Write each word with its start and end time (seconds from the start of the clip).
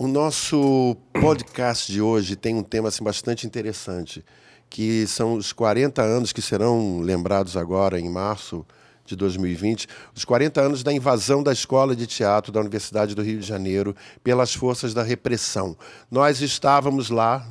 O 0.00 0.08
nosso 0.08 0.96
podcast 1.12 1.92
de 1.92 2.00
hoje 2.00 2.34
tem 2.34 2.54
um 2.54 2.62
tema 2.62 2.88
assim, 2.88 3.04
bastante 3.04 3.46
interessante, 3.46 4.24
que 4.70 5.06
são 5.06 5.34
os 5.34 5.52
40 5.52 6.00
anos 6.00 6.32
que 6.32 6.40
serão 6.40 7.00
lembrados 7.00 7.54
agora 7.54 8.00
em 8.00 8.08
março 8.08 8.64
de 9.04 9.14
2020, 9.14 9.86
os 10.16 10.24
40 10.24 10.58
anos 10.58 10.82
da 10.82 10.90
invasão 10.90 11.42
da 11.42 11.52
Escola 11.52 11.94
de 11.94 12.06
Teatro 12.06 12.50
da 12.50 12.60
Universidade 12.60 13.14
do 13.14 13.20
Rio 13.20 13.40
de 13.40 13.46
Janeiro 13.46 13.94
pelas 14.24 14.54
forças 14.54 14.94
da 14.94 15.02
repressão. 15.02 15.76
Nós 16.10 16.40
estávamos 16.40 17.10
lá. 17.10 17.46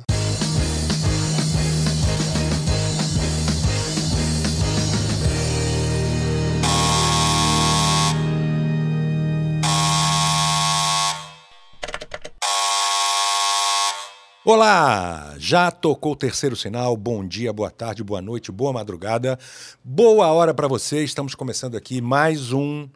Olá! 14.52 15.36
Já 15.38 15.70
tocou 15.70 16.10
o 16.10 16.16
terceiro 16.16 16.56
sinal. 16.56 16.96
Bom 16.96 17.24
dia, 17.24 17.52
boa 17.52 17.70
tarde, 17.70 18.02
boa 18.02 18.20
noite, 18.20 18.50
boa 18.50 18.72
madrugada. 18.72 19.38
Boa 19.84 20.26
hora 20.32 20.52
para 20.52 20.66
você. 20.66 21.04
Estamos 21.04 21.36
começando 21.36 21.76
aqui 21.76 22.00
mais 22.00 22.52
um 22.52 22.88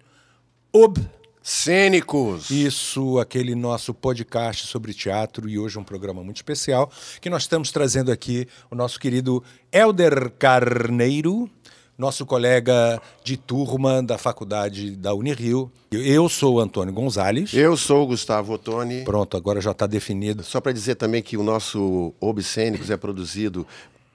Ob 0.72 0.98
Cênicos. 1.40 2.50
Isso, 2.50 3.20
aquele 3.20 3.54
nosso 3.54 3.94
podcast 3.94 4.66
sobre 4.66 4.92
teatro 4.92 5.48
e 5.48 5.56
hoje 5.56 5.78
um 5.78 5.84
programa 5.84 6.24
muito 6.24 6.38
especial 6.38 6.90
que 7.20 7.30
nós 7.30 7.42
estamos 7.42 7.70
trazendo 7.70 8.10
aqui 8.10 8.48
o 8.68 8.74
nosso 8.74 8.98
querido 8.98 9.40
Elder 9.70 10.32
Carneiro, 10.36 11.48
nosso 11.96 12.26
colega 12.26 13.00
de 13.22 13.36
turma 13.36 14.02
da 14.02 14.18
faculdade 14.18 14.96
da 14.96 15.14
Unirio. 15.14 15.70
Eu 15.92 16.28
sou 16.28 16.56
o 16.56 16.60
Antônio 16.60 16.92
Gonzalez. 16.92 17.52
Eu 17.54 17.76
sou 17.76 18.02
o 18.02 18.06
Gustavo 18.08 18.54
Ottoni. 18.54 19.04
Pronto, 19.04 19.36
agora 19.36 19.60
já 19.60 19.70
está 19.70 19.86
definido. 19.86 20.42
Só 20.42 20.60
para 20.60 20.72
dizer 20.72 20.96
também 20.96 21.22
que 21.22 21.36
o 21.36 21.42
nosso 21.42 22.12
Obscênicos 22.20 22.90
é 22.90 22.96
produzido 22.96 23.66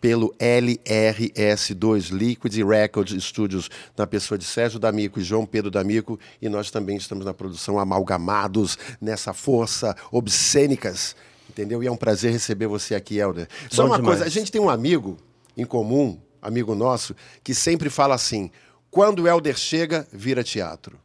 pelo 0.02 0.33
LRS2 0.39 2.11
Liquid 2.11 2.55
Record 2.63 3.19
Studios, 3.19 3.69
na 3.97 4.07
pessoa 4.07 4.38
de 4.38 4.45
Sérgio 4.45 4.80
D'Amico 4.80 5.19
e 5.19 5.23
João 5.23 5.45
Pedro 5.45 5.69
D'Amico, 5.69 6.17
e 6.41 6.47
nós 6.47 6.72
também 6.72 6.95
estamos 6.95 7.25
na 7.25 7.33
produção 7.33 7.77
amalgamados 7.77 8.77
nessa 9.02 9.33
força 9.33 9.94
obscênicas, 10.09 11.17
entendeu? 11.50 11.83
E 11.83 11.88
é 11.88 11.91
um 11.91 11.97
prazer 11.97 12.31
receber 12.31 12.67
você 12.67 12.95
aqui, 12.95 13.17
Helder. 13.17 13.50
Só 13.69 13.83
Bom 13.83 13.89
uma 13.89 13.97
demais. 13.97 14.19
coisa, 14.19 14.25
a 14.25 14.30
gente 14.30 14.50
tem 14.52 14.61
um 14.61 14.69
amigo 14.69 15.17
em 15.57 15.66
comum, 15.66 16.17
amigo 16.41 16.73
nosso, 16.75 17.15
que 17.43 17.53
sempre 17.53 17.89
fala 17.89 18.15
assim: 18.15 18.51
quando 18.91 19.23
o 19.23 19.27
Helder 19.27 19.57
chega, 19.57 20.07
vira 20.11 20.43
teatro. 20.43 20.97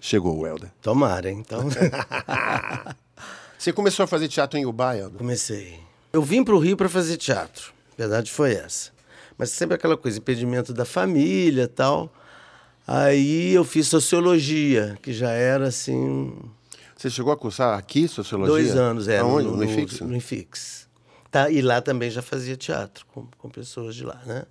Chegou 0.00 0.38
o 0.38 0.46
Helder. 0.46 0.70
Tomara, 0.82 1.30
então. 1.30 1.68
Você 3.58 3.72
começou 3.72 4.04
a 4.04 4.06
fazer 4.06 4.28
teatro 4.28 4.58
em 4.58 4.66
Uba, 4.66 4.96
Helder? 4.96 5.18
Comecei. 5.18 5.80
Eu 6.12 6.22
vim 6.22 6.44
para 6.44 6.54
o 6.54 6.58
Rio 6.58 6.76
para 6.76 6.88
fazer 6.88 7.16
teatro. 7.16 7.72
A 7.94 7.96
verdade 7.96 8.30
foi 8.30 8.52
essa. 8.54 8.90
Mas 9.38 9.50
sempre 9.50 9.74
aquela 9.74 9.96
coisa, 9.96 10.18
impedimento 10.18 10.72
da 10.72 10.84
família 10.84 11.64
e 11.64 11.68
tal. 11.68 12.12
Aí 12.86 13.52
eu 13.52 13.64
fiz 13.64 13.88
sociologia, 13.88 14.96
que 15.02 15.12
já 15.12 15.30
era 15.30 15.68
assim. 15.68 16.32
Você 16.96 17.10
chegou 17.10 17.32
a 17.32 17.36
cursar 17.36 17.76
aqui 17.78 18.06
sociologia? 18.06 18.54
Dois 18.54 18.76
anos, 18.76 19.08
é. 19.08 19.18
Aonde? 19.18 19.46
No, 19.46 19.52
No, 19.52 19.56
no, 19.58 19.64
IFIX? 19.64 20.00
no 20.00 20.16
IFIX. 20.16 20.85
Tá, 21.36 21.50
e 21.50 21.60
lá 21.60 21.82
também 21.82 22.08
já 22.10 22.22
fazia 22.22 22.56
teatro, 22.56 23.04
com, 23.12 23.26
com 23.36 23.50
pessoas 23.50 23.94
de 23.94 24.04
lá, 24.04 24.22
né? 24.24 24.44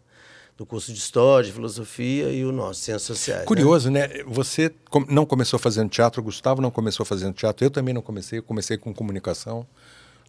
Do 0.55 0.66
curso 0.67 0.94
de 0.94 1.00
História, 1.00 1.47
de 1.47 1.52
Filosofia 1.52 2.30
e 2.30 2.45
o 2.45 2.52
nosso, 2.52 2.80
Ciências 2.81 3.02
Sociais. 3.02 3.39
né? 3.41 3.45
Curioso, 3.47 3.89
né? 3.89 4.08
Você 4.28 4.72
com- 4.89 5.03
não 5.09 5.25
começou 5.25 5.58
fazendo 5.58 5.89
teatro, 5.89 6.22
o 6.22 6.23
Gustavo 6.23 6.61
não 6.61 6.69
começou 6.69 7.03
fazendo 7.03 7.33
teatro, 7.33 7.66
eu 7.66 7.72
também 7.72 7.91
não 7.91 8.03
comecei, 8.03 8.38
eu 8.38 8.44
comecei 8.44 8.78
com 8.78 8.94
comunicação. 8.94 9.66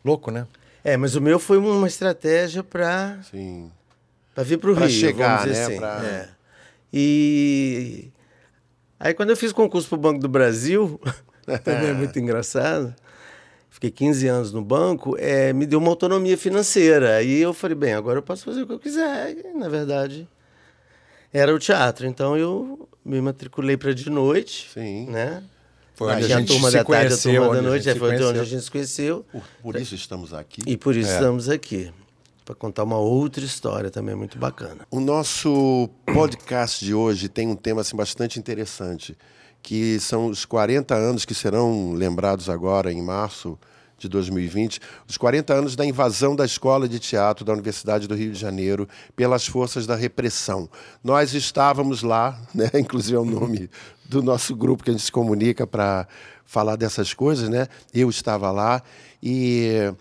Louco, 0.03 0.31
né? 0.31 0.47
É, 0.83 0.97
mas 0.97 1.15
o 1.15 1.21
meu 1.21 1.39
foi 1.39 1.59
uma 1.59 1.87
estratégia 1.87 2.65
para 2.65 3.19
Sim. 3.31 3.71
Para 4.35 4.43
vir 4.45 4.59
para 4.59 4.71
o 4.71 4.75
Rio, 4.75 4.89
chegar, 4.89 5.39
vamos 5.41 5.53
dizer 5.53 5.61
né, 5.61 5.67
assim. 5.67 5.77
pra- 5.79 6.05
É. 6.07 6.29
E 6.93 8.11
aí 8.99 9.13
quando 9.13 9.29
eu 9.31 9.37
fiz 9.37 9.53
concurso 9.53 9.89
para 9.89 9.97
o 9.97 10.01
Banco 10.01 10.21
do 10.21 10.29
Brasil, 10.29 10.99
também 11.63 11.91
é 11.91 11.93
muito 11.93 12.19
engraçado. 12.19 12.95
Fiquei 13.77 13.91
15 13.91 14.27
anos 14.27 14.53
no 14.55 14.63
banco, 14.63 15.17
é, 15.19 15.53
me 15.53 15.67
deu 15.67 15.79
uma 15.79 15.91
autonomia 15.91 16.39
financeira. 16.39 17.17
Aí 17.17 17.43
eu 17.43 17.53
falei, 17.53 17.75
bem, 17.75 17.93
agora 17.93 18.19
eu 18.21 18.23
posso 18.23 18.43
fazer 18.43 18.63
o 18.63 18.67
que 18.67 18.73
eu 18.73 18.79
quiser. 18.79 19.37
E, 19.37 19.53
na 19.59 19.69
verdade, 19.69 20.27
era 21.31 21.55
o 21.55 21.59
teatro. 21.59 22.07
Então 22.07 22.35
eu 22.39 22.89
me 23.05 23.21
matriculei 23.21 23.77
para 23.77 23.93
de 23.95 24.09
noite, 24.09 24.71
Sim. 24.73 25.11
né? 25.11 25.43
Foi 25.95 26.11
onde 26.11 26.25
a 26.25 26.39
gente 26.39 26.49
turma 26.49 26.71
se 26.71 26.77
da 26.79 26.85
tarde, 26.85 27.05
a 27.05 27.09
conheceu, 27.09 27.33
turma 27.35 27.47
onde 27.49 27.61
da 27.61 27.67
a 27.67 27.71
noite, 27.71 27.85
foi 27.85 27.93
de 27.93 28.01
onde 28.01 28.17
conheceu. 28.23 28.41
a 28.41 28.45
gente 28.45 28.63
se 28.65 28.71
conheceu. 28.71 29.27
Por, 29.31 29.43
por 29.63 29.77
isso 29.77 29.95
estamos 29.95 30.33
aqui. 30.33 30.63
E 30.67 30.77
por 30.79 30.97
É. 30.97 31.01
isso 31.01 31.11
estamos 31.13 31.51
aqui. 31.51 31.93
Para 32.47 32.55
contar 32.55 32.83
uma 32.85 32.97
outra 32.99 33.45
história 33.45 33.91
também 33.91 34.15
muito 34.15 34.39
bacana. 34.39 34.87
O 34.91 35.01
nosso 35.01 35.91
podcast 36.15 36.83
de 36.83 36.95
hoje 36.95 37.29
tem 37.29 37.47
um 37.47 37.57
tema 37.57 37.83
assim, 37.83 37.95
bastante 37.95 38.39
interessante, 38.39 39.19
que 39.67 39.99
são 39.99 40.27
os 40.27 40.45
40 40.45 40.95
anos 40.95 41.25
que 41.25 41.35
serão 41.35 41.93
lembrados 41.93 42.49
agora 42.49 42.93
em 42.93 43.03
março 43.03 43.59
de 43.99 44.09
2020, 44.09 44.81
os 45.09 45.17
40 45.17 45.53
anos 45.53 45.75
da 45.75 45.85
invasão 45.85 46.37
da 46.37 46.45
Escola 46.45 46.89
de 46.89 47.01
Teatro 47.01 47.45
da 47.45 47.53
Universidade 47.53 48.07
do 48.07 48.15
Rio 48.15 48.31
de 48.31 48.39
Janeiro 48.39 48.89
pelas 49.17 49.45
forças 49.45 49.85
da 49.85 49.97
repressão. 49.97 50.71
Nós 51.03 51.35
estávamos 51.35 52.05
lá, 52.05 52.41
né? 52.55 52.71
inclusive 52.75 53.17
é 53.17 53.19
o 53.19 53.25
nome 53.25 53.69
do 54.05 54.23
nosso 54.23 54.55
grupo 54.55 54.85
que 54.85 54.91
a 54.91 54.93
gente 54.93 55.03
se 55.03 55.11
comunica 55.11 55.67
para 55.67 56.07
falar 56.45 56.77
dessas 56.77 57.13
coisas, 57.13 57.49
né? 57.49 57.67
Eu 57.93 58.09
estava 58.09 58.53
lá 58.53 58.81
e 59.21 59.93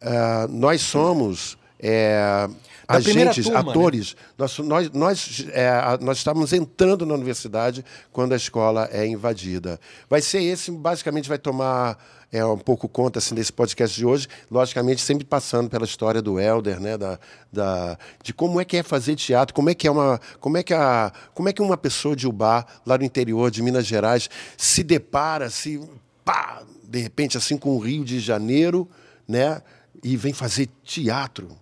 ah, 0.00 0.46
nós 0.48 0.80
somos 0.80 1.58
é, 1.80 2.48
agentes, 2.88 3.44
turma, 3.44 3.62
né? 3.62 3.70
atores. 3.70 4.16
Nós, 4.36 4.58
nós, 4.58 4.90
nós, 4.90 5.46
é, 5.50 5.98
nós 6.00 6.16
estávamos 6.16 6.52
entrando 6.54 7.04
na 7.04 7.14
universidade 7.14 7.84
quando 8.10 8.32
a 8.32 8.36
escola 8.36 8.88
é 8.90 9.06
invadida. 9.06 9.78
Vai 10.08 10.22
ser 10.22 10.42
esse, 10.42 10.70
basicamente, 10.70 11.28
vai 11.28 11.38
tomar 11.38 11.98
é, 12.32 12.44
um 12.44 12.58
pouco 12.58 12.88
conta 12.88 13.18
assim, 13.18 13.34
desse 13.34 13.52
podcast 13.52 13.96
de 13.96 14.06
hoje, 14.06 14.26
logicamente, 14.50 15.02
sempre 15.02 15.24
passando 15.24 15.68
pela 15.68 15.84
história 15.84 16.22
do 16.22 16.40
Helder, 16.40 16.80
né, 16.80 16.96
da, 16.96 17.18
da, 17.52 17.98
de 18.22 18.32
como 18.32 18.60
é 18.60 18.64
que 18.64 18.76
é 18.78 18.82
fazer 18.82 19.16
teatro, 19.16 19.54
como 19.54 19.70
é 19.70 19.74
que 19.74 19.86
é 19.86 19.90
uma. 19.90 20.20
Como 20.40 20.56
é 20.56 20.62
que, 20.62 20.72
a, 20.72 21.12
como 21.34 21.48
é 21.48 21.52
que 21.52 21.62
uma 21.62 21.76
pessoa 21.76 22.16
de 22.16 22.26
Ubá, 22.26 22.66
lá 22.86 22.96
no 22.96 23.04
interior 23.04 23.50
de 23.50 23.62
Minas 23.62 23.86
Gerais, 23.86 24.30
se 24.56 24.82
depara, 24.82 25.50
se. 25.50 25.80
Pá, 26.24 26.62
de 26.84 26.98
repente, 27.00 27.36
assim, 27.36 27.56
com 27.56 27.76
o 27.76 27.78
Rio 27.78 28.04
de 28.04 28.18
Janeiro, 28.18 28.88
né? 29.26 29.62
E 30.02 30.16
vem 30.16 30.32
fazer 30.32 30.68
teatro. 30.84 31.56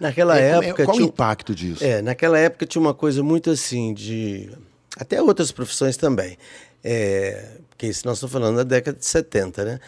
Naquela 0.00 0.38
É, 0.38 0.50
época. 0.50 0.84
qual 0.84 0.88
o 0.88 0.98
tinha 0.98 1.06
um- 1.06 1.08
impacto 1.08 1.54
disso? 1.54 1.82
É, 1.84 2.02
naquela 2.02 2.38
época 2.38 2.66
tinha 2.66 2.80
uma 2.82 2.94
coisa 2.94 3.22
muito 3.22 3.50
assim 3.50 3.94
de. 3.94 4.50
Até 4.96 5.20
outras 5.22 5.50
profissões 5.52 5.96
também. 5.96 6.36
É, 6.82 7.58
porque 7.70 7.86
isso 7.86 8.06
nós 8.06 8.16
estamos 8.18 8.32
falando 8.32 8.56
da 8.56 8.62
década 8.62 8.98
de 8.98 9.06
70, 9.06 9.64
né? 9.64 9.80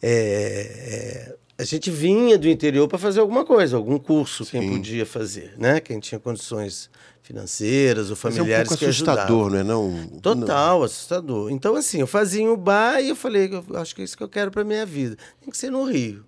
É, 0.00 1.28
é, 1.28 1.62
a 1.62 1.64
gente 1.64 1.90
vinha 1.90 2.36
do 2.38 2.48
interior 2.48 2.88
para 2.88 2.98
fazer 2.98 3.20
alguma 3.20 3.44
coisa, 3.44 3.76
algum 3.76 3.98
curso, 3.98 4.44
quem 4.46 4.68
podia 4.70 5.06
fazer, 5.06 5.54
né? 5.58 5.78
Quem 5.80 6.00
tinha 6.00 6.18
condições 6.18 6.90
financeiras 7.22 8.10
ou 8.10 8.16
Mas 8.20 8.24
é 8.24 8.36
um 8.36 8.38
familiares 8.44 8.68
pouco 8.68 8.78
que 8.84 8.90
assustador, 8.90 9.46
ajudavam. 9.46 9.50
não 9.50 9.60
é? 9.60 9.64
Não, 10.10 10.18
Total, 10.20 10.82
assustador. 10.82 11.50
Então, 11.52 11.76
assim, 11.76 12.00
eu 12.00 12.06
fazia 12.06 12.50
o 12.50 12.56
bar 12.56 13.00
e 13.00 13.10
eu 13.10 13.16
falei, 13.16 13.48
eu 13.52 13.76
acho 13.76 13.94
que 13.94 14.00
é 14.02 14.04
isso 14.04 14.16
que 14.16 14.22
eu 14.24 14.28
quero 14.28 14.50
para 14.50 14.64
minha 14.64 14.84
vida. 14.84 15.16
Tem 15.40 15.50
que 15.50 15.56
ser 15.56 15.70
no 15.70 15.84
Rio. 15.84 16.24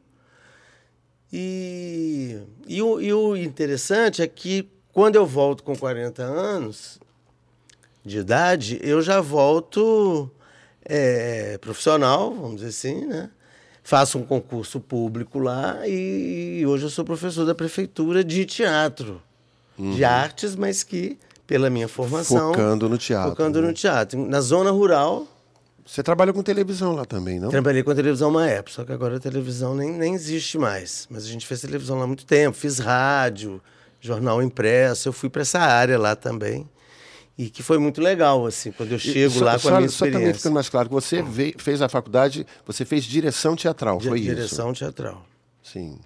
E, 1.36 2.38
e, 2.68 2.80
o, 2.80 3.00
e 3.00 3.12
o 3.12 3.36
interessante 3.36 4.22
é 4.22 4.26
que 4.28 4.70
quando 4.92 5.16
eu 5.16 5.26
volto 5.26 5.64
com 5.64 5.74
40 5.74 6.22
anos 6.22 7.00
de 8.04 8.18
idade, 8.18 8.78
eu 8.80 9.02
já 9.02 9.20
volto 9.20 10.30
é, 10.84 11.58
profissional, 11.58 12.32
vamos 12.32 12.60
dizer 12.60 12.68
assim, 12.68 13.04
né? 13.06 13.30
Faço 13.82 14.16
um 14.16 14.22
concurso 14.24 14.78
público 14.78 15.40
lá 15.40 15.80
e, 15.88 16.64
hoje 16.64 16.84
eu 16.84 16.90
sou 16.90 17.04
professor 17.04 17.44
da 17.44 17.54
prefeitura 17.54 18.22
de 18.22 18.44
teatro, 18.46 19.20
de 19.76 20.04
artes, 20.04 20.54
mas 20.54 20.84
que, 20.84 21.18
pela 21.48 21.68
minha 21.68 21.88
formação... 21.88 22.52
Focando 22.52 22.88
no 22.88 22.96
teatro, 22.96 23.30
Focando 23.30 23.60
né? 23.60 23.66
no 23.66 23.74
teatro. 23.74 24.24
Na 24.24 24.40
zona 24.40 24.70
rural, 24.70 25.26
Você 25.86 26.02
trabalha 26.02 26.32
com 26.32 26.42
televisão 26.42 26.92
lá 26.94 27.04
também, 27.04 27.38
não? 27.38 27.50
Trabalhei 27.50 27.82
com 27.82 27.94
televisão 27.94 28.30
uma 28.30 28.48
época, 28.48 28.72
só 28.72 28.84
que 28.84 28.92
agora 28.92 29.16
a 29.16 29.20
televisão 29.20 29.74
nem, 29.74 29.92
nem 29.92 30.14
existe 30.14 30.56
mais. 30.56 31.06
Mas 31.10 31.24
a 31.24 31.28
gente 31.28 31.46
fez 31.46 31.60
televisão 31.60 31.98
lá 31.98 32.04
há 32.04 32.06
muito 32.06 32.24
tempo, 32.24 32.56
fiz 32.56 32.78
rádio, 32.78 33.60
jornal 34.00 34.42
impresso, 34.42 35.08
eu 35.08 35.12
fui 35.12 35.28
para 35.28 35.42
essa 35.42 35.58
área 35.58 35.98
lá 35.98 36.16
também. 36.16 36.68
E 37.36 37.50
que 37.50 37.62
foi 37.62 37.78
muito 37.78 38.00
legal, 38.00 38.46
assim, 38.46 38.70
quando 38.72 38.92
eu 38.92 38.98
chego 38.98 39.34
só, 39.40 39.44
lá 39.44 39.52
com 39.54 39.58
só, 39.58 39.74
a 39.74 39.76
minha 39.78 39.88
só 39.88 40.04
também 40.04 40.12
experiência. 40.12 40.38
ficando 40.38 40.54
mais 40.54 40.68
claro, 40.68 40.88
você 40.88 41.20
veio- 41.20 41.54
fez 41.58 41.82
a 41.82 41.88
faculdade, 41.88 42.46
você 42.64 42.84
fez 42.84 43.04
direção 43.04 43.54
teatral, 43.56 43.98
Di- 43.98 44.08
foi 44.08 44.20
isso? 44.20 44.28
direção 44.28 44.72
teatral. 44.72 45.26
Sim. 45.62 45.98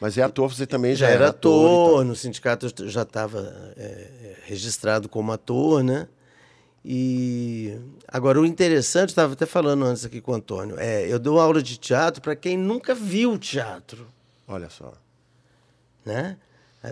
Mas 0.00 0.16
é 0.16 0.22
ator, 0.22 0.48
você 0.50 0.66
também 0.66 0.94
já, 0.94 1.06
Já 1.08 1.12
era 1.12 1.28
ator. 1.28 1.66
ator, 1.70 2.04
no 2.04 2.16
sindicato 2.16 2.72
eu 2.78 2.88
já 2.88 3.02
estava 3.02 3.52
registrado 4.46 5.08
como 5.08 5.30
ator, 5.32 5.82
né? 5.82 6.08
E 6.84 7.78
agora 8.08 8.40
o 8.40 8.46
interessante, 8.46 9.10
estava 9.10 9.34
até 9.34 9.44
falando 9.44 9.84
antes 9.84 10.04
aqui 10.04 10.20
com 10.20 10.32
o 10.32 10.34
Antônio, 10.34 10.76
é, 10.78 11.06
eu 11.06 11.18
dou 11.18 11.38
aula 11.38 11.62
de 11.62 11.76
teatro 11.76 12.22
para 12.22 12.34
quem 12.34 12.56
nunca 12.56 12.94
viu 12.94 13.38
teatro, 13.38 14.06
Olha 14.48 14.70
só. 14.70 14.92
né? 16.04 16.36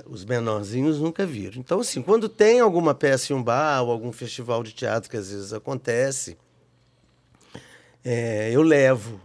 Os 0.06 0.22
menorzinhos 0.26 1.00
nunca 1.00 1.24
viram. 1.24 1.58
Então, 1.58 1.80
assim, 1.80 2.02
quando 2.02 2.28
tem 2.28 2.60
alguma 2.60 2.94
peça 2.94 3.32
em 3.32 3.36
um 3.36 3.42
bar 3.42 3.80
ou 3.82 3.90
algum 3.90 4.12
festival 4.12 4.62
de 4.62 4.72
teatro 4.72 5.08
que 5.08 5.16
às 5.16 5.30
vezes 5.30 5.52
acontece, 5.54 6.36
é, 8.04 8.50
eu 8.52 8.60
levo, 8.62 9.18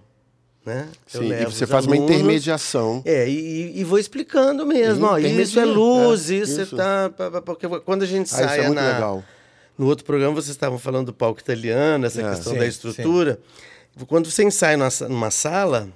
né? 0.65 0.88
Sim, 1.06 1.31
e 1.33 1.44
você 1.45 1.68
faz 1.68 1.86
uma 1.86 1.95
alunos. 1.95 2.12
intermediação. 2.15 3.01
É, 3.06 3.27
e, 3.30 3.77
e 3.77 3.83
vou 3.83 4.00
explicando 4.00 4.65
mesmo. 4.65 5.06
Ó, 5.06 5.18
isso 5.18 5.60
é 5.60 5.65
luz, 5.65 6.31
é, 6.31 6.36
isso, 6.36 6.62
isso. 6.62 6.75
é 6.75 6.77
tá. 6.77 7.12
Porque 7.45 7.68
quando 7.81 8.04
a 8.04 8.07
gente 8.07 8.27
Ah, 8.33 8.38
sai 8.48 8.60
é 8.62 8.69
na, 8.69 8.94
legal. 8.94 9.24
No 9.78 9.88
outro 9.88 10.06
programa, 10.06 10.34
vocês 10.36 10.50
estavam 10.50 10.78
falando 10.80 11.08
do 11.08 11.14
palco 11.14 11.40
italiano, 11.40 12.06
essa 12.06 12.22
É. 12.22 12.30
questão 12.30 12.54
Sim, 12.54 12.60
da 12.60 12.66
estrutura. 12.68 13.40
Quando 14.08 14.30
você 14.30 14.44
ensaia 14.44 14.75
numa, 14.78 14.90
sa- 14.90 15.08
numa 15.10 15.31
sala, 15.31 15.90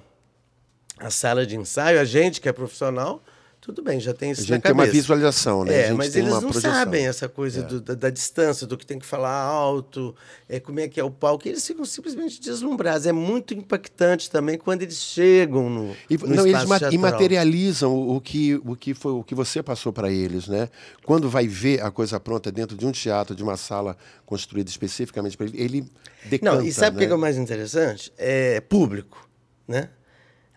a 0.98 1.10
sala 1.10 1.46
de 1.46 1.56
ensaio, 1.56 2.00
a 2.00 2.04
gente 2.04 2.40
que 2.40 2.48
é 2.48 2.52
profissional, 2.52 3.22
tudo 3.68 3.82
bem, 3.82 4.00
já 4.00 4.14
tem 4.14 4.30
isso 4.30 4.40
A 4.40 4.44
gente 4.46 4.62
tem 4.62 4.72
uma 4.72 4.86
visualização, 4.86 5.62
né? 5.62 5.88
É, 5.88 5.92
mas 5.92 6.16
eles 6.16 6.30
não 6.32 6.40
projeção. 6.40 6.70
É. 6.70 6.74
sabem 6.74 7.06
essa 7.06 7.28
coisa 7.28 7.62
do- 7.62 7.82
da, 7.82 7.92
da 7.92 8.08
distância, 8.10 8.66
do 8.66 8.78
que 8.78 8.86
tem 8.86 8.98
que 8.98 9.04
falar 9.04 9.30
alto, 9.42 10.16
é, 10.48 10.58
como 10.58 10.80
é 10.80 10.88
que 10.88 10.98
é 10.98 11.04
o 11.04 11.10
palco. 11.10 11.46
Eles 11.46 11.66
ficam 11.66 11.84
simplesmente 11.84 12.40
deslumbrados. 12.40 13.06
É 13.06 13.12
muito 13.12 13.52
impactante 13.52 14.30
também 14.30 14.56
quando 14.56 14.80
eles 14.80 14.96
chegam 14.96 15.68
no, 15.68 15.94
E, 16.08 16.16
no 16.16 16.26
não, 16.34 16.46
eles 16.46 16.64
teatral. 16.66 16.92
imaterializam 16.94 17.94
o, 17.94 18.16
o 18.16 18.20
que, 18.22 18.54
o, 18.64 18.74
que 18.74 18.94
foi, 18.94 19.12
o 19.12 19.22
que 19.22 19.34
você 19.34 19.62
passou 19.62 19.92
para 19.92 20.10
eles, 20.10 20.48
né? 20.48 20.70
Quando 21.04 21.28
vai 21.28 21.46
ver 21.46 21.82
a 21.82 21.90
coisa 21.90 22.18
pronta 22.18 22.50
dentro 22.50 22.74
de 22.74 22.86
um 22.86 22.90
teatro, 22.92 23.36
de 23.36 23.42
uma 23.42 23.58
sala 23.58 23.98
construída 24.24 24.70
especificamente 24.70 25.36
para 25.36 25.44
ele, 25.44 25.60
ele 25.62 25.86
decanta, 26.24 26.56
Não, 26.56 26.62
e 26.66 26.72
sabe 26.72 26.96
o 26.96 27.00
né? 27.00 27.06
que 27.06 27.12
é 27.12 27.14
o 27.14 27.18
mais 27.18 27.36
interessante? 27.36 28.10
É 28.16 28.62
público, 28.62 29.28
né? 29.68 29.90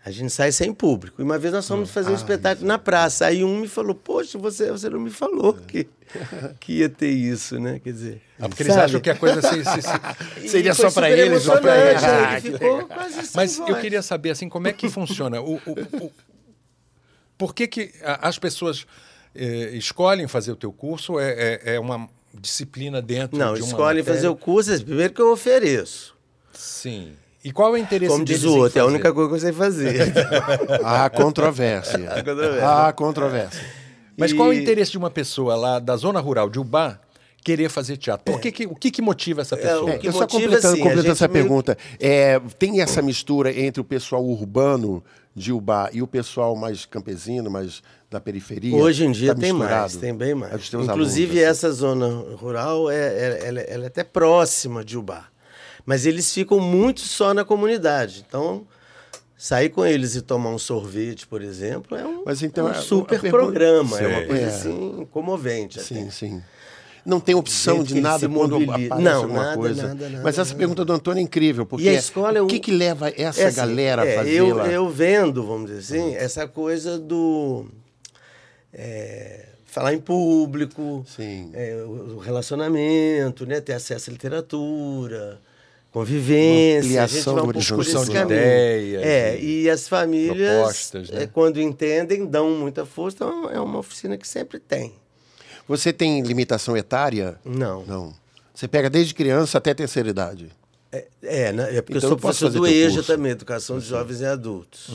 A 0.04 0.10
gente 0.10 0.30
sai 0.32 0.50
sem 0.50 0.74
público. 0.74 1.20
E 1.20 1.24
uma 1.24 1.38
vez 1.38 1.54
nós 1.54 1.66
fomos 1.68 1.90
fazer 1.90 2.10
um 2.10 2.14
espetáculo 2.16 2.66
na 2.66 2.76
praça. 2.76 3.26
Aí 3.26 3.44
um 3.44 3.58
me 3.60 3.68
falou, 3.68 3.94
poxa, 3.94 4.36
você, 4.36 4.70
você 4.72 4.90
não 4.90 4.98
me 4.98 5.10
falou 5.10 5.54
que, 5.54 5.86
que 6.58 6.78
ia 6.78 6.88
ter 6.88 7.10
isso, 7.10 7.60
né? 7.60 7.78
Quer 7.78 7.92
dizer. 7.92 8.22
Ah, 8.40 8.48
porque 8.48 8.64
eles 8.64 8.72
sabe? 8.74 8.84
acham 8.86 9.00
que 9.00 9.10
a 9.10 9.14
coisa 9.14 9.40
se, 9.40 9.64
se- 9.64 9.82
se- 10.42 10.48
seria 10.50 10.74
só 10.74 10.90
para 10.90 11.08
eles 11.08 11.46
ou 11.46 11.56
para 11.60 11.76
eles. 11.90 12.02
emocionante, 12.02 12.26
Ah, 12.26 12.38
Ele 12.38 12.58
ficou 12.58 12.86
quase 12.88 13.30
Mas 13.34 13.58
eu 13.60 13.66
voz. 13.66 13.80
queria 13.80 14.02
saber 14.02 14.30
assim, 14.30 14.48
como 14.48 14.66
é 14.66 14.72
que 14.72 14.88
funciona? 14.88 15.40
O, 15.40 15.54
o- 15.54 16.04
o- 16.06 16.12
por 17.38 17.54
que, 17.54 17.68
que 17.68 17.92
as 18.02 18.38
pessoas 18.40 18.84
eh, 19.34 19.70
escolhem 19.74 20.26
fazer 20.26 20.50
o 20.50 20.56
teu 20.56 20.72
curso? 20.72 21.20
É, 21.20 21.60
é- 21.64 21.74
é 21.74 21.80
uma 21.80 22.08
disciplina 22.34 23.00
dentro 23.00 23.38
Não, 23.38 23.54
de 23.54 23.60
uma 23.62 23.68
escolhem 23.68 23.98
matéria? 24.00 24.14
fazer 24.14 24.28
o 24.28 24.34
curso, 24.34 24.72
assim, 24.72 24.84
primeiro 24.84 25.12
que 25.12 25.20
eu 25.22 25.30
ofereço. 25.30 26.16
Sim. 26.52 27.12
E 27.44 27.50
qual 27.52 27.70
é 27.70 27.72
o 27.72 27.76
interesse 27.82 28.12
Como 28.12 28.24
diz 28.24 28.44
o 28.44 28.56
outro, 28.56 28.78
é 28.78 28.82
a 28.82 28.86
única 28.86 29.12
coisa 29.12 29.28
que 29.30 29.34
eu 29.36 29.40
sei 29.40 29.52
fazer. 29.52 30.12
Há 30.84 31.10
controvérsia. 31.10 32.08
Há 32.10 32.22
controvérsia. 32.22 32.68
Há 32.68 32.92
controvérsia. 32.92 33.60
Mas 34.16 34.32
qual 34.32 34.48
é 34.48 34.50
o 34.50 34.52
E- 34.54 34.62
interesse 34.62 34.92
de 34.92 34.98
uma 34.98 35.10
pessoa 35.10 35.56
lá 35.56 35.78
da 35.78 35.96
zona 35.96 36.20
rural 36.20 36.48
de 36.48 36.58
Ubá 36.60 37.00
querer 37.44 37.68
fazer 37.68 37.96
teatro? 37.96 38.24
Por 38.32 38.40
que 38.40 38.52
que, 38.52 38.66
o 38.66 38.74
que, 38.76 38.90
que 38.90 39.02
motiva 39.02 39.40
essa 39.40 39.56
pessoa? 39.56 39.84
o 39.84 39.88
É, 39.88 39.98
que 39.98 40.06
eu 40.06 40.12
só 40.12 40.26
completando, 40.26 40.56
assim, 40.68 40.80
a 40.80 40.84
completando 40.84 41.10
essa 41.12 41.26
meio- 41.28 41.44
pergunta, 41.44 41.76
é, 41.98 42.40
tem 42.58 42.80
essa 42.80 43.02
mistura 43.02 43.50
entre 43.58 43.80
o 43.80 43.84
pessoal 43.84 44.24
urbano 44.24 45.02
de 45.34 45.50
Ubá 45.52 45.88
e 45.92 46.00
o 46.02 46.06
pessoal 46.06 46.54
mais 46.54 46.84
campesino, 46.84 47.50
mais 47.50 47.82
da 48.10 48.20
periferia? 48.20 48.76
Hoje 48.76 49.04
em 49.06 49.10
dia 49.10 49.34
Tá 49.34 49.40
tem 49.40 49.52
mais, 49.52 49.96
tem 49.96 50.14
bem 50.14 50.30
É 50.32 50.34
mais. 50.34 50.52
Inclusive, 50.72 50.90
alunos, 50.92 51.10
assim. 51.38 51.66
essa 51.66 51.72
zona 51.72 52.06
rural 52.36 52.88
é, 52.90 52.96
é- 52.96 53.40
ela, 53.46 53.60
ela 53.62 53.84
é 53.84 53.86
até 53.88 54.04
próxima 54.04 54.84
de 54.84 54.96
Ubá. 54.96 55.24
Mas 55.84 56.06
eles 56.06 56.32
ficam 56.32 56.60
muito 56.60 57.00
só 57.00 57.34
na 57.34 57.44
comunidade. 57.44 58.24
Então, 58.28 58.66
sair 59.36 59.68
com 59.70 59.84
eles 59.84 60.14
e 60.14 60.22
tomar 60.22 60.50
um 60.50 60.58
sorvete, 60.58 61.26
por 61.26 61.42
exemplo, 61.42 61.96
é 61.96 62.06
um, 62.06 62.22
Mas 62.24 62.42
então, 62.42 62.68
é 62.68 62.70
um 62.70 62.74
a 62.74 62.80
super 62.80 63.20
pergunta- 63.20 63.42
programa. 63.44 64.00
É 64.00 64.06
uma 64.06 64.20
Sim. 64.20 64.26
coisa 64.28 64.42
É. 64.42 64.46
assim 64.48 65.08
comovente. 65.10 65.78
até. 65.80 65.88
Sim, 65.88 66.10
sim. 66.10 66.42
Não 67.04 67.18
tem 67.18 67.34
opção 67.34 67.82
de 67.82 68.00
nada 68.00 68.28
quando 68.28 68.54
aparece 68.54 69.02
Não, 69.02 69.22
alguma 69.22 69.42
nada, 69.42 69.56
coisa. 69.56 69.88
nada, 69.88 70.08
nada, 70.08 70.22
Mas 70.22 70.38
essa 70.38 70.54
pergunta 70.54 70.84
do 70.84 70.92
Antônio 70.92 71.18
é 71.18 71.22
incrível, 71.24 71.66
porque 71.66 71.84
E 71.86 71.88
a 71.88 71.94
escola 71.94 72.38
é 72.38 72.40
o 72.40 72.44
um- 72.44 72.46
que, 72.46 72.60
que 72.60 72.70
leva 72.70 73.08
essa 73.08 73.40
É 73.42 73.46
assim, 73.46 73.56
galera 73.56 74.06
é, 74.06 74.14
a 74.14 74.18
fazer 74.18 74.30
eu, 74.34 74.56
eu 74.60 74.88
vendo, 74.88 75.44
vamos 75.44 75.68
dizer 75.68 75.98
assim, 75.98 76.14
essa 76.14 76.46
coisa 76.46 77.00
do. 77.00 77.66
é, 78.72 79.46
falar 79.66 79.94
em 79.94 79.98
público, 80.00 81.04
Sim. 81.08 81.50
é, 81.54 81.74
o 81.84 82.14
o 82.14 82.18
relacionamento, 82.18 83.44
né, 83.46 83.60
ter 83.60 83.72
acesso 83.72 84.08
à 84.10 84.12
literatura, 84.12 85.40
convivência. 85.92 86.90
Uma 86.90 87.02
a 87.02 87.06
gente 87.06 87.18
ampliação 87.20 87.34
vai 87.34 87.44
por 87.44 87.56
esse 87.56 88.04
de 88.04 88.10
caminho. 88.10 88.24
ideias 88.24 89.02
É, 89.04 89.38
e 89.38 89.62
e 89.62 89.70
as 89.70 89.86
famílias, 89.86 90.92
né? 90.94 91.22
é, 91.22 91.26
quando 91.26 91.60
entendem, 91.60 92.26
dão 92.26 92.50
muita 92.50 92.84
força. 92.84 93.16
Então, 93.16 93.50
é 93.50 93.60
uma 93.60 93.78
oficina 93.78 94.16
que 94.16 94.26
sempre 94.26 94.58
tem. 94.58 94.94
Você 95.68 95.92
tem 95.92 96.20
limitação 96.22 96.76
etária? 96.76 97.38
Não. 97.44 97.84
Não. 97.84 98.14
Você 98.52 98.66
pega 98.66 98.90
desde 98.90 99.14
criança 99.14 99.58
até 99.58 99.72
terceira 99.72 100.08
idade. 100.10 100.50
É, 100.90 101.06
é, 101.22 101.52
né? 101.52 101.76
é 101.76 101.80
porque 101.80 101.96
Então 101.98 102.08
eu 102.08 102.08
sou 102.10 102.18
professor 102.18 102.50
do 102.50 102.66
EJA. 102.66 103.00
Uhum. 103.00 103.06
também, 103.06 103.32
Educação 103.32 103.78
de 103.78 103.86
Jovens 103.86 104.20
e 104.20 104.26
Adultos. 104.26 104.90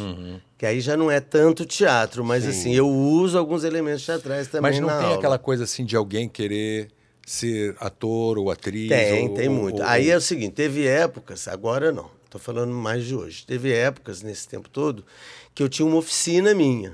Que 0.58 0.66
aí 0.66 0.80
já 0.80 0.96
não 0.96 1.10
é 1.10 1.20
tanto 1.20 1.66
teatro, 1.66 2.24
mas 2.24 2.46
assim, 2.46 2.74
eu 2.74 2.88
uso 2.88 3.38
alguns 3.38 3.64
elementos 3.64 4.06
teatrais 4.06 4.48
também 4.48 4.72
Mas 4.72 4.80
não 4.80 4.88
na 4.88 4.98
tem 4.98 5.06
aula. 5.06 5.18
aquela 5.18 5.40
coisa 5.40 5.64
assim 5.64 5.86
de 5.86 5.96
alguém 5.96 6.28
querer 6.30 6.90
ser 7.30 7.76
ator 7.80 8.38
ou 8.38 8.50
atriz? 8.50 8.88
Tem, 8.88 9.28
ou- 9.28 9.34
tem 9.36 9.50
muito. 9.50 9.82
ou- 9.82 9.86
Aí 9.88 10.10
é 10.10 10.16
o 10.16 10.22
seguinte, 10.22 10.54
teve 10.54 10.88
épocas, 10.88 11.46
agora 11.50 11.92
não, 11.92 12.10
estou 12.24 12.40
falando 12.40 12.72
mais 12.74 13.04
de 13.06 13.14
hoje. 13.14 13.46
Teve 13.46 13.74
épocas 13.74 14.22
nesse 14.22 14.48
tempo 14.48 14.70
todo 14.70 15.06
que 15.54 15.62
eu 15.62 15.68
tinha 15.68 15.86
uma 15.86 15.98
oficina 15.98 16.54
minha, 16.54 16.94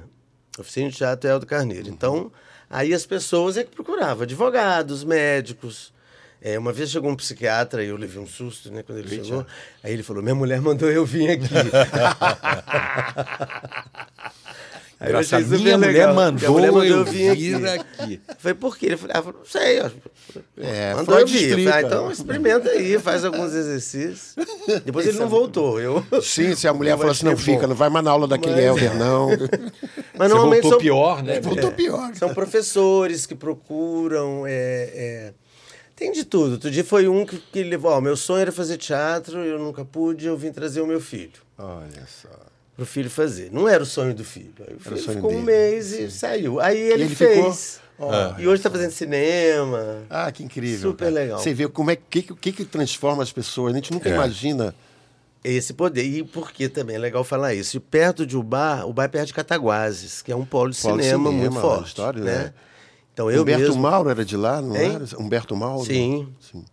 oficina 0.58 0.90
de 0.90 0.98
teatro 0.98 1.30
Eldo 1.30 1.46
Carneiro. 1.46 1.86
Uhum. 1.88 1.94
Então, 1.94 2.32
aí 2.70 2.96
as 2.96 3.06
pessoas 3.06 3.58
é 3.58 3.64
que 3.64 3.70
procuravam, 3.70 4.24
advogados, 4.24 5.04
médicos. 5.04 5.94
É, 6.42 6.58
uma 6.60 6.74
vez 6.74 6.90
chegou 6.92 7.10
um 7.10 7.16
psiquiatra 7.16 7.84
e 7.84 7.88
eu 7.88 7.96
levei 7.96 8.22
um 8.22 8.28
susto, 8.28 8.70
né, 8.72 8.84
quando 8.84 8.98
ele 8.98 9.08
chegou. 9.08 9.46
Aí 9.82 9.94
ele 9.94 10.04
falou: 10.04 10.22
Minha 10.22 10.36
mulher 10.36 10.60
mandou 10.60 10.90
eu 10.92 11.06
vir 11.06 11.30
aqui. 11.32 11.48
Aí 15.00 15.12
eu 15.12 15.18
achei 15.18 15.40
Engraçado, 15.40 15.62
minha 15.62 15.78
mulher 15.78 15.92
legal, 15.92 16.16
mandou, 16.16 16.34
porque 16.34 16.46
a 16.46 16.52
mulher 16.52 16.72
mandou 16.72 16.98
eu 16.98 17.06
vir 17.06 17.30
aqui. 17.68 18.22
Falei, 18.38 18.54
por 18.56 18.78
quê? 18.78 18.86
Ele 18.86 18.98
falou, 18.98 19.16
ah, 19.16 19.22
não 19.40 19.46
sei. 19.46 19.82
ó. 19.82 19.90
É, 20.58 20.94
Mandou 20.96 21.20
eu 21.20 21.28
vir. 21.28 21.74
Ah, 21.74 21.82
então 21.82 22.12
experimenta 22.12 22.70
aí, 22.70 22.98
faz 23.00 23.26
alguns 23.26 23.54
exercícios. 23.54 24.36
Depois 24.86 25.06
ele 25.06 25.18
não 25.20 25.28
voltou. 25.28 25.80
Eu... 25.80 26.04
Sim, 26.22 26.56
se 26.56 26.68
a 26.68 26.74
mulher 26.74 26.96
falou 26.98 27.12
assim, 27.12 27.26
não 27.26 27.34
bom. 27.34 27.38
fica, 27.38 27.68
não 27.68 27.76
vai 27.76 27.90
mais 27.90 28.06
na 28.06 28.12
aula 28.12 28.28
daquele 28.28 28.72
Mas- 28.72 28.96
não. 28.98 29.30
Mas 30.16 30.28
Você 30.30 30.34
normalmente 30.36 30.62
voltou 30.62 30.70
são, 30.72 30.80
pior, 30.80 31.24
né? 31.24 31.42
Voltou 31.42 31.72
pior. 31.72 32.16
são 32.16 32.34
professores 32.34 33.26
que 33.26 33.36
procuram. 33.36 34.46
é, 34.48 34.90
é, 34.94 35.34
Tem 35.96 36.12
de 36.12 36.24
tudo. 36.24 36.54
Outro 36.54 36.70
dia 36.72 36.84
foi 36.84 37.08
um 37.08 37.26
que, 37.26 37.38
que 37.38 37.64
levou. 37.64 37.92
Ó, 37.92 38.00
meu 38.00 38.16
sonho 38.16 38.42
era 38.42 38.52
fazer 38.52 38.78
teatro, 38.78 39.40
eu 39.40 39.58
nunca 39.60 39.84
pude, 39.84 40.28
eu 40.28 40.38
vim 40.38 40.52
trazer 40.52 40.82
o 40.82 40.88
meu 40.88 41.02
filho. 41.02 41.34
Olha 41.58 42.08
só. 42.08 42.30
Pro 42.76 42.86
filho 42.86 43.10
fazer. 43.10 43.52
Não 43.52 43.70
era 43.70 43.84
o 43.84 43.86
sonho 43.86 44.16
do 44.16 44.24
filho. 44.24 44.54
Aí 44.68 44.76
o 44.76 44.80
filho 44.80 44.98
ficou 44.98 45.32
um 45.32 45.46
dele. 45.46 45.46
mês 45.46 45.92
e 45.92 46.10
saiu. 46.10 46.60
Aí 46.60 46.78
ele, 46.78 47.04
ele 47.04 47.16
fez. 47.16 47.80
ficou? 47.98 48.40
E 48.40 48.48
hoje 48.48 48.56
está 48.56 48.70
fazendo 48.70 48.92
cinema. 48.92 50.04
Ah, 50.10 50.32
que 50.32 50.44
incrível. 50.44 50.92
Super 50.92 51.06
cara. 51.06 51.12
legal. 51.12 51.40
Você 51.40 51.54
vê 51.54 51.68
como 51.68 51.92
é 51.92 51.96
que, 51.96 52.24
que, 52.24 52.52
que 52.52 52.66
transforma 52.66 53.22
as 53.22 53.32
pessoas. 53.32 53.74
A 53.74 53.76
gente 53.76 53.92
nunca 53.92 54.10
imagina. 54.10 54.74
Esse 55.44 55.74
poder. 55.74 56.04
E 56.04 56.24
por 56.24 56.52
que 56.52 56.70
também 56.70 56.96
é 56.96 57.00
legal 57.00 57.24
falar 57.24 57.54
isso? 57.54 57.76
E 57.78 57.80
perto 57.80 58.26
de 58.26 58.38
Ubá, 58.38 58.86
Ubá 58.86 59.04
é 59.04 59.08
perto 59.10 59.28
de 59.28 59.34
Cataguases, 59.34 60.22
que 60.22 60.32
é 60.32 60.36
um 60.36 60.46
polo 60.46 60.72
de 60.72 60.82
Polo 60.82 61.02
cinema, 61.02 61.30
cinema, 61.30 61.32
muito 61.32 61.62
forte. 61.62 61.88
história, 61.88 62.24
né? 62.24 62.32
né? 62.32 62.54
Então 63.14 63.30
eu 63.30 63.42
Humberto 63.42 63.62
mesmo... 63.62 63.82
Mauro 63.82 64.10
era 64.10 64.24
de 64.24 64.38
lá, 64.38 64.62
não 64.62 64.76
Hein? 64.76 64.96
era? 64.96 65.06
Humberto 65.20 65.56
Mauro? 65.56 65.86
Sim. 65.86 66.30
Sim. 66.40 66.64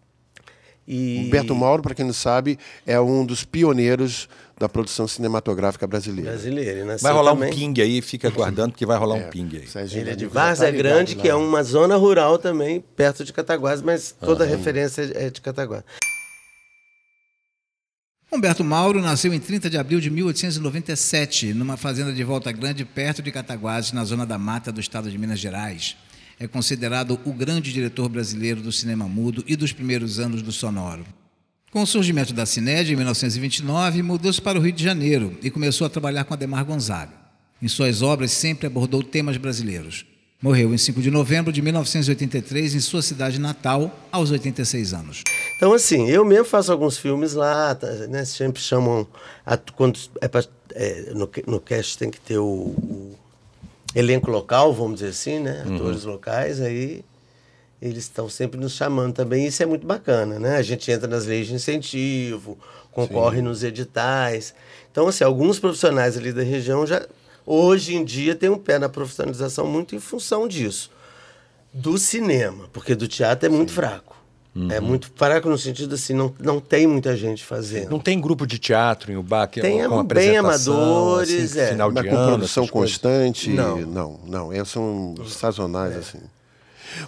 E... 0.87 1.27
Humberto 1.27 1.55
Mauro, 1.55 1.83
para 1.83 1.95
quem 1.95 2.05
não 2.05 2.13
sabe, 2.13 2.59
é 2.87 2.99
um 3.01 3.27
dos 3.27 3.45
pioneiros 3.45 4.29
da 4.61 4.69
produção 4.69 5.09
cinematográfica 5.09 5.87
brasileira. 5.87 6.33
Brasileiro. 6.33 6.81
e 6.81 6.85
nasceu 6.85 7.03
Vai 7.09 7.13
rolar 7.15 7.33
também. 7.33 7.51
um 7.51 7.57
ping 7.57 7.81
aí, 7.81 8.03
fica 8.03 8.29
aguardando 8.29 8.75
que 8.75 8.85
vai 8.85 8.99
rolar 8.99 9.15
um 9.15 9.31
ping 9.31 9.49
aí. 9.57 9.67
Serginho 9.67 10.03
Ele 10.03 10.11
é 10.11 10.15
de 10.15 10.27
Várzea 10.27 10.71
Grande, 10.71 11.15
lá. 11.15 11.23
que 11.23 11.29
é 11.31 11.35
uma 11.35 11.63
zona 11.63 11.97
rural 11.97 12.37
também, 12.37 12.85
perto 12.95 13.25
de 13.25 13.33
Cataguases, 13.33 13.83
mas 13.83 14.15
toda 14.21 14.45
a 14.45 14.47
referência 14.47 15.11
é 15.15 15.31
de 15.31 15.41
Cataguases. 15.41 15.87
Humberto 18.31 18.63
Mauro 18.63 19.01
nasceu 19.01 19.33
em 19.33 19.41
30 19.41 19.71
de 19.71 19.79
abril 19.79 19.99
de 19.99 20.11
1897, 20.11 21.55
numa 21.55 21.79
fazenda 21.79 22.13
de 22.13 22.23
Volta 22.23 22.53
Grande, 22.53 22.85
perto 22.85 23.23
de 23.23 23.33
Cataguases, 23.33 23.93
na 23.93 24.05
zona 24.05 24.27
da 24.27 24.37
mata 24.39 24.71
do 24.71 24.79
estado 24.79 25.11
de 25.11 25.17
Minas 25.17 25.41
Gerais. 25.41 25.97
É 26.39 26.47
considerado 26.47 27.19
o 27.25 27.33
grande 27.33 27.73
diretor 27.73 28.11
brasileiro 28.11 28.61
do 28.61 28.71
cinema 28.71 29.09
mudo 29.09 29.43
e 29.49 29.57
dos 29.57 29.73
primeiros 29.73 30.21
anos 30.21 30.43
do 30.43 30.53
sonoro. 30.53 31.05
Com 31.71 31.83
o 31.83 31.87
surgimento 31.87 32.33
da 32.35 32.45
Cinédia, 32.45 32.93
em 32.93 32.97
1929, 32.97 34.03
mudou-se 34.03 34.41
para 34.43 34.59
o 34.59 34.63
Rio 34.63 34.73
de 34.73 34.83
Janeiro 34.83 35.37
e 35.43 35.51
começou 35.51 35.87
a 35.87 35.91
trabalhar 35.91 36.25
com 36.25 36.35
Ademar 36.35 36.65
Gonzaga. 36.65 37.13
Em 37.63 37.69
suas 37.69 38.03
obras, 38.03 38.33
sempre 38.33 38.67
abordou 38.67 39.03
temas 39.03 39.37
brasileiros. 39.37 40.05
Morreu 40.43 40.73
em 40.75 40.79
5 40.79 41.01
de 41.03 41.11
novembro 41.11 41.53
de 41.53 41.61
1983 41.63 42.75
em 42.75 42.81
sua 42.81 43.03
cidade 43.03 43.39
natal, 43.39 43.95
aos 44.11 44.31
86 44.31 44.95
anos. 44.95 45.23
Então, 45.57 45.73
assim, 45.75 46.09
eu 46.09 46.25
mesmo 46.25 46.47
faço 46.47 46.73
alguns 46.73 46.97
filmes 46.99 47.35
lá, 47.35 47.75
tá, 47.75 47.87
né? 48.09 48.25
Sempre 48.25 48.61
chamam. 48.63 49.07
a- 49.45 49.59
quando 49.59 50.01
é 50.21 50.27
pra- 50.27 50.43
é, 50.75 51.13
no, 51.15 51.31
no 51.47 51.61
cast 51.61 51.99
tem 51.99 52.11
que 52.11 52.19
ter 52.19 52.39
o, 52.39 52.45
o 52.47 53.15
elenco 53.95 54.31
local, 54.31 54.73
vamos 54.73 54.95
dizer 55.01 55.11
assim, 55.11 55.39
né? 55.41 55.63
Atores 55.73 56.05
locais, 56.05 56.59
aí 56.61 57.05
eles 57.81 58.05
estão 58.05 58.29
sempre 58.29 58.61
nos 58.61 58.73
chamando 58.73 59.15
também. 59.15 59.47
Isso 59.47 59.63
é 59.63 59.67
muito 59.67 59.87
bacana, 59.87 60.39
né? 60.39 60.57
A 60.57 60.63
gente 60.63 60.91
entra 60.91 61.09
nas 61.09 61.27
leis 61.27 61.47
de 61.47 61.55
incentivo, 61.55 62.59
concorre 62.93 63.41
nos 63.41 63.63
editais. 63.65 64.55
Então, 64.91 65.09
assim, 65.09 65.25
alguns 65.25 65.59
profissionais 65.59 66.17
ali 66.17 66.33
da 66.33 66.43
região 66.43 66.87
já, 66.87 67.07
hoje 67.47 67.95
em 67.95 68.05
dia, 68.05 68.35
têm 68.35 68.51
um 68.51 68.59
pé 68.59 68.79
na 68.79 68.89
profissionalização 68.89 69.67
muito 69.67 69.95
em 69.95 70.01
função 70.01 70.47
disso 70.47 70.91
do 71.73 71.97
cinema, 71.99 72.69
porque 72.73 72.95
do 72.95 73.07
teatro 73.07 73.47
é 73.47 73.49
muito 73.49 73.73
fraco. 73.73 74.17
É 74.69 74.81
muito 74.81 75.11
fraco 75.15 75.49
no 75.49 75.57
sentido 75.57 75.95
assim, 75.95 76.13
não, 76.13 76.35
não 76.41 76.59
tem 76.59 76.85
muita 76.85 77.17
gente 77.17 77.45
fazendo. 77.45 77.89
Não 77.89 78.01
tem 78.01 78.21
grupo 78.21 78.45
de 78.45 78.59
teatro 78.59 79.13
em 79.13 79.17
Ubá 79.17 79.47
que 79.47 79.61
Tem, 79.61 79.89
com 79.89 80.03
bem 80.03 80.37
amadores, 80.37 81.53
assim, 81.53 81.61
é. 81.61 81.69
final 81.69 81.93
Mas 81.93 82.03
de 82.03 82.11
com 82.11 82.17
ano, 82.17 82.27
produção 82.27 82.67
constante? 82.67 83.49
Não. 83.49 83.79
não, 83.79 84.21
não. 84.27 84.65
São 84.65 85.15
sazonais, 85.29 85.97
assim. 85.97 86.19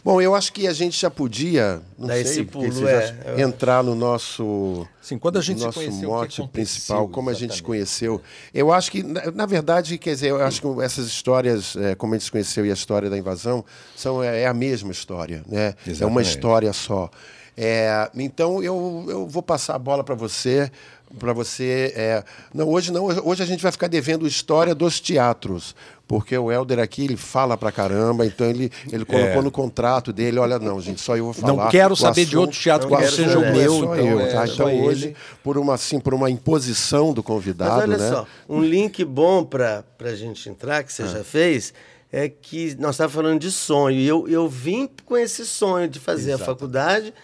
Bom, 0.05 0.21
eu 0.21 0.35
acho 0.35 0.53
que 0.53 0.67
a 0.67 0.73
gente 0.73 0.99
já 1.01 1.11
podia, 1.11 1.81
não 1.99 2.09
Dar 2.09 2.25
sei, 2.25 2.45
pulo, 2.45 2.89
é, 2.89 3.41
entrar 3.41 3.83
no 3.83 3.95
nosso, 3.95 4.87
Sim, 5.01 5.19
quando 5.19 5.39
a 5.39 5.43
gente 5.43 5.59
se 5.59 5.65
nosso 5.67 5.79
conheceu, 5.79 5.99
o 6.11 6.27
que 6.27 6.41
mote 6.41 6.49
principal, 6.49 7.09
como 7.09 7.31
a 7.31 7.33
gente 7.33 7.41
se 7.41 7.45
exatamente? 7.45 7.63
conheceu. 7.63 8.23
Eu 8.53 8.73
acho 8.73 8.91
que, 8.91 9.03
na, 9.03 9.31
na 9.31 9.47
verdade, 9.47 9.99
quer 9.99 10.11
dizer, 10.15 10.31
eu 10.31 10.43
acho 10.43 10.61
que 10.61 10.83
essas 10.83 11.07
histórias, 11.07 11.77
é, 11.77 11.95
como 11.95 12.15
a 12.15 12.17
gente 12.17 12.25
se 12.25 12.31
conheceu 12.31 12.67
e 12.67 12.71
a 12.71 12.75
história 12.75 13.09
da 13.11 13.19
invasão, 13.19 13.65
são, 13.97 14.23
é, 14.23 14.43
é 14.43 14.47
a 14.47 14.55
mesma 14.55 14.93
história, 14.93 15.43
né? 15.47 15.69
É 15.69 15.71
uma 15.71 15.91
Exatamente. 15.91 16.29
história 16.29 16.73
só. 16.73 17.11
É, 17.57 18.11
então, 18.15 18.63
eu, 18.63 19.05
eu 19.09 19.27
vou 19.27 19.43
passar 19.43 19.75
a 19.75 19.79
bola 19.79 20.03
para 20.03 20.15
você, 20.15 20.71
para 21.19 21.33
você. 21.33 21.93
é, 21.97 22.25
não, 22.55 22.69
hoje 22.69 22.93
não. 22.93 23.05
Hoje 23.05 23.43
a 23.43 23.47
gente 23.47 23.63
vai 23.63 23.73
ficar 23.73 23.87
devendo 23.89 24.27
história 24.27 24.75
dos 24.75 25.01
teatros, 25.01 25.75
porque 26.09 26.37
o 26.37 26.51
Helder 26.51 26.79
aqui 26.79 27.05
ele 27.05 27.17
fala 27.17 27.57
pra 27.57 27.71
caramba, 27.73 28.27
então 28.27 28.47
ele, 28.49 28.71
ele 28.93 29.05
colocou 29.05 29.41
É. 29.41 29.43
no 29.43 29.51
contrato 29.51 30.13
dele, 30.13 30.39
olha 30.39 30.59
não, 30.59 30.81
gente, 30.81 31.01
só 31.01 31.17
eu 31.17 31.25
vou 31.27 31.33
falar. 31.33 31.53
Não 31.65 31.69
quero 31.69 31.95
saber 31.97 32.23
de 32.25 32.29
assunto- 32.29 32.41
outro 32.41 32.59
teatro 32.61 32.89
que 32.89 32.95
o 32.95 32.99
não 32.99 33.05
assunto 33.05 33.17
seja 33.25 33.39
o 33.39 33.45
é 33.45 33.53
meu, 33.53 33.73
só 33.73 33.85
então 33.85 33.97
eu, 33.97 34.21
é 34.21 34.27
tá? 34.33 34.47
Então 34.47 34.69
ele. 34.71 34.83
hoje, 34.87 35.17
por 35.43 35.57
uma 35.59 35.75
assim, 35.75 36.01
por 36.01 36.15
uma 36.15 36.31
imposição 36.31 37.13
do 37.13 37.23
convidado, 37.23 37.73
Mas 37.89 37.89
olha 37.91 37.99
né? 37.99 38.09
só, 38.11 38.27
um 38.49 38.63
link 38.63 39.05
bom 39.05 39.45
para 39.45 39.85
a 40.01 40.15
gente 40.15 40.49
entrar, 40.49 40.83
que 40.83 40.93
você 40.93 41.07
já 41.07 41.23
fez, 41.25 41.73
é 42.11 42.29
que 42.29 42.75
nós 42.79 42.95
estávamos 42.97 43.15
falando 43.15 43.41
de 43.41 43.51
sonho. 43.51 43.97
E 43.97 44.07
eu, 44.07 44.29
eu 44.29 44.47
vim 44.49 44.89
com 45.07 45.17
esse 45.17 45.47
sonho 45.47 45.89
de 45.89 45.99
fazer 45.99 46.33
a 46.35 46.39
faculdade 46.39 47.15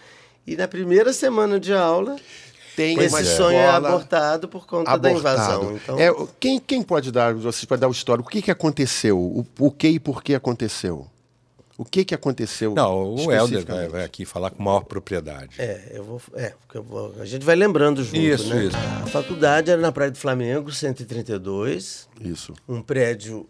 e 0.47 0.55
na 0.55 0.67
primeira 0.67 1.13
semana 1.13 1.59
de 1.59 1.71
aula, 1.71 2.15
Tem 2.75 2.97
esse 2.99 3.13
uma 3.15 3.23
sonho 3.23 3.57
é 3.57 3.69
abortado 3.69 4.47
por 4.47 4.65
conta 4.65 4.97
da 4.97 5.09
abortado. 5.09 5.63
invasão. 5.63 5.75
Então, 5.75 5.99
É, 5.99 6.27
quem, 6.39 6.59
quem 6.59 6.81
pode 6.81 7.11
dar, 7.11 7.33
você 7.33 7.65
pode 7.65 7.81
dar 7.81 7.87
o 7.87 7.91
histórico? 7.91 8.27
O 8.29 8.31
que, 8.31 8.41
que 8.41 8.51
aconteceu? 8.51 9.17
O, 9.19 9.45
o 9.59 9.71
que 9.71 9.87
e 9.89 9.99
por 9.99 10.23
que 10.23 10.33
aconteceu? 10.33 11.05
O 11.77 11.85
que, 11.85 12.03
que 12.03 12.13
aconteceu? 12.13 12.73
Não, 12.75 13.15
o 13.15 13.31
Helder 13.31 13.65
vai, 13.65 13.87
vai 13.87 14.03
aqui 14.03 14.25
falar 14.25 14.49
com 14.51 14.61
maior 14.61 14.81
propriedade. 14.81 15.55
É, 15.57 15.91
eu 15.93 16.03
vou. 16.03 16.21
É, 16.33 16.53
porque 16.61 16.77
eu 16.77 16.83
vou- 16.83 17.15
a 17.21 17.25
gente 17.25 17.45
vai 17.45 17.55
lembrando 17.55 18.03
junto, 18.03 18.17
Isso, 18.17 18.53
né? 18.53 18.65
isso. 18.65 18.75
A 19.01 19.07
faculdade 19.07 19.71
era 19.71 19.79
na 19.81 19.89
Praia 19.89 20.11
do 20.11 20.17
Flamengo, 20.17 20.71
132, 20.73 22.09
Isso. 22.19 22.53
um 22.67 22.81
prédio 22.81 23.47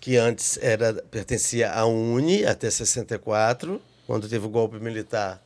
que 0.00 0.16
antes 0.16 0.58
era 0.62 0.94
pertencia 1.10 1.72
à 1.72 1.84
Uni 1.86 2.46
até 2.46 2.70
64, 2.70 3.80
quando 4.06 4.28
teve 4.28 4.46
o 4.46 4.48
golpe 4.48 4.78
militar. 4.78 5.42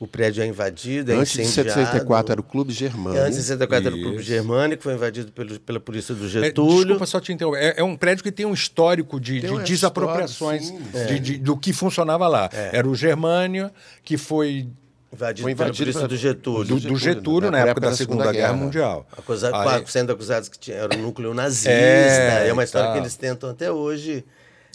O 0.00 0.06
prédio 0.08 0.42
é 0.42 0.46
invadido, 0.46 1.12
é 1.12 1.14
Antes 1.14 1.32
de 1.32 1.42
incendiado. 1.42 1.80
64 1.80 2.32
era 2.32 2.40
o 2.40 2.44
Clube 2.44 2.72
Germânico. 2.72 3.22
Antes 3.24 3.36
de 3.36 3.42
64 3.44 3.86
era 3.86 3.96
o 3.96 4.00
Clube 4.00 4.16
Isso. 4.16 4.24
Germânico, 4.26 4.82
foi 4.82 4.94
invadido 4.94 5.30
pelo, 5.32 5.58
pela 5.60 5.80
polícia 5.80 6.14
do 6.14 6.24
É, 6.26 6.28
Getúlio. 6.28 6.78
desculpa 6.78 7.06
só 7.06 7.20
te 7.20 7.32
interromper. 7.32 7.58
É, 7.62 7.74
é 7.80 7.84
um 7.84 7.96
prédio 7.96 8.22
que 8.24 8.32
tem 8.32 8.44
um 8.44 8.52
histórico 8.52 9.20
de, 9.20 9.40
de 9.40 9.46
uma 9.46 9.62
desapropriações 9.62 10.64
história, 10.70 11.06
de- 11.06 11.20
de- 11.20 11.38
do 11.38 11.56
que 11.56 11.72
funcionava 11.72 12.26
lá. 12.28 12.50
Era 12.52 12.88
o 12.88 12.94
Germânia, 12.94 13.72
que 14.02 14.18
foi 14.18 14.68
invadido, 15.12 15.42
Foi 15.46 15.54
pela 15.54 15.68
invadido 15.68 15.76
polícia 15.84 16.00
pela- 16.00 16.08
do 16.08 16.16
Getúlio. 16.16 16.64
do, 16.64 16.80
do 16.88 16.96
Getúlio 16.96 17.50
na 17.50 17.58
na 17.58 17.64
época 17.68 17.80
da 17.88 17.94
Segunda, 17.96 18.32
Guerra, 18.32 18.52
Mundial. 18.52 19.06
Acusa- 19.16 19.56
Aí- 19.56 19.84
sendo 19.86 20.12
acusados 20.12 20.48
que 20.48 20.58
tinha, 20.58 20.76
era 20.76 20.96
um 20.98 21.02
núcleo 21.02 21.32
nazista. 21.32 21.70
É, 21.70 22.48
É, 22.48 22.52
uma 22.52 22.64
história 22.64 22.88
tal. 22.88 22.94
que 22.94 23.00
eles 23.00 23.14
tentam 23.16 23.48
até 23.48 23.70
hoje. 23.70 24.24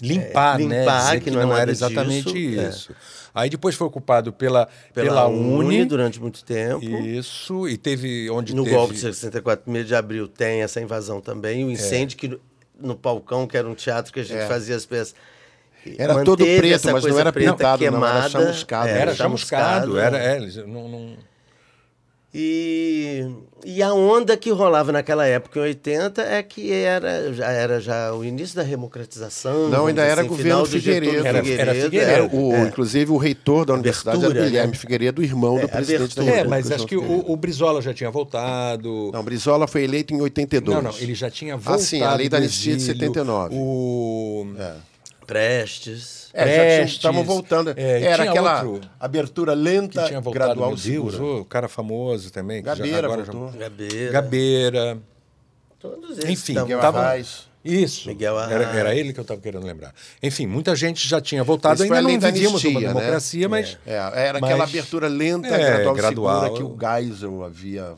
Limpar, 0.02 0.60
É, 0.60 0.66
né? 0.66 0.80
limpar, 0.80 1.00
Dizer 1.06 1.18
que 1.20 1.24
que, 1.26 1.32
não 1.32 1.42
é 1.42 1.46
não, 1.46 1.58
era 1.58 1.72
exatamente 1.72 2.32
disso. 2.34 2.60
É. 2.62 2.70
isso. 2.70 2.96
Aí 3.34 3.50
depois 3.50 3.76
foi 3.76 3.86
ocupado 3.88 4.34
pela, 4.34 4.68
Pela, 4.94 5.08
pela, 5.08 5.28
Uni, 5.28 5.78
Uni. 5.78 5.86
durante 5.86 6.20
muito 6.20 6.44
tempo. 6.44 6.84
Isso, 6.84 7.68
e 7.70 7.78
teve 7.78 8.30
onde 8.30 8.56
No 8.56 8.64
teve... 8.64 8.76
golpe 8.76 8.94
de 8.96 9.00
64, 9.02 9.70
1 9.72 9.84
de 9.84 9.96
abril, 9.96 10.28
tem 10.28 10.62
essa 10.62 10.82
invasão 10.82 11.22
também. 11.22 11.64
O 11.64 11.70
incêndio 11.72 12.18
que 12.18 12.28
no, 12.28 12.40
no 12.80 12.96
Palcão, 12.96 13.46
que 13.46 13.56
era 13.56 13.68
um 13.68 13.76
teatro 13.76 14.12
que 14.12 14.20
a 14.20 14.24
gente 14.24 14.38
É. 14.40 14.48
fazia 14.48 14.76
as 14.76 14.86
peças. 14.86 15.14
Era 15.98 16.14
manteve 16.14 16.26
todo 16.26 16.44
preto, 16.44 16.92
mas 16.92 17.06
não 17.06 17.20
era 17.20 17.32
preta 17.32 17.52
pintado, 17.54 17.82
não, 17.86 17.88
era 17.88 17.92
queimada. 18.02 18.30
chamuscado. 18.30 18.88
É, 18.90 19.00
Era 19.00 19.16
chamuscado, 19.16 19.94
chamuscado, 19.94 20.00
é. 20.00 20.04
era... 20.06 20.18
É, 20.18 20.36
eles 20.38 20.56
não, 20.58 20.90
não- 20.90 21.29
E, 22.32 23.26
e 23.66 23.82
a 23.82 23.92
onda 23.92 24.38
que 24.38 24.52
rolava 24.52 24.92
naquela 24.92 25.26
época, 25.26 25.60
em 25.60 25.64
80, 25.64 26.22
é 26.22 26.44
que 26.44 26.72
era 26.72 27.34
já, 27.34 27.52
era 27.52 27.82
já 27.82 28.14
o 28.14 28.24
início 28.24 28.56
da 28.56 28.62
democratização. 28.62 29.68
Não, 29.68 29.88
ainda 29.88 30.02
dizer 30.04 30.12
era 30.12 30.22
assim, 30.22 30.30
governo 30.30 30.44
final 30.44 30.62
do 30.68 30.80
Getúlio 30.80 31.24
Figueiredo. 31.24 31.28
Era- 31.28 31.38
era 31.40 31.74
Figueiredo. 31.84 31.98
Era 31.98 32.24
é, 32.24 32.30
o, 32.32 32.54
é. 32.54 32.62
Inclusive, 32.68 33.12
o 33.12 33.18
reitor 33.18 33.66
da 33.66 33.74
universidade 33.74 34.18
Abertura, 34.18 34.40
era 34.42 34.48
Guilherme 34.48 34.72
né? 34.74 34.78
Figueiredo, 34.78 35.24
irmão 35.24 35.56
do 35.58 35.64
É, 35.64 35.68
presidente 35.68 35.98
da 36.16 36.22
abertura. 36.22 36.26
É, 36.28 36.36
República. 36.36 36.50
mas 36.50 36.72
acho 36.72 36.86
que 36.86 36.96
Figueiredo. 36.96 37.28
o, 37.28 37.34
o 37.34 37.36
Brizola 37.36 37.82
já 37.82 37.94
tinha 37.96 38.12
voltado. 38.12 39.10
Não, 39.12 39.24
Brizola 39.24 39.68
foi 39.68 39.84
eleito 39.84 40.14
em 40.14 40.22
82. 40.22 40.76
Não, 40.84 40.92
não, 40.92 40.98
ele 41.00 41.16
já 41.16 41.32
tinha 41.32 41.58
voltado. 41.58 41.78
Ah, 41.78 41.84
sim, 41.84 42.04
a 42.04 42.14
lei 42.14 42.30
da 42.30 42.38
do 42.38 42.44
anistia 42.44 42.76
de 42.76 42.84
exílio, 42.84 43.00
79. 43.00 43.56
O... 43.58 44.54
Prestes. 45.26 46.19
É, 46.34 46.40
já 46.40 46.46
tinha- 46.54 46.64
Prestes, 46.78 46.96
estavam 46.98 47.24
voltando. 47.24 47.74
é, 47.76 48.04
era 48.04 48.18
tinha 48.24 48.30
aquela 48.32 48.64
outro 48.64 48.90
abertura 49.00 49.54
que 49.54 49.60
lenta, 49.62 50.04
tinha 50.06 50.22
voltado, 50.22 50.46
gradual 50.46 50.70
Deus, 50.70 50.82
segura. 50.82 51.24
o 51.24 51.46
cara 51.46 51.68
famoso 51.68 52.32
também. 52.32 52.62
que 52.62 52.70
já- 52.70 52.76
Gabeira 52.76 53.02
já- 53.10 53.16
voltou. 53.16 53.52
Gabeira. 53.60 54.12
Gabeira. 54.12 54.98
Todos 55.80 56.18
esses. 56.18 56.30
Enfim, 56.30 56.54
tavam- 56.54 56.68
Miguel 56.68 56.80
tava- 56.82 57.00
Arraes. 57.00 57.48
Isso. 57.64 58.08
Miguel 58.08 58.40
era, 58.40 58.64
Arraes. 58.64 58.78
era 58.78 58.96
ele 58.96 59.12
que 59.14 59.20
eu 59.20 59.24
estava 59.24 59.40
querendo 59.42 59.66
lembrar. 59.66 59.94
Enfim, 60.24 60.46
muita 60.48 60.76
gente 60.76 61.08
já 61.08 61.20
tinha 61.20 61.44
voltado. 61.44 61.76
Isso 61.76 61.84
Ainda 61.94 62.02
não 62.02 62.20
vivíamos 62.20 62.64
uma 62.64 62.80
né? 62.80 62.88
democracia, 62.88 63.50
mas... 63.50 63.78
É, 63.86 63.96
era 63.96 64.38
aquela 64.38 64.58
mas- 64.58 64.70
abertura 64.70 65.08
lenta, 65.08 65.48
É, 65.48 65.58
gradual, 65.74 65.94
gradual. 65.96 66.42
segura 66.44 66.58
que 66.58 66.64
o 66.64 66.78
Geisel 66.80 67.44
havia 67.44 67.94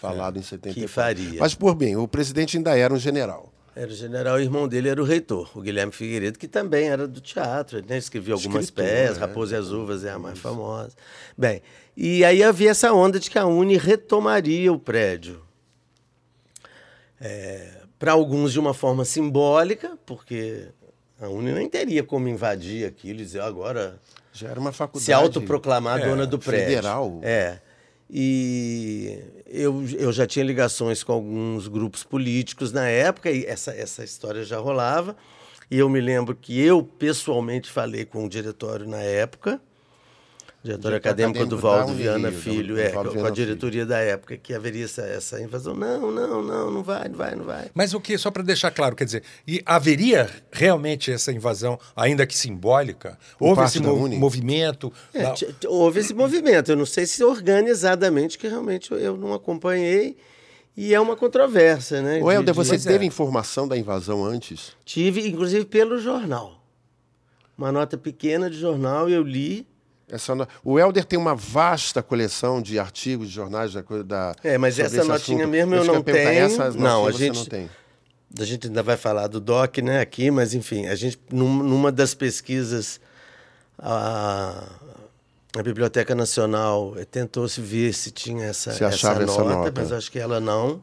falado 0.00 0.38
em 0.38 0.42
74. 0.42 0.80
Que 0.80 0.88
faria. 0.88 1.40
Mas, 1.40 1.54
por 1.54 1.74
bem, 1.74 1.96
o 1.96 2.08
presidente 2.08 2.56
ainda 2.56 2.76
era 2.76 2.92
um 2.92 2.98
general. 2.98 3.52
Era 3.76 3.90
o 3.90 3.94
general, 3.94 4.36
o 4.36 4.40
irmão 4.40 4.68
dele 4.68 4.88
era 4.88 5.02
o 5.02 5.04
reitor, 5.04 5.50
o 5.54 5.60
Guilherme 5.60 5.90
Figueiredo, 5.92 6.38
que 6.38 6.46
também 6.46 6.88
era 6.88 7.08
do 7.08 7.20
teatro, 7.20 7.84
né? 7.86 7.98
escrevia 7.98 8.34
algumas 8.34 8.64
Escritor, 8.66 8.84
peças, 8.92 9.16
é. 9.16 9.20
Raposa 9.20 9.56
e 9.56 9.58
as 9.58 9.70
Uvas 9.70 10.04
é 10.04 10.10
a 10.10 10.18
mais 10.18 10.38
famosa. 10.38 10.94
Bem, 11.36 11.60
e 11.96 12.24
aí 12.24 12.42
havia 12.42 12.70
essa 12.70 12.92
onda 12.92 13.18
de 13.18 13.28
que 13.28 13.38
a 13.38 13.46
Uni 13.46 13.76
retomaria 13.76 14.72
o 14.72 14.78
prédio. 14.78 15.42
Para 17.98 18.12
alguns 18.12 18.52
de 18.52 18.60
uma 18.60 18.74
forma 18.74 19.04
simbólica, 19.04 19.96
porque 20.04 20.68
a 21.20 21.28
Uni 21.28 21.52
nem 21.52 21.68
teria 21.68 22.02
como 22.04 22.28
invadir 22.28 22.86
aquilo 22.86 23.20
e 23.20 23.24
dizer 23.24 23.40
agora 23.40 23.98
Já 24.32 24.50
era 24.50 24.60
uma 24.60 24.72
faculdade. 24.72 25.06
se 25.06 25.12
autoproclamar 25.12 26.00
É, 26.00 26.08
dona 26.08 26.26
do 26.26 26.38
prédio. 26.38 26.66
federal. 26.66 27.20
É. 27.22 27.58
E 28.10 29.18
eu, 29.54 29.84
eu 29.96 30.12
já 30.12 30.26
tinha 30.26 30.44
ligações 30.44 31.02
com 31.02 31.12
alguns 31.12 31.68
grupos 31.68 32.02
políticos 32.02 32.72
na 32.72 32.88
época, 32.88 33.30
e 33.30 33.44
essa, 33.46 33.72
essa 33.72 34.02
história 34.02 34.44
já 34.44 34.58
rolava. 34.58 35.16
E 35.70 35.78
eu 35.78 35.88
me 35.88 36.00
lembro 36.00 36.34
que 36.34 36.60
eu 36.60 36.82
pessoalmente 36.82 37.70
falei 37.70 38.04
com 38.04 38.24
o 38.24 38.28
diretório 38.28 38.86
na 38.86 39.00
época, 39.00 39.60
Diretor 40.64 40.94
acadêmico 40.94 41.38
acadêmico 41.40 41.46
do 41.46 41.58
Valdo 41.58 41.86
da 41.88 41.92
Uni, 41.92 42.02
Viana 42.02 42.32
Filho, 42.32 42.74
do 42.76 42.80
é, 42.80 42.88
Valdo 42.88 43.10
com 43.10 43.16
a 43.18 43.20
Viana 43.20 43.34
diretoria 43.34 43.84
da 43.84 43.98
época, 43.98 44.38
que 44.38 44.54
haveria 44.54 44.86
essa, 44.86 45.02
essa 45.02 45.38
invasão. 45.42 45.74
Não, 45.74 46.10
não, 46.10 46.42
não, 46.42 46.70
não 46.70 46.82
vai, 46.82 47.06
não 47.06 47.16
vai, 47.18 47.34
não 47.34 47.44
vai. 47.44 47.70
Mas 47.74 47.92
o 47.92 48.00
que, 48.00 48.16
só 48.16 48.30
para 48.30 48.42
deixar 48.42 48.70
claro, 48.70 48.96
quer 48.96 49.04
dizer, 49.04 49.22
e 49.46 49.60
haveria 49.66 50.30
realmente 50.50 51.12
essa 51.12 51.30
invasão, 51.30 51.78
ainda 51.94 52.26
que 52.26 52.34
simbólica? 52.34 53.18
Houve 53.38 53.62
esse 53.62 53.78
mo- 53.78 53.92
Uni? 53.92 54.16
movimento? 54.16 54.90
É, 55.12 55.22
da- 55.24 55.34
houve 55.68 56.00
esse 56.00 56.14
movimento. 56.14 56.70
Eu 56.72 56.76
não 56.76 56.86
sei 56.86 57.04
se 57.04 57.22
organizadamente, 57.22 58.38
que 58.38 58.48
realmente 58.48 58.90
eu- 58.90 59.18
não 59.18 59.34
acompanhei. 59.34 60.16
E 60.74 60.94
é 60.94 60.98
uma 60.98 61.14
controvérsia, 61.14 62.00
né? 62.00 62.20
O 62.22 62.28
de- 62.28 62.34
Helder, 62.36 62.54
de- 62.54 62.56
você 62.56 62.70
Pois 62.70 62.86
é. 62.86 62.90
teve 62.90 63.04
informação 63.04 63.68
da 63.68 63.76
invasão 63.76 64.24
antes? 64.24 64.72
Tive, 64.82 65.28
inclusive, 65.28 65.66
pelo 65.66 65.98
jornal. 65.98 66.64
Uma 67.56 67.70
nota 67.70 67.98
pequena 67.98 68.48
de 68.48 68.58
jornal, 68.58 69.10
eu 69.10 69.22
li. 69.22 69.66
Essa 70.10 70.34
no- 70.34 70.46
O 70.62 70.78
Helder 70.78 71.04
tem 71.04 71.18
uma 71.18 71.34
vasta 71.34 72.02
coleção 72.02 72.60
de 72.60 72.78
artigos 72.78 73.28
de 73.28 73.34
jornais 73.34 73.72
da 73.72 73.82
da. 74.04 74.34
É, 74.44 74.58
mas 74.58 74.78
essa 74.78 75.02
notinha 75.04 75.38
assunto. 75.44 75.50
mesmo 75.50 75.74
eu 75.74 75.80
que 75.82 75.86
não 75.88 76.02
tenho. 76.02 76.28
Essas 76.44 76.74
Não, 76.74 77.06
a 77.06 77.10
gente- 77.12 77.36
não 77.38 77.44
tem. 77.46 77.70
a 78.38 78.44
gente 78.44 78.66
ainda 78.66 78.82
vai 78.82 78.96
falar 78.96 79.26
do 79.28 79.40
DOC 79.40 79.80
né, 79.80 80.00
aqui, 80.00 80.30
mas 80.30 80.52
enfim, 80.54 80.86
a 80.86 80.94
gente, 80.94 81.18
num- 81.32 81.62
numa 81.62 81.90
das 81.90 82.12
pesquisas, 82.14 83.00
a, 83.78 84.62
a 85.56 85.62
Biblioteca 85.62 86.14
Nacional 86.14 86.94
tentou 87.10 87.48
se 87.48 87.60
ver 87.60 87.92
se 87.94 88.10
tinha 88.10 88.46
essa, 88.46 88.72
Se 88.72 88.84
essa 88.84 89.14
nota, 89.14 89.42
nota. 89.44 89.72
mas 89.74 89.92
acho 89.92 90.10
que 90.10 90.18
ela 90.18 90.40
não. 90.40 90.82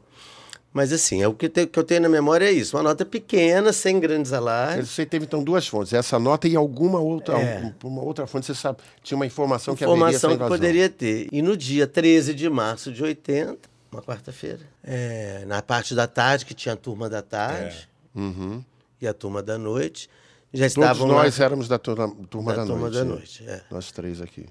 Mas 0.74 0.94
assim, 0.94 1.22
é 1.22 1.28
o 1.28 1.34
que, 1.34 1.50
te- 1.50 1.68
que 1.68 1.78
eu 1.78 1.84
tenho 1.84 2.02
na 2.02 2.08
memória 2.10 2.46
é 2.46 2.52
isso, 2.52 2.78
uma 2.78 2.84
nota 2.84 3.06
pequena, 3.06 3.74
sem 3.74 4.00
grandes 4.00 4.32
alardes. 4.32 4.90
Você 4.90 5.06
teve 5.06 5.26
então 5.26 5.44
duas 5.44 5.68
fontes, 5.68 5.92
essa 5.92 6.18
nota 6.18 6.48
e 6.48 6.56
alguma 6.56 6.98
outra, 7.00 7.38
É. 7.38 7.74
uma 7.84 8.02
outra 8.02 8.26
fonte, 8.26 8.46
você 8.46 8.56
sabe, 8.56 8.80
tinha 9.04 9.18
uma 9.18 9.26
informação 9.26 9.76
que 9.76 9.84
haveria 9.84 10.06
essa 10.06 10.28
Informação 10.28 10.38
que 10.38 10.48
poderia 10.48 10.90
ter. 10.90 11.28
E 11.30 11.42
no 11.42 11.58
dia 11.58 11.86
13 11.86 12.34
de 12.34 12.50
março 12.50 12.90
de 12.92 13.04
80, 13.04 13.58
uma 13.92 14.02
quarta-feira, 14.02 14.62
é, 14.82 15.44
na 15.46 15.62
parte 15.62 15.94
da 15.94 16.08
tarde, 16.08 16.46
que 16.46 16.54
tinha 16.54 16.74
a 16.74 16.78
turma 16.78 17.10
da 17.10 17.22
tarde 17.22 17.90
Uhum. 18.16 18.64
e 19.02 19.06
a 19.08 19.14
turma 19.14 19.44
da 19.44 19.58
noite, 19.58 20.10
já 20.54 20.70
Todos 20.70 20.78
estavam 20.84 21.08
nós 21.08 21.38
lá 21.38 21.46
éramos 21.46 21.68
da 21.68 21.78
turma, 21.78 22.10
turma 22.30 22.54
da 22.54 22.62
da, 22.62 22.66
turma 22.68 22.82
noite. 22.90 22.94
da 22.98 23.04
né? 23.04 23.10
noite. 23.10 23.44
é. 23.46 23.62
Nós 23.70 23.92
três 23.92 24.22
aqui. 24.22 24.46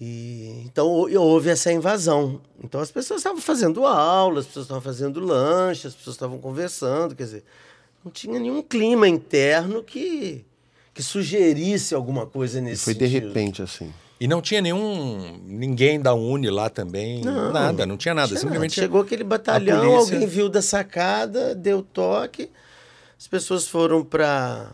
E, 0.00 0.62
então 0.66 0.86
hou- 0.88 1.08
houve 1.20 1.50
essa 1.50 1.72
invasão. 1.72 2.40
Então 2.62 2.80
as 2.80 2.90
pessoas 2.90 3.20
estavam 3.20 3.40
fazendo 3.40 3.86
aula, 3.86 4.40
as 4.40 4.46
pessoas 4.46 4.64
estavam 4.64 4.82
fazendo 4.82 5.20
lanche, 5.20 5.86
as 5.86 5.94
pessoas 5.94 6.16
estavam 6.16 6.38
conversando, 6.38 7.14
quer 7.14 7.24
dizer, 7.24 7.44
não 8.04 8.10
tinha 8.10 8.38
nenhum 8.38 8.60
clima 8.62 9.06
interno 9.08 9.82
que, 9.82 10.44
que 10.92 11.02
sugerisse 11.02 11.94
alguma 11.94 12.26
coisa 12.26 12.60
nesse 12.60 12.84
Foi 12.84 12.94
de 12.94 13.06
sentido. 13.06 13.28
repente, 13.28 13.62
assim. 13.62 13.92
E 14.20 14.28
não 14.28 14.40
tinha 14.40 14.60
nenhum. 14.60 15.40
ninguém 15.44 16.00
da 16.00 16.14
Uni 16.14 16.48
lá 16.50 16.68
também. 16.70 17.20
nada, 17.22 17.84
não 17.86 17.96
tinha 17.96 18.14
nada. 18.14 18.28
Tinha 18.28 18.40
simplesmente 18.40 18.76
nada. 18.76 18.86
Chegou 18.86 19.00
aquele 19.00 19.24
batalhão, 19.24 19.80
polícia- 19.80 20.14
alguém 20.14 20.26
viu 20.28 20.48
da 20.48 20.62
sacada, 20.62 21.54
deu 21.54 21.82
toque, 21.82 22.50
as 23.18 23.26
pessoas 23.26 23.66
foram 23.66 24.04
para 24.04 24.70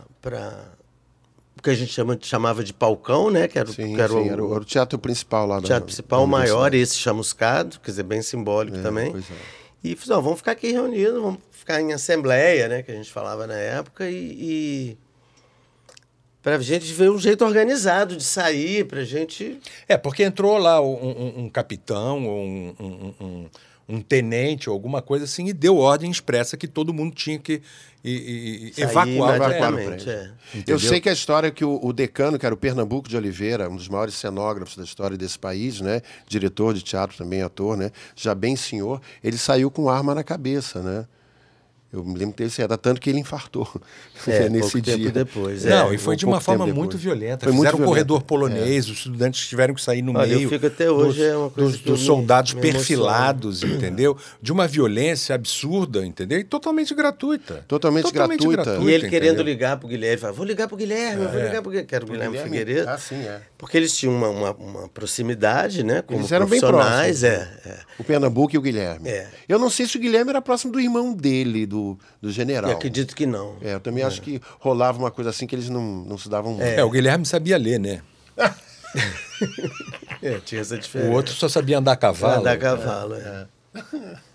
o 1.59 1.62
que 1.62 1.71
a 1.71 1.75
gente 1.75 1.92
chama, 1.92 2.19
chamava 2.21 2.64
de 2.64 2.73
palcão, 2.73 3.30
né? 3.30 3.47
Que 3.49 3.59
era, 3.59 3.69
o- 3.69 3.73
Sim, 3.73 3.95
que 3.95 4.00
era 4.00 4.12
sim, 4.12 4.28
o, 4.28 4.33
era, 4.33 4.45
o, 4.45 4.50
era 4.52 4.61
o 4.62 4.64
teatro 4.64 4.99
principal 4.99 5.47
lá 5.47 5.61
da 5.61 5.66
teatro 5.66 5.85
principal 5.87 6.21
da 6.23 6.26
maior, 6.26 6.73
esse 6.75 6.97
chamuscado, 6.97 7.78
quer 7.80 7.90
dizer, 7.90 8.02
bem 8.04 8.23
simbólico 8.23 8.78
também. 8.78 9.11
pois 9.12 9.25
é. 9.30 9.35
E 9.83 9.97
falou, 9.97 10.19
"Ó, 10.19 10.23
vamos 10.23 10.38
ficar 10.38 10.52
aqui 10.52 10.73
reunidos, 10.73 11.21
vamos 11.23 11.40
ficar 11.52 11.80
em 11.80 11.92
assembleia, 11.92 12.69
né? 12.69 12.83
Que 12.83 12.92
a 12.92 12.95
gente 12.95 13.11
falava 13.11 13.47
na 13.47 13.54
época, 13.57 14.09
e. 14.11 14.16
e... 14.97 14.99
Pra 16.42 16.59
gente 16.59 16.90
ver 16.95 17.11
um 17.11 17.19
jeito 17.19 17.45
organizado 17.45 18.16
de 18.16 18.25
sair, 18.25 18.87
pra 18.87 19.04
gente. 19.04 19.61
É, 19.87 19.99
porque 19.99 20.23
entrou 20.23 20.57
lá 20.57 20.80
um, 20.80 20.87
um- 20.95 21.40
um 21.45 21.50
capitão 21.50 22.26
ou 22.26 22.38
um, 22.47 22.75
um- 23.21 23.50
um- 23.90 24.00
tenente 24.00 24.68
ou 24.70 24.75
alguma 24.75 25.02
coisa 25.02 25.25
assim 25.25 25.47
e 25.49 25.52
deu 25.52 25.76
ordem 25.76 26.11
expressa 26.11 26.56
que 26.56 26.68
todo 26.68 26.92
mundo 26.94 27.14
tinha 27.14 27.38
que 27.38 27.61
e- 28.02 28.11
e- 28.11 28.73
Sair 28.75 28.87
evacuar 28.87 29.38
prédio. 29.73 30.11
é. 30.11 30.62
Eu 30.66 30.78
sei 30.88 31.00
que 31.02 31.09
a 31.09 31.12
história 31.12 31.49
é 31.49 31.50
que 31.50 31.64
o, 31.64 31.78
o 31.82 31.92
decano, 31.92 32.38
que 32.38 32.47
era 32.47 32.54
o 32.54 32.59
Pernambuco 32.59 33.09
de 33.09 33.16
Oliveira, 33.16 33.68
um 33.68 33.76
dos 33.76 33.88
maiores 33.88 34.14
cenógrafos 34.14 34.75
da 34.76 34.85
história 34.85 35.18
desse 35.18 35.38
país, 35.38 35.80
né? 35.82 36.00
Diretor 36.26 36.73
de 36.73 36.82
teatro 36.82 37.16
também, 37.18 37.42
ator, 37.42 37.76
né? 37.76 37.90
Já 38.16 38.35
bem 38.35 38.56
senhor, 38.56 39.02
ele 39.23 39.37
saiu 39.37 39.70
com 39.70 39.90
arma 39.90 40.14
na 40.14 40.25
cabeça, 40.25 40.80
né? 40.82 41.06
Eu 41.92 42.04
me 42.04 42.16
lembro 42.16 42.37
desse 42.37 42.62
era 42.62 42.78
tanto 42.78 43.00
que 43.00 43.11
ele 43.11 43.18
infartou 43.18 43.68
É, 44.26 44.49
nesse 44.49 44.73
pouco 44.73 44.80
dia. 44.82 44.97
tempo 44.97 45.11
depois. 45.12 45.64
Não, 45.64 45.90
é. 45.90 45.94
e 45.94 45.99
foi 45.99 46.14
um 46.14 46.16
de 46.16 46.26
uma 46.26 46.40
forma 46.40 46.66
muito 46.66 46.97
violenta. 46.99 47.44
Foi 47.47 47.52
muito 47.52 47.66
Fizeram 47.66 47.78
um 47.78 47.78
violenta. 47.78 48.06
corredor 48.09 48.23
polonês, 48.23 48.88
os 48.88 48.99
estudantes 48.99 49.49
tiveram 49.49 49.75
que 49.75 49.80
sair 49.82 50.02
no 50.02 50.16
Olha, 50.16 50.30
eu 50.30 50.37
meio. 50.38 50.49
fico 50.50 50.66
até 50.66 50.90
hoje, 50.90 51.23
é 51.25 51.35
uma 51.37 51.49
coisa 51.50 51.70
dos, 51.70 51.80
que 51.80 51.87
dos 51.90 52.00
me- 52.00 52.06
soldados 52.06 52.52
me 52.54 52.61
perfilados, 52.61 53.62
entendeu? 53.64 54.16
De 54.42 54.52
uma 54.52 54.68
violência 54.68 55.35
absurda, 55.35 56.04
entendeu? 56.04 56.38
E 56.38 56.44
totalmente 56.44 56.94
gratuita. 56.94 57.64
Totalmente 57.66 58.12
gratuita. 58.12 58.73
E 58.73 58.82
ele 58.85 59.06
entendeu? 59.06 59.11
querendo 59.11 59.42
ligar 59.42 59.78
pro 59.78 59.88
Guilherme, 59.88 60.18
falava, 60.18 60.37
vou 60.37 60.47
ligar 60.47 60.68
pro 60.68 60.76
Guilherme, 60.76 61.25
vou 61.26 61.40
ligar 61.40 61.62
pro 61.62 61.70
Guilherme, 61.70 61.87
que 61.88 61.94
era 61.94 62.04
o 62.04 62.09
Guilherme, 62.09 62.38
Figueiredo. 62.38 62.88
Ah, 62.90 62.99
sim, 62.99 63.16
é. 63.23 63.40
Porque 63.56 63.76
eles 63.76 63.97
tinham 63.97 64.14
uma, 64.14 64.28
uma, 64.28 64.50
uma 64.52 64.88
proximidade, 64.88 65.82
né? 65.82 66.02
Como 66.02 66.20
Eles 66.20 66.30
eram 66.32 66.47
bem 66.47 66.61
profissionais, 66.61 67.20
próximos. 67.20 67.66
é, 67.66 67.68
é. 67.70 67.78
O 67.99 68.04
Pernambuco 68.04 68.54
e 68.54 68.59
o 68.59 68.62
Guilherme. 68.62 69.09
É. 69.09 69.28
Eu 69.49 69.59
não 69.59 69.68
sei 69.70 69.87
se 69.87 69.97
o 69.97 70.00
Guilherme 70.00 70.30
era 70.30 70.40
próximo 70.42 70.73
do 70.73 70.80
irmão 70.80 71.12
dele, 71.12 71.66
do, 71.66 71.79
do 72.20 72.28
E 72.28 72.32
general. 72.32 72.70
acredito 72.70 73.14
que 73.14 73.26
não. 73.26 73.56
É, 73.60 73.75
eu 73.75 73.80
também 73.80 74.02
acho 74.04 74.20
que 74.22 74.40
rolava 74.58 74.99
uma 74.99 75.10
coisa 75.10 75.30
assim 75.30 75.46
que 75.46 75.55
eles 75.55 75.68
não, 75.68 75.83
não 75.83 76.18
se 76.18 76.28
davam 76.28 76.52
muito. 76.52 76.64
É, 76.64 76.83
o 76.85 76.90
Guilherme 76.90 77.24
sabia 77.26 77.57
ler, 77.59 77.78
né? 77.78 78.02
É, 80.22 80.38
tinha 80.44 80.61
essa 80.61 80.74
O 80.74 80.78
diferença. 80.78 81.11
outro 81.12 81.33
só 81.35 81.48
sabia 81.48 81.78
andar 81.78 81.92
a 81.92 81.96
cavalo. 81.96 82.40
Andar 82.40 82.52
a 82.52 82.57
cavalo, 82.59 83.14
é. 83.14 83.46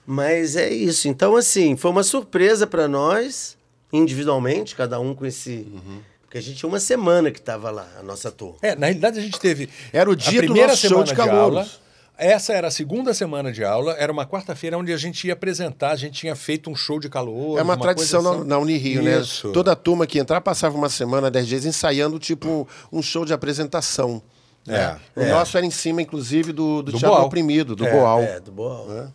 Mas 0.06 0.56
é 0.56 0.70
isso. 0.70 1.08
Então, 1.08 1.36
assim, 1.36 1.76
foi 1.76 1.91
uma 1.91 2.04
surpresa 2.04 2.65
para 2.65 2.88
nós, 2.88 3.56
individualmente, 3.93 4.76
cada 4.76 5.00
um 5.00 5.13
com 5.13 5.26
esse. 5.26 5.67
Uhum. 5.72 6.00
Porque 6.24 6.38
a 6.39 6.41
gente 6.41 6.58
tinha 6.58 6.70
uma 6.70 6.80
semana 6.80 7.30
que 7.30 7.39
estava 7.39 7.70
lá, 7.70 7.88
a 8.00 8.04
nossa 8.04 8.32
turma. 8.32 8.58
É, 8.63 8.76
na 8.76 8.88
realidade 8.88 9.20
a 9.20 9.22
gente 9.22 9.39
teve. 9.39 9.70
Era 9.93 10.10
o 10.10 10.13
a 10.13 10.15
dia 10.15 10.41
do 10.41 10.46
primeira 10.46 10.70
nosso 10.70 10.82
show 10.82 10.89
semana 10.89 11.06
de 11.08 11.13
calouros. 11.15 11.80
Essa 12.17 12.54
era 12.54 12.69
a 12.69 12.71
segunda 12.71 13.13
semana 13.13 13.51
de 13.51 13.63
aula, 13.63 13.93
era 13.93 14.12
uma 14.12 14.25
quarta-feira 14.25 14.78
onde 14.78 14.93
a 14.93 14.97
gente 14.97 15.28
ia 15.28 15.34
apresentar, 15.34 15.91
a 15.91 15.95
gente 15.95 16.13
tinha 16.13 16.36
feito 16.36 16.69
um 16.69 16.75
show 16.75 16.99
de 16.99 17.10
calor. 17.10 17.60
É 17.60 17.62
uma, 17.62 17.75
tradição 17.78 18.21
coisa 18.23 18.38
na, 18.38 18.41
assim. 18.41 18.49
na 18.49 18.58
Unirio, 18.58 19.04
né? 19.04 19.19
Isso. 19.19 19.51
Toda 19.51 19.73
a 19.73 19.75
turma 19.75 20.08
que 20.08 20.17
entrar 20.17 20.39
passava 20.39 20.78
uma 20.78 20.89
semana, 20.89 21.30
dez 21.30 21.45
dias, 21.47 21.65
ensaiando 21.65 22.17
tipo 22.17 22.67
um 22.91 23.01
show 23.01 23.25
de 23.25 23.34
apresentação. 23.34 24.21
né? 24.65 24.97
É, 25.15 25.19
O 25.19 25.23
é. 25.23 25.30
nosso 25.30 25.58
era 25.58 25.65
em 25.65 25.71
cima, 25.71 26.01
inclusive, 26.01 26.54
do, 26.54 26.82
do, 26.82 26.91
Do 26.91 26.97
Teatro 26.97 27.10
Boal. 27.10 27.25
Oprimido, 27.28 27.75
do 27.75 27.86
É, 27.86 27.91
Boal. 27.91 28.21
É, 28.21 28.39
do 28.39 28.51
Boal. 28.51 29.12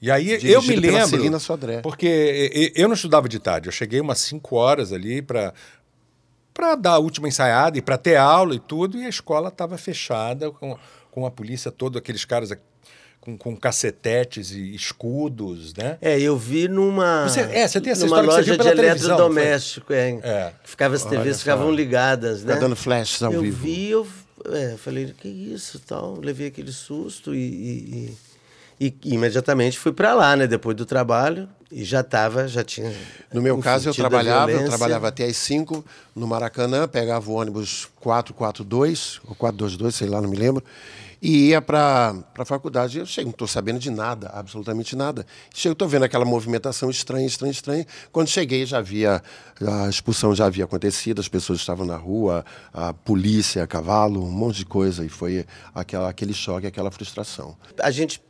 E 0.00 0.10
aí 0.10 0.24
Dirigido 0.24 0.52
eu 0.52 0.62
me 0.62 0.76
lembro. 0.76 1.08
Celina 1.08 1.38
Sodré. 1.40 1.80
Porque 1.80 2.72
eu 2.76 2.86
não 2.86 2.94
estudava 2.94 3.28
de 3.28 3.38
tarde, 3.40 3.68
eu 3.68 3.72
cheguei 3.72 4.00
umas 4.00 4.20
5 4.20 4.54
horas 4.54 4.92
ali 4.92 5.20
para 5.22 5.52
para 6.54 6.74
dar 6.74 6.92
a 6.92 6.98
última 6.98 7.28
ensaiada 7.28 7.76
e 7.76 7.82
para 7.82 7.98
ter 7.98 8.16
aula 8.16 8.54
e 8.54 8.58
tudo, 8.58 8.96
e 8.96 9.04
a 9.04 9.10
escola 9.10 9.48
estava 9.48 9.76
fechada 9.76 10.50
com, 10.50 10.78
com 11.16 11.24
a 11.24 11.30
polícia 11.30 11.70
toda, 11.72 11.98
aqueles 11.98 12.26
caras 12.26 12.50
com, 13.22 13.38
com 13.38 13.56
cacetetes 13.56 14.50
e 14.50 14.74
escudos, 14.74 15.72
né? 15.72 15.96
É, 16.02 16.20
eu 16.20 16.36
vi 16.36 16.68
numa. 16.68 17.26
Você- 17.26 17.40
é, 17.40 17.66
você 17.66 17.80
tem 17.80 17.92
essa 17.92 18.04
numa 18.04 18.20
história 18.20 18.44
que 18.44 18.44
você 18.44 18.50
loja 18.52 18.64
viu 18.74 18.74
de 18.74 18.80
eletrodoméstico, 18.86 19.92
é, 19.94 20.10
É. 20.22 20.52
que 20.62 20.68
ficava, 20.68 20.94
as 20.94 21.04
TVs 21.06 21.38
ficavam 21.38 21.72
ligadas, 21.72 22.44
né? 22.44 22.52
Tá 22.52 22.60
dando 22.60 22.76
flashes 22.76 23.22
ao 23.22 23.32
eu 23.32 23.40
vivo. 23.40 23.64
vi, 23.64 23.88
eu 23.88 24.06
é, 24.52 24.76
falei, 24.76 25.14
que 25.18 25.26
isso, 25.26 25.78
tal, 25.78 26.20
levei 26.20 26.48
aquele 26.48 26.70
susto 26.70 27.34
e, 27.34 27.38
e- 27.38 28.16
e- 28.78 28.94
e 29.04 29.14
imediatamente 29.14 29.78
fui 29.78 29.92
para 29.94 30.12
lá, 30.12 30.36
né? 30.36 30.46
Depois 30.46 30.76
do 30.76 30.84
trabalho 30.84 31.48
e 31.72 31.82
já 31.82 32.02
tava, 32.02 32.46
já 32.46 32.62
tinha. 32.62 32.92
No 33.32 33.40
meu 33.40 33.56
caso, 33.58 33.88
eu 33.88 33.94
trabalhava, 33.94 34.52
eu 34.52 34.66
trabalhava 34.66 35.08
até 35.08 35.24
às 35.24 35.36
5 35.38 35.82
no 36.14 36.26
Maracanã, 36.26 36.86
pegava 36.86 37.30
o 37.30 37.34
ônibus 37.34 37.88
442, 38.00 39.18
ou 39.26 39.34
422, 39.34 39.94
sei 39.94 40.08
lá, 40.08 40.20
não 40.20 40.28
me 40.28 40.36
lembro, 40.36 40.62
e 41.26 41.48
ia 41.48 41.60
para 41.60 42.14
a 42.38 42.44
faculdade. 42.44 43.00
Eu 43.00 43.04
chego, 43.04 43.26
não 43.26 43.32
estou 43.32 43.48
sabendo 43.48 43.80
de 43.80 43.90
nada, 43.90 44.28
absolutamente 44.28 44.94
nada. 44.94 45.26
Chego, 45.52 45.72
estou 45.72 45.88
vendo 45.88 46.04
aquela 46.04 46.24
movimentação 46.24 46.88
estranha, 46.88 47.26
estranha, 47.26 47.50
estranha. 47.50 47.84
Quando 48.12 48.28
cheguei, 48.28 48.64
já 48.64 48.78
havia, 48.78 49.20
a 49.60 49.88
expulsão 49.88 50.32
já 50.36 50.46
havia 50.46 50.62
acontecido, 50.62 51.20
as 51.20 51.26
pessoas 51.26 51.58
estavam 51.58 51.84
na 51.84 51.96
rua, 51.96 52.44
a 52.72 52.92
polícia, 52.92 53.64
a 53.64 53.66
cavalo, 53.66 54.22
um 54.22 54.30
monte 54.30 54.58
de 54.58 54.66
coisa, 54.66 55.04
e 55.04 55.08
foi 55.08 55.44
aquela, 55.74 56.08
aquele 56.08 56.32
choque, 56.32 56.64
aquela 56.64 56.92
frustração. 56.92 57.56
A 57.82 57.90
gente 57.90 58.22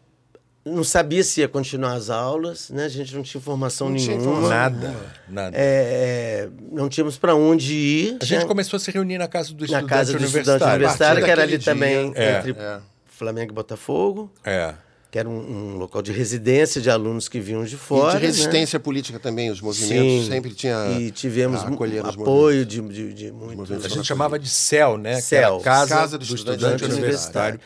não 0.66 0.82
sabia 0.82 1.22
se 1.22 1.40
ia 1.40 1.48
continuar 1.48 1.94
as 1.94 2.10
aulas, 2.10 2.70
né? 2.70 2.86
A 2.86 2.88
gente 2.88 3.14
não 3.14 3.22
tinha 3.22 3.40
Não 3.46 3.94
tinha 3.94 4.16
nenhuma. 4.18 4.48
Nada, 4.48 4.96
nada. 5.28 5.56
É, 5.56 6.48
não 6.72 6.88
tínhamos 6.88 7.16
para 7.16 7.36
onde 7.36 7.72
ir. 7.72 8.16
A 8.20 8.24
gente 8.24 8.40
né? 8.40 8.46
começou 8.46 8.76
a 8.76 8.80
se 8.80 8.90
reunir 8.90 9.16
na 9.16 9.28
casa 9.28 9.54
do 9.54 9.60
na 9.60 9.64
estudante 9.64 9.88
casa 9.88 10.12
do 10.12 10.24
estudante 10.24 10.34
universitário. 10.34 10.74
universitário, 10.76 11.24
que 11.24 11.30
era 11.30 11.42
ali 11.42 11.56
daquele 11.58 11.64
também 11.64 12.12
dia, 12.12 12.20
é, 12.22 12.38
entre 12.38 12.50
é. 12.52 12.78
Flamengo 13.06 13.52
e 13.52 13.54
Botafogo, 13.54 14.30
É. 14.44 14.74
que 15.08 15.18
era 15.20 15.28
um, 15.28 15.38
um 15.74 15.76
local 15.76 16.02
de 16.02 16.10
residência 16.10 16.80
de 16.80 16.90
alunos 16.90 17.28
que 17.28 17.38
vinham 17.38 17.64
de 17.64 17.76
E 17.76 17.78
fora. 17.78 18.14
de 18.18 18.20
né? 18.22 18.26
resistência 18.26 18.80
política 18.80 19.20
também, 19.20 19.50
os 19.50 19.60
movimentos 19.60 20.24
Sim. 20.24 20.30
sempre 20.32 20.50
tinha 20.52 20.98
E 20.98 21.12
tivemos 21.12 21.62
a 21.62 21.68
acolher 21.68 22.04
os 22.04 22.14
apoio 22.14 22.66
de, 22.66 22.80
de, 22.82 23.14
de 23.14 23.30
muitos. 23.30 23.84
A 23.84 23.88
gente 23.88 24.04
chamava 24.04 24.36
de 24.36 24.48
CEL, 24.48 24.98
né? 24.98 25.20
CEL. 25.20 25.60
casa, 25.60 25.94
Casa 25.94 26.18
do, 26.18 26.26
do 26.26 26.34
estudante, 26.34 26.64
Estudante 26.64 26.84
universitário. 26.92 27.60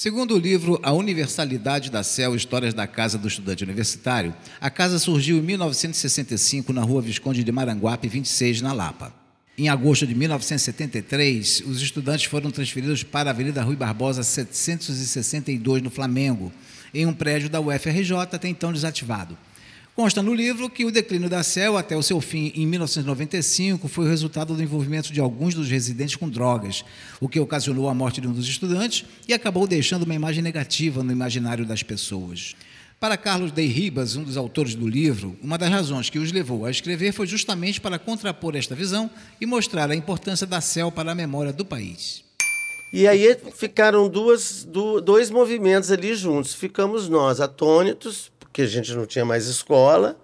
Segundo 0.00 0.34
o 0.34 0.38
livro 0.38 0.80
A 0.82 0.94
Universalidade 0.94 1.90
da 1.90 2.02
CEL 2.02 2.34
Histórias 2.34 2.72
da 2.72 2.86
Casa 2.86 3.18
do 3.18 3.28
Estudante 3.28 3.64
Universitário, 3.64 4.34
a 4.58 4.70
casa 4.70 4.98
surgiu 4.98 5.36
em 5.36 5.42
1965 5.42 6.72
na 6.72 6.82
rua 6.82 7.02
Visconde 7.02 7.44
de 7.44 7.52
Maranguape, 7.52 8.08
26, 8.08 8.62
na 8.62 8.72
Lapa. 8.72 9.12
Em 9.58 9.68
agosto 9.68 10.06
de 10.06 10.14
1973, 10.14 11.64
os 11.66 11.82
estudantes 11.82 12.24
foram 12.24 12.50
transferidos 12.50 13.02
para 13.02 13.28
a 13.28 13.32
Avenida 13.34 13.62
Rui 13.62 13.76
Barbosa 13.76 14.22
762, 14.22 15.82
no 15.82 15.90
Flamengo, 15.90 16.50
em 16.94 17.04
um 17.04 17.12
prédio 17.12 17.50
da 17.50 17.60
UFRJ 17.60 18.14
até 18.22 18.48
então 18.48 18.72
desativado. 18.72 19.36
Consta 19.94 20.22
no 20.22 20.32
livro 20.32 20.70
que 20.70 20.84
o 20.84 20.90
declínio 20.90 21.28
da 21.28 21.42
CEL 21.42 21.76
até 21.76 21.94
o 21.96 22.02
seu 22.02 22.20
fim 22.20 22.52
em 22.54 22.66
1995 22.66 23.86
foi 23.86 24.06
o 24.06 24.08
resultado 24.08 24.54
do 24.54 24.62
envolvimento 24.62 25.12
de 25.12 25.20
alguns 25.20 25.52
dos 25.54 25.68
residentes 25.68 26.16
com 26.16 26.28
drogas, 26.28 26.84
o 27.20 27.28
que 27.28 27.38
ocasionou 27.38 27.88
a 27.88 27.92
morte 27.94 28.20
de 28.20 28.26
um 28.26 28.32
dos 28.32 28.48
estudantes 28.48 29.04
e 29.28 29.34
acabou 29.34 29.66
deixando 29.66 30.04
uma 30.04 30.14
imagem 30.14 30.42
negativa 30.42 31.02
no 31.02 31.12
imaginário 31.12 31.66
das 31.66 31.82
pessoas. 31.82 32.54
Para 32.98 33.16
Carlos 33.16 33.50
Dey 33.52 33.66
Ribas, 33.66 34.16
um 34.16 34.22
dos 34.24 34.36
autores 34.36 34.74
do 34.74 34.86
livro, 34.88 35.36
uma 35.42 35.58
das 35.58 35.70
razões 35.70 36.08
que 36.08 36.18
os 36.18 36.32
levou 36.32 36.64
a 36.64 36.70
escrever 36.70 37.12
foi 37.12 37.26
justamente 37.26 37.80
para 37.80 37.98
contrapor 37.98 38.56
esta 38.56 38.74
visão 38.74 39.10
e 39.40 39.44
mostrar 39.46 39.90
a 39.90 39.96
importância 39.96 40.46
da 40.46 40.60
CEL 40.60 40.92
para 40.92 41.12
a 41.12 41.14
memória 41.14 41.52
do 41.52 41.64
país. 41.64 42.22
E 42.92 43.06
aí 43.06 43.36
ficaram 43.54 44.08
duas, 44.08 44.64
du- 44.64 45.00
dois 45.00 45.30
movimentos 45.30 45.90
ali 45.90 46.14
juntos. 46.14 46.52
Ficamos 46.54 47.08
nós 47.08 47.40
atônitos, 47.40 48.29
porque 48.50 48.62
a 48.62 48.66
gente 48.66 48.92
não 48.94 49.06
tinha 49.06 49.24
mais 49.24 49.46
escola. 49.46 50.16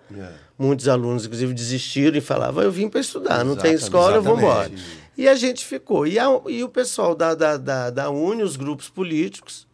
Muitos 0.58 0.88
alunos, 0.88 1.24
inclusive, 1.26 1.54
desistiram 1.54 2.16
e 2.16 2.20
falavam: 2.20 2.62
Eu 2.64 2.72
vim 2.72 2.88
para 2.88 3.00
estudar, 3.00 3.44
não 3.44 3.54
tem 3.56 3.72
Exatamente, 3.72 3.82
escola, 3.84 4.16
eu 4.16 4.22
vou 4.22 4.36
embora. 4.38 4.66
exatamente. 4.66 5.06
E 5.16 5.28
a 5.28 5.34
gente 5.34 5.64
ficou. 5.64 6.06
E, 6.06 6.18
a- 6.18 6.40
e 6.48 6.62
o 6.64 6.68
pessoal 6.68 7.14
da, 7.14 7.34
da, 7.34 7.56
da, 7.56 7.90
da 7.90 8.10
Uni, 8.10 8.42
os 8.42 8.56
grupos 8.56 8.88
políticos, 8.88 9.66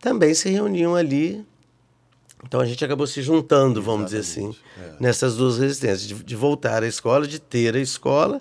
também 0.00 0.34
se 0.34 0.48
reuniam 0.50 0.94
ali. 0.94 1.44
Então 2.44 2.58
a 2.60 2.64
gente 2.66 2.84
acabou 2.84 3.06
se 3.06 3.20
juntando, 3.22 3.82
vamos 3.82 4.06
dizer 4.06 4.18
assim, 4.20 4.54
nessas 4.98 5.36
duas 5.36 5.58
resistências, 5.58 6.06
de, 6.06 6.14
de 6.14 6.36
voltar 6.36 6.82
à 6.82 6.86
escola, 6.86 7.26
de 7.26 7.38
ter 7.38 7.74
a 7.76 7.80
escola 7.80 8.40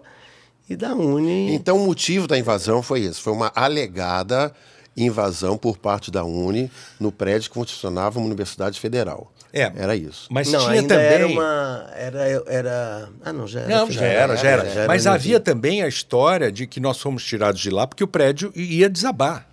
e 0.69 0.75
da 0.75 0.93
Uni. 0.95 1.53
Então, 1.53 1.77
o 1.77 1.85
motivo 1.85 2.25
da 2.27 2.37
invasão 2.37 2.81
foi 2.81 3.01
esse: 3.01 3.19
foi 3.21 3.33
uma 3.33 3.51
alegada 3.55 4.53
invasão 4.95 5.57
por 5.57 5.77
parte 5.77 6.11
da 6.11 6.23
Uni 6.23 6.69
no 6.99 7.11
prédio 7.11 7.49
que 7.49 7.53
funcionava 7.55 8.19
uma 8.19 8.25
universidade 8.25 8.79
federal. 8.79 9.31
É. 9.51 9.71
Era 9.75 9.95
isso. 9.95 10.27
Mas 10.29 10.51
não, 10.51 10.59
tinha 10.59 10.71
ainda 10.81 10.93
também. 10.95 11.07
era 11.11 11.27
uma. 11.27 11.89
Era, 11.95 12.19
era. 12.47 13.09
Ah, 13.25 13.33
não, 13.33 13.47
já 13.47 13.61
era. 13.61 13.69
Não, 13.77 13.89
já 13.91 14.05
era, 14.05 14.35
já 14.35 14.49
era. 14.49 14.69
já 14.69 14.85
Mas 14.87 15.05
no- 15.05 15.11
havia 15.11 15.39
também 15.39 15.81
a 15.81 15.87
história 15.87 16.51
de 16.51 16.67
que 16.67 16.79
nós 16.79 16.99
fomos 17.01 17.23
tirados 17.25 17.59
de 17.59 17.71
lá 17.71 17.87
porque 17.87 18.03
o 18.03 18.07
prédio 18.07 18.51
ia 18.55 18.87
desabar. 18.87 19.48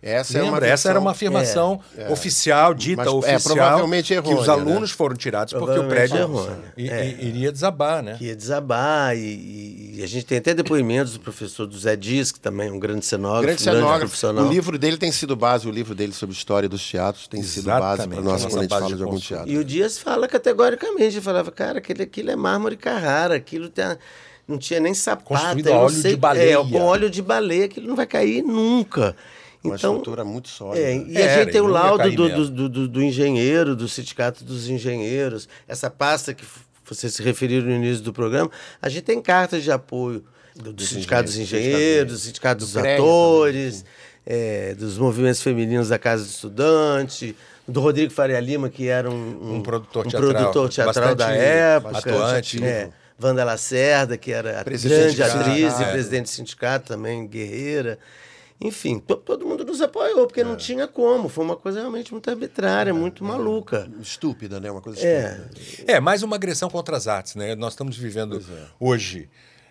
Essa 0.00 0.38
Lembra? 0.40 0.60
uma 0.60 0.66
Essa 0.68 0.90
era 0.90 1.00
uma 1.00 1.12
versão- 1.12 1.80
afirmação 1.80 1.80
oficial, 2.12 2.72
dita 2.72 2.98
Mas, 3.04 3.06
é, 3.08 3.10
oficial, 3.36 3.40
provavelmente 3.56 4.06
que 4.08 4.14
errônea, 4.14 4.40
os 4.40 4.48
alunos 4.48 4.90
né? 4.90 4.96
foram 4.96 5.16
tirados 5.16 5.52
porque 5.52 5.64
o 5.64 5.66
Provavelmente 5.82 6.08
prédio 6.10 6.18
errônea. 6.18 6.72
i- 6.76 6.88
É. 6.88 7.04
i- 7.06 7.28
iria 7.28 7.50
desabar, 7.50 8.00
né? 8.00 8.14
que 8.16 8.26
ia 8.26 8.36
desabar. 8.36 9.16
E, 9.16 9.20
e- 9.20 9.94
e 9.98 10.02
a 10.04 10.06
gente 10.06 10.24
tem 10.24 10.38
até 10.38 10.54
depoimentos 10.54 11.14
do 11.14 11.18
professor 11.20 11.66
do 11.66 11.76
Zé 11.76 11.96
Dias, 11.96 12.30
que 12.30 12.38
também 12.38 12.68
é 12.68 12.72
um 12.72 12.78
grande 12.78 13.04
cenógrafo, 13.04 13.42
Grande 13.46 13.60
um 13.60 13.64
grande 13.64 13.78
cenógrafo. 13.78 14.00
profissional. 14.06 14.44
O 14.44 14.48
livro 14.48 14.78
dele 14.78 14.96
tem 14.98 15.10
sido 15.10 15.34
base, 15.34 15.66
o 15.66 15.70
livro 15.72 15.96
dele 15.96 16.12
sobre 16.12 16.36
história 16.36 16.68
dos 16.68 16.88
teatros 16.88 17.26
tem 17.26 17.42
sido 17.42 17.64
base 17.64 18.02
Exatamente, 18.02 18.08
para 18.08 18.20
a 18.20 18.22
nós 18.22 18.42
nossa 18.44 18.48
quando 18.54 18.58
a 18.58 18.62
gente 18.62 18.70
fala 18.70 18.86
de 18.86 18.96
de 18.96 19.02
algum 19.02 19.18
teatro. 19.18 19.50
E 19.50 19.58
o 19.58 19.64
Dias 19.64 19.98
fala 19.98 20.28
categoricamente, 20.28 21.16
ele 21.16 21.20
falava, 21.20 21.50
cara, 21.50 21.78
aquilo, 21.78 22.02
aquilo 22.02 22.30
é 22.30 22.36
mármore 22.36 22.76
Carrara, 22.76 23.34
aquilo 23.34 23.68
tem, 23.68 23.84
não 24.46 24.58
tinha 24.58 24.78
nem 24.78 24.94
sapato. 24.94 25.24
Construído 25.24 25.72
a 25.72 25.76
óleo 25.78 25.90
sei- 25.90 26.12
de 26.12 26.16
baleia. 26.16 26.52
É, 26.54 26.56
com 26.56 26.80
óleo 26.82 27.10
de 27.10 27.20
baleia, 27.20 27.64
aquilo 27.64 27.88
não 27.88 27.96
vai 27.96 28.06
cair 28.06 28.42
nunca. 28.42 29.16
Uma 29.68 29.76
Então, 29.76 29.92
estrutura 29.94 30.24
muito 30.24 30.48
sólida. 30.48 30.84
É, 30.84 30.96
e 30.96 31.16
Era, 31.16 31.34
a 31.34 31.44
gente 31.44 31.52
tem 31.52 31.60
o 31.60 31.66
laudo 31.66 32.10
do, 32.10 32.50
do, 32.50 32.68
do, 32.68 32.88
do 32.88 33.02
engenheiro, 33.02 33.76
do 33.76 33.88
Sindicato 33.88 34.44
dos 34.44 34.68
Engenheiros, 34.68 35.48
essa 35.66 35.88
pasta 35.90 36.34
que 36.34 36.44
vocês 36.84 37.14
se 37.14 37.22
referiram 37.22 37.66
no 37.66 37.74
início 37.74 38.02
do 38.02 38.12
programa, 38.12 38.50
a 38.80 38.88
gente 38.88 39.02
tem 39.02 39.20
cartas 39.20 39.62
de 39.62 39.70
apoio 39.70 40.24
do, 40.56 40.72
do 40.72 40.82
Sindicato 40.82 41.24
dos 41.24 41.36
engenheiros, 41.36 42.12
do 42.12 42.18
Sindicato 42.18 42.64
dos 42.64 42.76
Atores, 42.76 43.84
é, 44.26 44.74
dos 44.74 44.98
movimentos 44.98 45.42
femininos 45.42 45.88
da 45.88 45.98
Casa 45.98 46.24
do 46.24 46.30
Estudante, 46.30 47.36
do 47.66 47.80
Rodrigo 47.80 48.12
Faria 48.12 48.40
Lima, 48.40 48.68
que 48.68 48.88
era 48.88 49.10
um, 49.10 49.56
Um 49.56 49.62
produtor 49.62 50.06
um 50.06 50.10
teatral 50.10 50.32
produtor 50.32 50.68
teatral 50.70 51.14
da 51.14 51.30
época. 51.30 51.98
atuante. 51.98 52.64
É, 52.64 52.90
Wanda 53.20 53.44
Lacerda, 53.44 54.16
que 54.16 54.32
era 54.32 54.60
a 54.60 54.64
grande 54.64 55.22
atriz 55.22 55.80
e 55.80 55.82
é. 55.82 55.90
presidente 55.90 56.24
do 56.24 56.28
sindicato 56.30 56.86
também, 56.86 57.26
guerreira. 57.26 57.98
Enfim, 58.60 58.98
to- 58.98 59.16
todo 59.16 59.46
mundo 59.46 59.64
nos 59.64 59.80
apoiou, 59.80 60.26
porque 60.26 60.42
não 60.42 60.56
tinha 60.56 60.88
como. 60.88 61.28
Foi 61.28 61.44
uma 61.44 61.56
coisa 61.56 61.78
realmente 61.80 62.10
muito 62.12 62.28
arbitrária, 62.28 62.92
muito 62.92 63.22
maluca. 63.22 63.88
Estúpida, 64.00 64.58
né? 64.58 64.68
Uma 64.70 64.80
coisa 64.80 65.00
É. 65.00 65.40
estúpida. 65.52 65.92
É, 65.92 66.00
mais 66.00 66.22
uma 66.24 66.34
agressão 66.36 66.68
contra 66.68 66.96
as 66.96 67.06
artes, 67.06 67.36
né? 67.36 67.54
Nós 67.54 67.74
estamos 67.74 67.96
vivendo 67.96 68.42
hoje, 68.80 69.28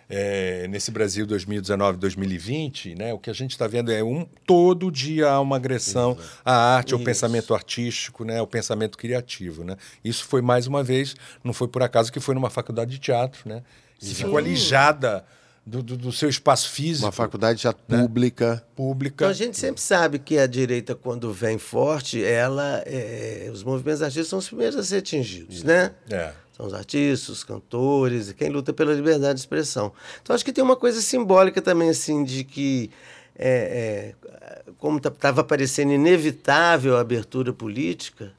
é, 0.08 0.66
nesse 0.68 0.90
Brasil 0.90 1.26
2019, 1.26 1.98
2020, 1.98 2.94
né? 2.94 3.12
O 3.12 3.18
que 3.18 3.28
a 3.28 3.34
gente 3.34 3.50
está 3.50 3.66
vendo 3.66 3.92
é 3.92 4.02
um 4.02 4.24
todo 4.46 4.90
dia 4.90 5.28
há 5.28 5.38
uma 5.40 5.56
agressão 5.56 6.16
à 6.42 6.54
arte, 6.76 6.94
ao 6.94 7.00
pensamento 7.00 7.52
artístico, 7.54 8.24
né? 8.24 8.38
Ao 8.38 8.46
pensamento 8.46 8.96
criativo, 8.96 9.64
né? 9.64 9.76
Isso 10.02 10.24
foi 10.24 10.40
mais 10.40 10.66
uma 10.66 10.82
vez, 10.82 11.14
não 11.44 11.52
foi 11.52 11.68
por 11.68 11.82
acaso 11.82 12.10
que 12.10 12.20
foi 12.20 12.34
numa 12.34 12.48
faculdade 12.48 12.90
de 12.92 12.98
teatro, 12.98 13.46
né? 13.46 13.62
Que 13.98 14.14
ficou 14.14 14.38
alijada 14.38 15.26
do, 15.68 15.82
do- 15.82 15.96
do 15.96 16.12
seu 16.12 16.28
espaço 16.28 16.70
físico, 16.70 17.06
Uma 17.06 17.12
faculdade 17.12 17.62
já 17.62 17.74
Né? 17.88 18.00
pública. 18.02 18.64
pública. 18.74 19.14
Então 19.24 19.28
a 19.28 19.32
gente 19.32 19.56
sempre 19.58 19.80
sabe 19.82 20.18
que 20.18 20.38
a 20.38 20.46
direita, 20.46 20.94
quando 20.94 21.32
vem 21.32 21.58
forte, 21.58 22.22
ela, 22.24 22.82
é, 22.86 23.50
os 23.52 23.62
movimentos 23.62 24.00
artísticos 24.02 24.28
são 24.30 24.38
os 24.38 24.46
primeiros 24.48 24.76
a 24.76 24.82
ser 24.82 24.96
atingidos, 24.98 25.62
né? 25.62 25.92
É. 26.10 26.32
São 26.56 26.66
os 26.66 26.74
artistas, 26.74 27.28
os 27.28 27.44
cantores, 27.44 28.30
e 28.30 28.34
quem 28.34 28.48
luta 28.48 28.72
pela 28.72 28.92
liberdade 28.92 29.34
de 29.34 29.40
expressão. 29.40 29.92
Então 30.22 30.34
acho 30.34 30.44
que 30.44 30.52
tem 30.52 30.64
uma 30.64 30.74
coisa 30.76 31.00
simbólica 31.00 31.62
também, 31.62 31.88
assim, 31.90 32.24
de 32.24 32.42
que, 32.42 32.90
é, 33.38 34.14
é, 34.20 34.72
como 34.78 34.98
estava 34.98 35.44
parecendo 35.44 35.92
inevitável 35.92 36.96
a 36.96 37.00
abertura 37.00 37.52
política, 37.52 38.32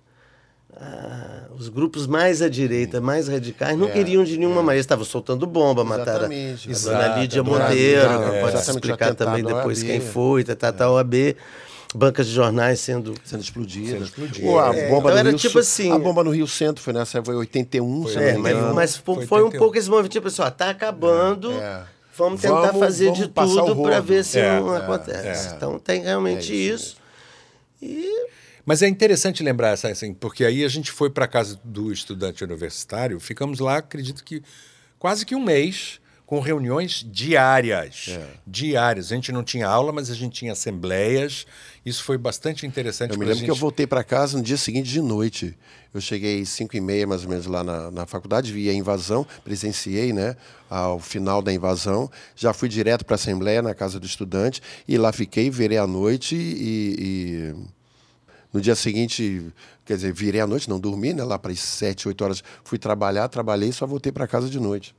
ah, 0.82 1.42
os 1.58 1.68
grupos 1.70 2.08
mais 2.08 2.42
à 2.42 2.48
direita, 2.50 3.02
mais 3.02 3.28
radicais, 3.28 3.78
não 3.78 3.90
queriam 3.90 4.24
de 4.24 4.38
nenhuma 4.38 4.62
maneira. 4.62 4.80
Estavam 4.80 5.04
soltando 5.06 5.46
bomba, 5.46 5.84
mataram 5.84 6.26
a 6.28 6.34
Exatamente, 6.34 6.68
dona 6.68 6.72
exato. 6.78 7.20
Lídia 7.20 7.42
A 7.42 7.44
dona 7.44 7.60
Monteiro, 7.66 8.02
Lídia, 8.02 8.18
que 8.30 8.36
é, 8.38 8.42
pode 8.42 8.58
explicar 8.58 9.16
também 9.16 9.44
depois 9.44 9.84
quem 9.84 10.00
foi, 10.00 10.44
tá, 10.44 10.72
tá, 10.72 10.90
OAB, 10.90 11.36
bancas 11.94 12.28
de 12.28 12.34
jornais 12.34 12.80
sendo 12.80 13.14
Sendo 13.26 13.42
explodida. 13.42 13.92
Sendo 13.92 14.04
explodida. 14.06 14.48
Pô, 14.48 14.60
a 14.60 14.76
É, 14.76 14.88
bomba 14.90 15.00
então 15.00 15.12
no 15.12 15.18
era 15.18 15.30
Rio 15.30 15.38
tipo 15.40 15.60
assim- 15.60 15.92
A 15.92 15.98
bomba 16.00 16.24
no 16.24 16.30
Rio 16.32 16.48
Centro 16.48 16.82
foi 16.84 16.94
nessa 16.94 17.22
foi 17.24 17.36
81, 17.36 18.08
se 18.08 18.16
eu 18.16 18.22
É, 18.22 18.26
não 18.34 18.38
me 18.38 18.44
mas, 18.44 18.54
engano. 18.58 18.76
mas 18.76 18.96
foi, 18.98 19.16
Foi 19.16 19.26
foi 19.26 19.42
um 19.42 19.46
81. 19.46 19.60
pouco 19.60 19.78
esse 19.78 19.90
movimento, 19.90 20.12
tipo 20.14 20.28
assim, 20.28 20.42
ó, 20.42 20.50
tá 20.52 20.70
acabando, 20.70 21.52
É. 21.52 21.82
vamos 22.16 22.40
tentar 22.42 22.68
Vamos- 22.68 22.80
fazer 22.80 23.06
vamos 23.06 23.20
de 23.20 23.28
tudo 23.28 23.82
para 23.84 24.00
ver 24.00 24.24
se 24.24 24.40
É, 24.40 24.60
não 24.60 24.76
é, 24.76 24.78
acontece. 24.78 25.50
é. 25.50 25.52
Então 25.56 25.78
tem 25.80 26.04
realmente 26.04 26.54
É 26.54 26.56
isso 26.56 26.76
isso. 26.76 26.98
E 27.82 28.28
Mas 28.70 28.84
é 28.84 28.88
interessante 28.88 29.42
lembrar 29.42 29.70
essa, 29.70 29.88
assim, 29.88 30.14
porque 30.14 30.46
aí 30.46 30.64
a 30.64 30.68
gente 30.68 30.92
foi 30.92 31.10
para 31.10 31.26
a 31.26 31.28
casa 31.28 31.60
do 31.64 31.92
estudante 31.92 32.44
universitário, 32.44 33.20
ficamos 33.20 33.58
lá, 33.58 33.78
acredito 33.78 34.24
que 34.24 34.44
quase 35.00 35.26
que 35.26 35.34
um 35.34 35.44
mês, 35.44 36.00
com 36.24 36.40
reuniões 36.40 37.04
diárias. 37.12 38.10
É. 38.10 38.28
Diárias. 38.46 39.12
A 39.12 39.16
gente 39.16 39.32
não 39.32 39.44
tinha 39.44 39.68
aula, 39.68 39.92
mas 39.92 40.12
a 40.12 40.14
gente 40.14 40.34
tinha 40.34 40.52
assembleias. 40.52 41.48
Isso 41.84 42.04
foi 42.04 42.16
bastante 42.16 42.68
interessante 42.68 43.14
Eu 43.14 43.18
me 43.18 43.26
lembro 43.26 43.40
gente. 43.40 43.46
que 43.46 43.52
eu 43.52 43.56
voltei 43.56 43.88
para 43.88 44.04
casa 44.04 44.38
no 44.38 44.44
dia 44.44 44.56
seguinte 44.56 44.88
de 44.88 45.02
noite. 45.02 45.58
Eu 45.92 46.00
cheguei 46.00 46.40
às 46.40 46.50
5 46.50 46.78
e 46.78 46.80
meia, 46.80 47.08
mais 47.08 47.24
ou 47.24 47.30
menos, 47.32 47.48
lá 47.48 47.64
na, 47.64 47.90
na 47.90 48.06
faculdade, 48.06 48.54
vi 48.54 48.70
a 48.70 48.74
invasão, 48.74 49.26
presenciei, 49.44 50.14
né, 50.14 50.36
ao 50.70 51.00
final 51.00 51.42
da 51.42 51.52
invasão. 51.52 52.08
Já 52.36 52.54
fui 52.54 52.70
direto 52.70 53.04
para 53.04 53.16
a 53.16 53.18
Assembleia, 53.18 53.64
na 53.64 53.74
casa 53.74 54.00
do 54.00 54.06
estudante, 54.06 54.62
e 54.88 54.96
lá 54.96 55.12
fiquei, 55.12 55.50
virei 55.50 55.80
à 55.80 55.88
noite 55.88 56.36
e, 56.36 57.56
e 57.58 57.79
no 58.54 58.60
dia 58.62 58.76
seguinte, 58.76 59.46
quer 59.86 59.96
dizer, 59.96 60.12
virei 60.14 60.42
à 60.42 60.48
noite, 60.48 60.70
não 60.70 60.80
dormi, 60.80 61.14
né, 61.14 61.24
lá 61.24 61.38
para 61.38 61.52
as 61.52 61.60
7, 61.60 62.08
8 62.08 62.24
horas, 62.24 62.44
fui 62.64 62.78
trabalhar, 62.78 63.28
trabalhei 63.28 63.70
e 63.70 63.74
só 63.74 63.86
voltei 63.86 64.12
para 64.12 64.26
casa 64.28 64.50
de 64.50 64.60
noite. 64.60 64.96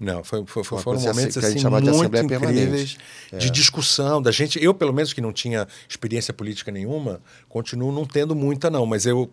Não, 0.00 0.22
foi, 0.22 0.44
foi- 0.46 0.62
foi- 0.62 0.78
foram 0.82 0.98
coisa 1.00 1.08
momentos 1.14 1.36
que 1.36 1.44
a 1.44 1.48
gente 1.48 1.56
assim, 1.56 1.62
chama 1.62 1.80
de 1.80 1.90
muito 1.90 2.00
assembleia 2.00 2.24
incríveis 2.24 2.94
permanente. 2.94 2.98
É. 3.32 3.38
de 3.38 3.50
discussão 3.50 4.20
da 4.20 4.30
gente. 4.30 4.62
Eu, 4.62 4.74
pelo 4.74 4.92
menos, 4.92 5.12
que 5.14 5.20
não 5.22 5.32
tinha 5.32 5.66
experiência 5.88 6.34
política 6.34 6.70
nenhuma, 6.70 7.20
continuo 7.48 7.90
não 7.90 8.04
tendo 8.04 8.34
muita, 8.36 8.68
não. 8.68 8.84
Mas 8.84 9.06
eu 9.06 9.30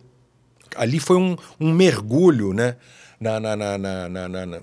ali 0.74 0.98
foi 0.98 1.16
um, 1.18 1.36
um 1.60 1.70
mergulho, 1.70 2.54
né? 2.54 2.76
Na, 3.20 3.38
na, 3.38 3.54
na, 3.54 3.78
na, 3.78 4.08
na, 4.08 4.28
na- 4.28 4.46
na 4.46 4.60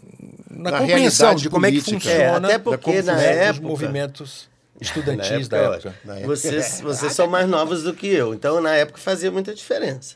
Na 0.50 0.80
compreensão 0.80 1.36
de 1.36 1.50
como 1.50 1.66
é 1.68 1.72
que 1.72 1.82
política. 1.82 2.00
funciona 2.12 2.24
É, 2.24 2.36
até 2.56 2.58
da 2.58 2.60
porque 2.60 2.84
como 2.84 3.04
na 3.04 3.22
época- 3.22 3.68
movimentos 3.68 4.50
estudantis 4.82 5.48
na 5.48 5.58
da 5.58 5.64
época. 5.76 5.96
Na 6.04 6.14
época. 6.16 6.28
Vocês, 6.28 6.82
vocês 6.84 7.14
são 7.14 7.28
mais 7.28 7.48
novos 7.48 7.84
do 7.84 7.94
que 7.94 8.08
eu, 8.08 8.34
então 8.34 8.60
na 8.60 8.76
época 8.76 8.98
fazia 9.00 9.32
muita 9.32 9.54
diferença. 9.54 10.16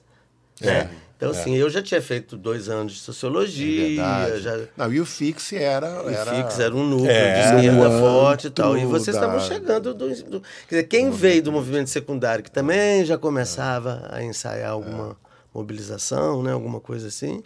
né? 0.60 0.90
Então, 1.18 1.32
assim, 1.32 1.56
eu 1.56 1.70
já 1.70 1.82
tinha 1.82 2.02
feito 2.02 2.36
dois 2.36 2.68
anos 2.68 2.92
de 2.92 3.00
sociologia, 3.00 4.04
É 4.04 4.38
já. 4.38 4.60
Não, 4.76 4.92
e 4.92 5.00
o 5.00 5.06
Fix 5.06 5.54
era... 5.54 6.04
O 6.04 6.10
era... 6.10 6.36
Fix 6.44 6.60
era 6.60 6.76
um 6.76 6.86
núcleo 6.86 7.10
É. 7.10 7.34
de 7.52 7.56
esquerda 7.68 7.90
forte 8.00 8.48
e 8.48 8.50
tal. 8.50 8.78
E 8.78 8.84
vocês 8.86 9.16
estavam 9.16 9.38
da- 9.38 9.42
chegando 9.46 9.94
do, 9.94 10.10
do- 10.24 10.42
Quer 10.68 10.76
dizer, 10.76 10.84
quem 10.90 11.10
veio 11.12 11.42
do 11.42 11.54
movimento 11.54 11.90
secundário, 11.90 12.44
que 12.44 12.52
também 12.52 13.06
já 13.06 13.18
começava 13.18 14.10
a 14.12 14.22
ensaiar 14.22 14.72
alguma 14.72 15.16
mobilização, 15.54 16.44
né? 16.44 16.52
Alguma 16.52 16.82
coisa 16.82 17.08
assim. 17.08 17.42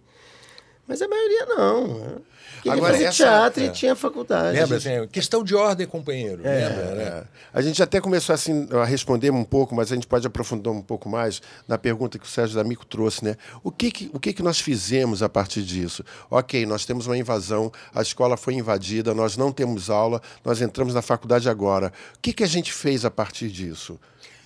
Mas 0.87 0.99
a 1.03 1.07
maioria 1.07 1.45
não. 1.45 2.21
Né? 2.59 2.63
Queria 2.63 2.77
Agora, 2.77 2.93
fazer 2.93 3.05
essa- 3.05 3.23
teatro 3.23 3.63
é. 3.63 3.65
e 3.67 3.69
tinha 3.71 3.95
faculdade. 3.95 4.57
Lembra? 4.59 4.77
Assim, 4.77 5.07
questão 5.11 5.43
de 5.43 5.55
ordem, 5.55 5.87
companheiro. 5.87 6.41
Lembra? 6.43 6.95
né? 6.95 7.03
É. 7.03 7.23
A 7.53 7.61
gente 7.61 7.81
até 7.81 7.99
começou 7.99 8.33
assim, 8.33 8.67
a 8.71 8.85
responder 8.85 9.31
um 9.31 9.43
pouco, 9.43 9.73
mas 9.75 9.91
a 9.91 9.95
gente 9.95 10.07
pode 10.07 10.25
aprofundar 10.27 10.71
um 10.73 10.81
pouco 10.81 11.09
mais 11.09 11.41
na 11.67 11.77
pergunta 11.77 12.19
que 12.19 12.25
o 12.25 12.29
Sérgio 12.29 12.55
D'Amico 12.55 12.85
trouxe, 12.85 13.23
né? 13.23 13.35
O 13.63 13.71
que 13.71 13.89
que, 13.91 14.11
o 14.13 14.19
que 14.19 14.33
que 14.33 14.43
nós 14.43 14.59
fizemos 14.59 15.23
a 15.23 15.29
partir 15.29 15.63
disso? 15.63 16.03
Ok, 16.29 16.65
nós 16.65 16.85
temos 16.85 17.07
uma 17.07 17.17
invasão, 17.17 17.71
a 17.93 18.01
escola 18.01 18.37
foi 18.37 18.53
invadida, 18.53 19.13
nós 19.13 19.35
não 19.37 19.51
temos 19.51 19.89
aula, 19.89 20.21
nós 20.45 20.61
entramos 20.61 20.93
na 20.93 21.01
faculdade 21.01 21.49
agora. 21.49 21.91
O 22.15 22.19
que 22.21 22.33
que 22.33 22.43
a 22.43 22.47
gente 22.47 22.71
fez 22.73 23.05
a 23.05 23.11
partir 23.11 23.49
disso? 23.49 23.99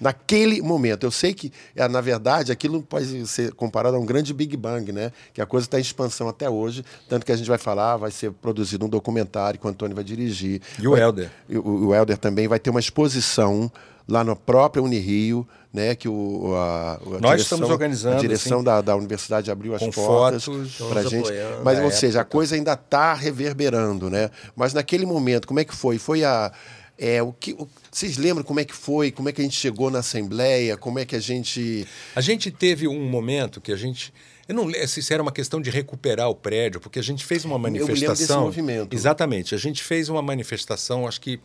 Naquele 0.04 0.62
momento. 0.62 1.06
Eu 1.06 1.12
sei 1.12 1.34
que, 1.34 1.52
é, 1.76 1.88
na 1.88 2.02
verdade, 2.02 2.52
aquilo 2.52 2.82
pode 2.84 3.26
ser 3.26 3.54
comparado 3.54 3.96
a 3.96 4.00
um 4.00 4.06
grande 4.06 4.34
Big 4.34 4.58
Bang, 4.58 4.92
né? 4.92 5.12
Que 5.34 5.42
a 5.42 5.46
coisa 5.46 5.66
está 5.66 5.78
em 5.78 5.82
expansão 5.82 6.28
até 6.28 6.50
hoje. 6.50 6.84
Tanto 7.08 7.26
que 7.26 7.32
a 7.32 7.36
gente 7.36 7.48
vai 7.48 7.58
falar, 7.58 7.96
vai 7.96 8.12
ser 8.12 8.32
produzido 8.32 8.86
um 8.86 8.90
documentário 8.90 9.60
que 9.60 9.66
o 9.66 9.70
Antônio 9.70 9.96
vai 9.96 10.04
dirigir. 10.04 10.62
E 10.78 10.88
o 10.88 10.98
Helder. 10.98 11.32
O, 11.50 11.88
o 11.88 11.96
Helder 11.96 12.18
também 12.18 12.48
vai 12.48 12.60
ter 12.60 12.70
uma 12.70 12.80
exposição 12.80 13.72
lá 14.08 14.24
na 14.24 14.36
própria 14.36 14.84
Unirio, 14.84 15.48
né, 15.72 15.96
que 15.96 16.08
o, 16.08 16.54
a, 16.56 16.96
a 16.96 17.00
Nós 17.00 17.20
direção, 17.20 17.38
estamos 17.38 17.70
organizando, 17.70 18.18
a 18.18 18.20
direção 18.20 18.58
assim, 18.58 18.66
da, 18.66 18.82
da 18.82 18.96
universidade 18.96 19.50
abriu 19.50 19.74
as 19.74 19.84
portas 19.88 20.46
para 20.90 21.04
gente. 21.04 21.30
Mas, 21.64 21.80
ou 21.80 21.90
seja, 21.90 22.20
a 22.20 22.22
época. 22.22 22.32
coisa 22.38 22.56
ainda 22.56 22.74
está 22.74 23.14
reverberando, 23.14 24.10
né? 24.10 24.30
Mas 24.56 24.74
naquele 24.74 25.06
momento, 25.06 25.48
como 25.48 25.60
é 25.60 25.64
que 25.64 25.76
foi? 25.76 25.98
Foi 25.98 26.24
a 26.24 26.52
é, 26.98 27.22
o 27.22 27.34
que, 27.34 27.54
o- 27.54 27.68
vocês 27.92 28.18
lembram 28.18 28.44
como 28.44 28.60
é 28.60 28.66
que 28.66 28.74
foi? 28.76 29.12
Como 29.12 29.28
é 29.30 29.32
que 29.32 29.42
a 29.42 29.44
gente 29.44 29.58
chegou 29.60 29.90
na 29.90 30.00
Assembleia? 30.00 30.78
Como 30.78 31.00
é 31.00 31.06
que 31.06 31.16
a 31.16 31.20
gente. 31.20 31.88
A 32.16 32.22
gente 32.22 32.52
teve 32.52 32.88
um 32.88 33.10
momento 33.10 33.60
que 33.62 33.72
a 33.72 33.76
gente. 33.76 34.14
Eu 34.48 34.56
não 34.56 34.66
lembro 34.66 34.88
se 34.88 35.14
era 35.14 35.22
uma 35.24 35.32
questão 35.32 35.62
de 35.62 35.70
recuperar 35.70 36.30
o 36.30 36.36
prédio, 36.36 36.80
porque 36.82 37.00
a 37.00 37.04
gente 37.04 37.24
fez 37.26 37.46
uma 37.46 37.58
me 37.58 37.66
lembro 37.66 37.88
manifestação. 37.88 38.48
desse 38.48 38.62
movimento. 38.62 38.94
Exatamente. 38.94 39.56
A 39.56 39.58
gente 39.58 39.82
fez 39.82 40.10
uma 40.10 40.22
manifestação, 40.22 41.08
acho 41.08 41.22
que 41.22 41.40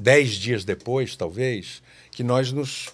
dez 0.00 0.30
dias 0.32 0.64
depois, 0.64 1.14
talvez, 1.14 1.82
que 2.10 2.24
nós 2.24 2.50
nos 2.50 2.88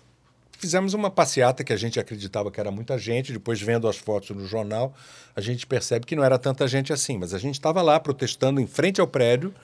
fizemos 0.59 0.93
uma 0.95 1.11
passeata 1.11 1.63
que 1.63 1.73
a 1.73 1.77
gente 1.77 2.01
acreditava 2.01 2.51
que 2.51 2.59
era 2.59 2.71
muita 2.71 2.99
gente. 2.99 3.33
Depois, 3.33 3.61
vendo 3.61 3.87
as 3.87 3.97
fotos 3.97 4.31
no 4.31 4.47
jornal, 4.47 4.93
a 5.37 5.41
gente 5.41 5.67
percebe 5.67 6.05
que 6.07 6.17
não 6.17 6.25
era 6.25 6.39
tanta 6.39 6.67
gente 6.67 6.93
assim. 6.93 7.17
Mas 7.19 7.33
a 7.33 7.39
gente 7.39 7.55
estava 7.55 7.81
lá 7.81 8.01
protestando 8.01 8.61
em 8.61 8.67
frente 8.67 9.01
ao 9.01 9.07
prédio. 9.07 9.55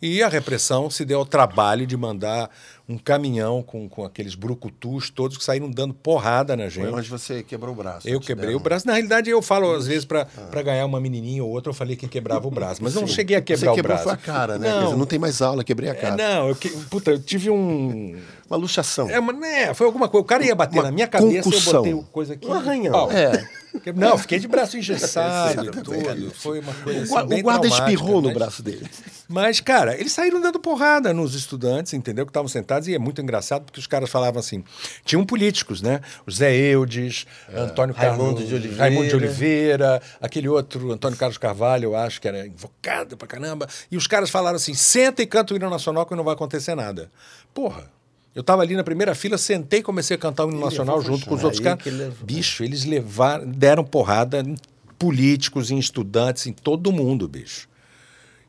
E 0.00 0.22
a 0.22 0.28
repressão 0.28 0.88
se 0.88 1.04
deu 1.04 1.18
ao 1.18 1.26
trabalho 1.26 1.84
de 1.86 1.96
mandar 1.96 2.48
um 2.88 2.96
caminhão 2.96 3.62
com, 3.62 3.88
com 3.88 4.04
aqueles 4.04 4.34
brucutus 4.36 5.10
todos 5.10 5.36
que 5.36 5.44
saíram 5.44 5.68
dando 5.70 5.92
porrada 5.92 6.56
na 6.56 6.68
gente. 6.68 6.86
onde 6.86 7.10
você 7.10 7.42
quebrou 7.42 7.74
o 7.74 7.76
braço? 7.76 8.08
Eu 8.08 8.20
quebrei 8.20 8.46
deram- 8.46 8.60
o 8.60 8.62
braço. 8.62 8.86
Na 8.86 8.92
realidade, 8.94 9.28
eu 9.28 9.42
falo 9.42 9.72
às 9.74 9.86
vezes 9.88 10.04
para 10.04 10.24
ganhar 10.64 10.86
uma 10.86 11.00
menininha 11.00 11.42
ou 11.44 11.50
outra, 11.50 11.70
eu 11.70 11.74
falei 11.74 11.96
quem 11.96 12.08
quebrava 12.08 12.46
o 12.46 12.50
braço. 12.50 12.82
Mas 12.82 12.94
eu 12.94 13.00
não 13.00 13.08
cheguei 13.08 13.36
a 13.36 13.42
quebrar 13.42 13.70
Você 13.72 13.76
quebrou 13.76 13.96
o 13.96 14.00
braço. 14.00 14.04
foi 14.04 14.12
a 14.12 14.16
cara, 14.16 14.56
né? 14.58 14.70
Não, 14.70 14.84
dizer, 14.84 14.96
não 14.96 15.06
tem 15.06 15.18
mais 15.18 15.42
aula, 15.42 15.64
quebrei 15.64 15.90
a 15.90 15.92
é, 15.92 15.96
cara. 15.96 16.16
não 16.16 16.48
eu, 16.48 16.54
que- 16.56 16.70
puta, 16.70 17.10
eu 17.10 17.18
tive 17.20 17.50
um. 17.50 18.16
Uma 18.50 18.56
luxação. 18.56 19.10
É, 19.10 19.20
mas, 19.20 19.38
né, 19.38 19.74
foi 19.74 19.86
alguma 19.86 20.08
coisa. 20.08 20.22
O 20.22 20.26
cara 20.26 20.44
ia 20.44 20.54
bater 20.54 20.76
Uma 20.78 20.84
na 20.84 20.90
minha 20.90 21.06
cabeça 21.06 21.42
concussão. 21.42 21.84
eu 21.86 21.96
botei 21.96 22.10
coisa 22.12 22.32
aqui. 22.34 22.46
Um 22.46 22.54
arranhão. 22.54 23.10
É. 23.10 23.46
Não, 23.94 24.16
fiquei 24.16 24.38
de 24.38 24.48
braço 24.48 24.76
engessado 24.78 25.66
e 25.66 25.70
tudo. 25.70 26.32
Foi 26.34 26.58
uma 26.60 26.72
coisa 26.72 27.00
O 27.00 27.02
assim, 27.18 27.26
o 27.26 27.42
guarda 27.42 27.68
traumática, 27.68 27.90
espirrou 27.90 28.22
no 28.22 28.28
mas- 28.28 28.34
braço 28.38 28.62
dele. 28.62 28.86
Mas, 29.28 29.60
cara, 29.60 29.94
eles 30.00 30.10
saíram 30.12 30.40
dando 30.40 30.58
porrada 30.58 31.12
nos 31.12 31.34
estudantes, 31.34 31.92
entendeu? 31.92 32.24
Que 32.24 32.30
estavam 32.30 32.48
sentados, 32.48 32.88
e 32.88 32.94
é 32.94 32.98
muito 32.98 33.20
engraçado 33.20 33.64
porque 33.66 33.78
os 33.78 33.86
caras 33.86 34.08
falavam 34.08 34.40
assim. 34.40 34.64
Tinham 35.04 35.22
políticos, 35.26 35.82
né? 35.82 36.00
O 36.26 36.30
Zé 36.30 36.50
Eudes, 36.56 37.26
Antônio 37.54 37.94
Raimundo 37.94 38.36
Carlos, 38.36 38.48
de 38.48 38.54
Oliveira. 38.54 38.82
Raimundo 38.82 39.08
de 39.08 39.16
Oliveira, 39.16 40.02
aquele 40.18 40.48
outro, 40.48 40.90
Antônio 40.90 41.18
Carlos 41.18 41.36
Carvalho, 41.36 41.84
eu 41.90 41.96
acho 41.96 42.22
que 42.22 42.26
era 42.26 42.46
invocado 42.46 43.18
pra 43.18 43.28
caramba. 43.28 43.68
E 43.90 43.96
os 43.98 44.06
caras 44.06 44.30
falaram 44.30 44.56
assim: 44.56 44.72
senta 44.72 45.22
e 45.22 45.26
canta 45.26 45.52
o 45.52 45.56
hino 45.56 45.68
nacional 45.68 46.06
que 46.06 46.14
não 46.14 46.24
vai 46.24 46.32
acontecer 46.32 46.74
nada. 46.74 47.10
Porra. 47.52 47.97
Eu 48.38 48.44
tava 48.44 48.62
ali 48.62 48.76
na 48.76 48.84
primeira 48.84 49.16
fila, 49.16 49.36
sentei 49.36 49.80
e 49.80 49.82
comecei 49.82 50.14
a 50.14 50.18
cantar 50.18 50.46
o 50.46 50.50
hino 50.52 50.60
nacional 50.60 51.02
junto 51.02 51.26
com 51.26 51.34
os 51.34 51.42
outros 51.42 51.58
caras. 51.60 51.82
Bicho, 52.22 52.62
eles 52.62 52.84
levaram, 52.84 53.44
deram 53.44 53.82
porrada 53.82 54.38
em 54.38 54.54
políticos, 54.96 55.72
em 55.72 55.78
estudantes, 55.78 56.46
em 56.46 56.52
todo 56.52 56.92
mundo, 56.92 57.26
bicho. 57.26 57.68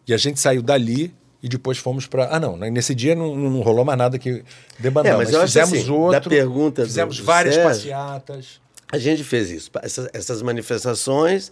E 0.08 0.14
a 0.14 0.18
gente 0.18 0.40
saiu 0.40 0.62
dali 0.62 1.12
e 1.42 1.50
depois 1.50 1.80
fomos 1.80 2.06
para. 2.06 2.28
Ah, 2.36 2.40
não, 2.40 2.56
né, 2.56 2.70
nesse 2.70 2.94
dia 2.94 3.16
não, 3.16 3.36
não 3.36 3.62
rolou 3.62 3.84
mais 3.84 3.98
nada 3.98 4.20
que 4.20 4.44
debandar. 4.78 5.14
É, 5.14 5.18
mas 5.18 5.32
mas 5.32 5.42
fizemos 5.52 5.74
assim, 5.74 5.88
da 5.88 5.94
outro. 5.94 6.30
pergunta 6.30 6.84
do- 6.84 6.88
fizemos 6.88 7.18
do 7.18 7.24
várias 7.24 7.56
Sérgio, 7.56 7.70
passeatas. 7.72 8.62
A 8.92 8.98
gente 9.00 9.24
fez 9.24 9.50
isso, 9.50 9.72
essas, 9.82 10.08
essas 10.14 10.42
manifestações, 10.44 11.52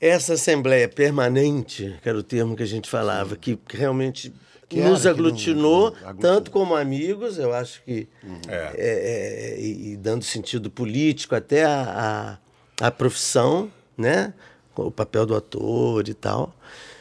essa 0.00 0.34
assembleia 0.34 0.88
permanente, 0.88 1.96
que 2.02 2.08
era 2.08 2.18
o 2.18 2.22
termo 2.24 2.56
que 2.56 2.64
a 2.64 2.66
gente 2.66 2.90
falava, 2.90 3.36
que 3.36 3.56
realmente 3.72 4.32
Que 4.72 4.80
nos 4.80 5.04
era, 5.06 5.14
que 5.14 5.20
não- 5.20 5.28
aglutinou, 5.28 5.86
aglutinou. 5.88 6.14
tanto 6.20 6.50
como 6.50 6.74
amigos, 6.74 7.38
eu 7.38 7.52
acho 7.52 7.82
que, 7.84 8.08
É. 8.48 8.54
é, 8.54 9.54
é, 9.56 9.60
e, 9.60 9.92
e 9.92 9.96
dando 9.96 10.24
sentido 10.24 10.70
político 10.70 11.34
até 11.34 11.64
a, 11.64 12.38
a, 12.80 12.86
a 12.86 12.90
profissão, 12.90 13.70
né? 13.96 14.32
o 14.74 14.90
papel 14.90 15.26
do 15.26 15.36
ator 15.36 16.08
e 16.08 16.14
tal, 16.14 16.54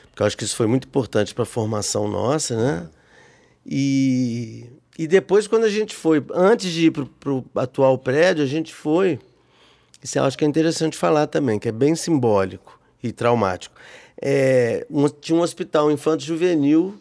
porque 0.10 0.21
eu 0.21 0.27
acho 0.27 0.38
que 0.38 0.43
isso 0.43 0.55
foi 0.57 0.67
muito 0.67 0.86
importante 0.88 1.34
para 1.34 1.43
a 1.43 1.45
formação 1.45 2.07
nossa, 2.07 2.55
né? 2.57 2.89
E, 3.65 4.65
e 4.97 5.07
depois, 5.07 5.47
quando 5.47 5.63
a 5.63 5.69
gente 5.69 5.95
foi, 5.95 6.23
antes 6.34 6.69
de 6.71 6.88
ir 6.88 6.91
para 6.91 7.31
o 7.31 7.45
atual 7.55 7.97
prédio, 7.97 8.43
a 8.43 8.47
gente 8.47 8.73
foi. 8.73 9.19
Isso 10.03 10.17
eu 10.17 10.23
acho 10.23 10.38
que 10.38 10.43
é 10.43 10.47
interessante 10.47 10.97
falar 10.97 11.27
também, 11.27 11.60
que 11.60 11.69
é 11.69 11.71
bem 11.71 11.95
simbólico 11.95 12.79
e 13.01 13.12
traumático. 13.12 13.75
É, 14.21 14.86
um- 14.89 15.07
tinha 15.07 15.38
um 15.38 15.41
hospital 15.41 15.91
infanto-juvenil 15.91 16.95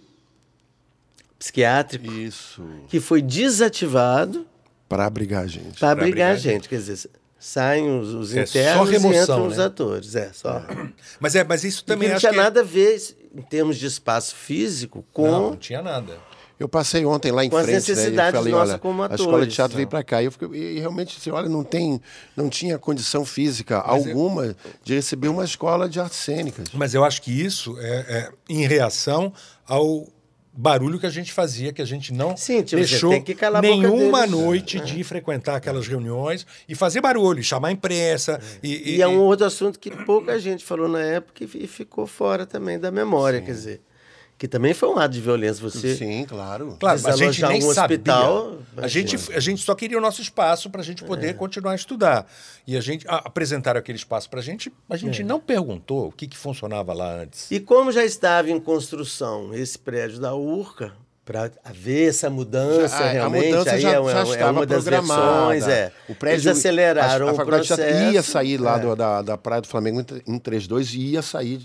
psiquiátrico 1.40 2.12
Isso. 2.12 2.62
que 2.87 3.00
foi 3.00 3.22
desativado 3.22 4.46
Para 4.87 5.07
abrigar 5.07 5.44
a 5.44 5.46
gente. 5.46 5.81
para 5.81 5.90
abrigar 5.90 6.31
abrigar 6.31 6.31
a 6.33 6.37
gente. 6.37 6.68
Quer 6.68 6.76
dizer, 6.76 7.11
saem 7.38 7.98
os, 7.98 8.12
os 8.12 8.37
É 8.37 8.44
só 8.44 8.59
internos 8.59 8.88
e 8.90 8.92
remoção, 8.92 9.22
entram 9.22 9.46
os 9.46 9.57
né? 9.57 9.64
atores. 9.64 10.14
É, 10.14 10.31
só. 10.35 10.62
Mas, 11.18 11.35
é, 11.35 11.42
mas 11.42 11.64
isso 11.64 11.83
Também 11.83 12.09
não 12.09 12.16
acho 12.16 12.20
tinha 12.20 12.33
que... 12.33 12.38
nada 12.38 12.61
a 12.61 12.62
ver, 12.62 13.00
em 13.35 13.40
termos 13.40 13.79
de 13.79 13.87
espaço 13.87 14.35
físico, 14.35 15.05
com. 15.12 15.31
Não, 15.31 15.50
não 15.50 15.57
tinha 15.57 15.81
nada. 15.81 16.18
Eu 16.59 16.68
passei 16.68 17.07
ontem 17.07 17.33
lá 17.33 17.42
em 17.42 17.48
Com 17.48 17.57
as 17.57 17.64
frente, 17.64 17.72
né, 17.76 17.87
e 17.87 17.90
eu 17.90 17.96
necessidades 17.96 18.38
falei, 18.38 18.53
nossas 18.53 18.70
olha, 18.72 18.79
como 18.79 19.03
a 19.03 19.07
escola 19.07 19.29
atores, 19.29 19.48
de 19.48 19.55
teatro 19.55 19.72
não. 19.72 19.76
veio 19.79 19.88
para 19.88 20.05
cá. 20.05 20.20
E, 20.20 20.26
eu 20.26 20.33
fiquei, 20.33 20.48
e 20.48 20.79
realmente, 20.79 21.18
você 21.18 21.31
olha, 21.31 21.48
não 21.48 21.64
tem, 21.64 21.98
não 22.37 22.50
tinha 22.50 22.79
condição 22.79 23.24
física 23.24 23.76
é 23.76 23.83
alguma 23.83 24.55
de 24.85 24.94
receber 24.94 25.29
uma 25.29 25.42
escola 25.42 25.88
de 25.88 25.98
artes 25.98 26.18
cênicas. 26.18 26.68
Mas 26.74 26.92
eu 26.92 27.03
acho 27.03 27.22
que 27.22 27.31
isso 27.31 27.79
é, 27.79 27.88
é 28.09 28.31
em 28.46 28.66
reação 28.66 29.33
ao 29.66 30.07
barulho 30.61 30.99
que 30.99 31.07
a 31.07 31.11
gente 31.11 31.33
fazia, 31.33 31.73
que 31.73 31.81
a 31.81 31.85
gente 31.85 32.12
não 32.12 32.37
Sim, 32.37 32.62
tipo, 32.62 32.77
deixou 32.77 33.11
nenhuma 33.62 34.20
deles. 34.27 34.31
noite 34.31 34.81
de 34.81 35.03
frequentar 35.03 35.57
aquelas 35.57 35.88
reuniões 35.88 36.46
e 36.68 36.75
fazer 36.75 37.01
barulho, 37.01 37.42
chamar 37.42 37.68
a 37.68 37.73
imprensa. 37.73 38.40
E, 38.62 38.96
E 38.96 39.03
é 39.03 39.09
um 39.09 39.20
outro 39.20 39.46
assunto 39.46 39.79
que 39.79 39.90
pouca 39.90 40.38
gente 40.38 40.64
falou 40.64 40.88
na 40.88 41.01
época 41.01 41.44
e 41.44 41.51
e 41.61 41.66
ficou 41.66 42.07
fora 42.07 42.46
também 42.46 42.79
da 42.79 42.90
memória, 42.90 43.40
quer 43.40 43.53
dizer. 43.53 43.81
Que 44.40 44.48
também 44.48 44.72
foi 44.72 44.88
um 44.88 44.98
ato 44.98 45.12
de 45.12 45.20
violência. 45.20 45.62
Você, 45.62 45.94
Sim, 45.94 46.24
claro. 46.26 46.74
Claro, 46.81 46.98
mas 47.03 47.14
a 47.14 47.16
gente 47.24 47.42
nem 47.44 47.59
um 47.62 47.74
sabia. 47.74 47.96
hospital, 47.98 48.57
a, 48.74 48.88
gente, 48.88 49.14
a 49.35 49.38
gente 49.38 49.62
só 49.62 49.74
queria 49.74 49.98
o 49.98 50.00
nosso 50.00 50.22
espaço 50.22 50.70
para 50.70 50.81
a 50.81 50.85
gente 50.85 51.05
É. 51.05 51.07
poder 51.07 51.35
continuar 51.37 51.72
a 51.72 51.74
estudar. 51.74 52.26
E 52.66 52.74
a 52.74 52.81
gente 52.81 53.07
a, 53.07 53.16
apresentaram 53.16 53.79
aquele 53.79 53.98
espaço 53.98 54.31
para 54.31 54.40
a 54.40 54.42
gente, 54.42 54.72
a 54.88 54.94
É. 54.94 54.96
gente 54.96 55.22
não 55.22 55.38
perguntou 55.38 56.07
o 56.09 56.12
que, 56.12 56.26
que 56.26 56.38
funcionava 56.38 56.94
lá 56.94 57.16
antes. 57.20 57.50
E 57.50 57.61
como 57.61 57.92
já 57.92 58.03
estava 58.03 58.50
em 58.50 58.59
construção 58.59 59.53
esse 59.53 59.79
prédio 59.79 60.18
da 60.18 60.35
URCA, 60.35 60.92
para 61.22 61.50
haver 61.62 62.09
essa 62.09 62.31
mudança 62.31 62.88
Já- 62.88 63.05
a- 63.05 63.09
a 63.09 63.12
realmente, 63.12 63.48
mudança 63.48 63.70
aí 63.72 63.81
já- 63.83 63.90
é, 63.92 64.00
uma- 64.00 64.11
já 64.11 64.20
é 64.20 64.22
estava 64.22 64.53
uma 64.53 64.66
das 64.66 64.83
programada. 64.85 65.22
versões, 65.22 65.68
é. 65.68 65.92
O 66.09 66.14
prédio, 66.14 66.48
Eles 66.48 66.59
aceleraram 66.59 67.29
a, 67.29 67.31
a 67.31 67.35
o 67.35 67.44
processo. 67.44 68.11
ia 68.11 68.22
sair 68.22 68.57
lá 68.57 68.79
é. 68.79 68.81
do- 68.81 68.96
da, 68.96 69.20
da 69.20 69.37
Praia 69.37 69.61
do 69.61 69.68
Flamengo 69.68 70.03
em 70.26 70.38
32 70.38 70.94
e 70.94 70.98
ia 71.11 71.20
sair 71.22 71.62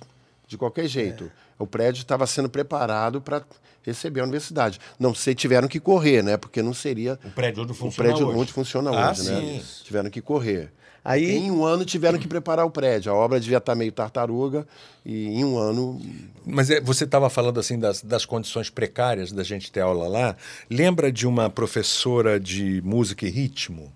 de 0.47 0.58
qualquer 0.58 0.88
jeito. 0.88 1.31
O 1.58 1.65
prédio 1.65 2.01
estava 2.01 2.25
sendo 2.27 2.49
preparado 2.49 3.21
para 3.21 3.41
receber 3.84 4.19
a 4.19 4.23
universidade. 4.23 4.79
Não 4.99 5.13
sei, 5.13 5.34
tiveram 5.36 5.67
que 5.67 5.79
correr, 5.79 6.21
né? 6.23 6.38
Porque 6.38 6.62
não 6.62 6.73
seria 6.73 7.19
O 7.23 7.29
prédio 7.31 7.63
onde 7.63 7.71
o 7.71 7.75
funciona 7.75 8.10
prédio 8.10 8.27
hoje. 8.27 8.39
onde 8.39 8.53
funciona 8.53 8.89
Ah, 8.91 9.12
hoje, 9.12 9.23
né? 9.31 9.39
sim. 9.62 9.84
Tiveram 9.84 10.10
que 10.10 10.21
correr. 10.21 10.71
Aí- 11.03 11.36
Em 11.38 11.51
um 11.51 11.63
ano 11.63 11.86
tiveram 11.86 12.17
que 12.17 12.27
preparar 12.27 12.65
o 12.65 12.71
prédio. 12.71 13.12
A 13.12 13.15
obra 13.15 13.39
devia 13.39 13.60
estar 13.60 13.75
meio 13.75 13.91
tartaruga 13.91 14.65
e 15.05 15.27
em 15.27 15.45
um 15.45 15.55
ano 15.58 16.01
Mas 16.43 16.71
é, 16.71 16.81
você 16.81 17.03
estava 17.03 17.29
falando 17.29 17.60
assim 17.60 17.77
das, 17.77 18.01
das 18.01 18.25
condições 18.25 18.71
precárias 18.71 19.31
da 19.31 19.43
gente 19.43 19.71
ter 19.71 19.81
aula 19.81 20.08
lá. 20.08 20.36
Lembra 20.67 21.12
de 21.12 21.27
uma 21.27 21.47
professora 21.47 22.39
de 22.39 22.81
música 22.84 23.23
e 23.25 23.29
ritmo? 23.29 23.93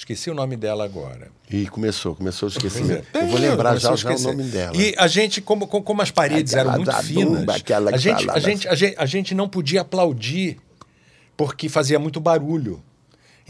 Esqueci 0.00 0.30
o 0.30 0.34
nome 0.34 0.56
dela 0.56 0.82
agora. 0.82 1.30
e 1.50 1.66
começou, 1.66 2.16
começou 2.16 2.48
Pois 2.48 2.64
esquecimento. 2.64 3.06
é. 3.12 3.20
Eu 3.22 3.26
vou 3.26 3.38
lembrar 3.38 3.76
já, 3.76 3.92
a 3.92 3.96
já 3.96 4.08
o 4.08 4.12
esquecer. 4.12 4.34
nome 4.34 4.44
dela. 4.44 4.74
E 4.74 4.94
a 4.96 5.06
gente, 5.06 5.42
como, 5.42 5.66
como, 5.66 6.00
as 6.00 6.10
paredes 6.10 6.54
Aquela 6.54 6.72
eram 6.72 6.82
muito 6.82 7.02
finas, 7.02 7.40
Dumba, 7.40 7.52
a 7.52 7.96
gente, 7.98 8.24
fala 8.24 8.38
a, 8.38 8.40
gente, 8.40 8.66
a, 8.66 8.74
gente, 8.74 8.94
a 8.96 9.04
gente 9.04 9.34
não 9.34 9.46
podia 9.46 9.82
aplaudir 9.82 10.56
porque 11.36 11.68
fazia 11.68 11.98
muito 11.98 12.18
barulho. 12.18 12.82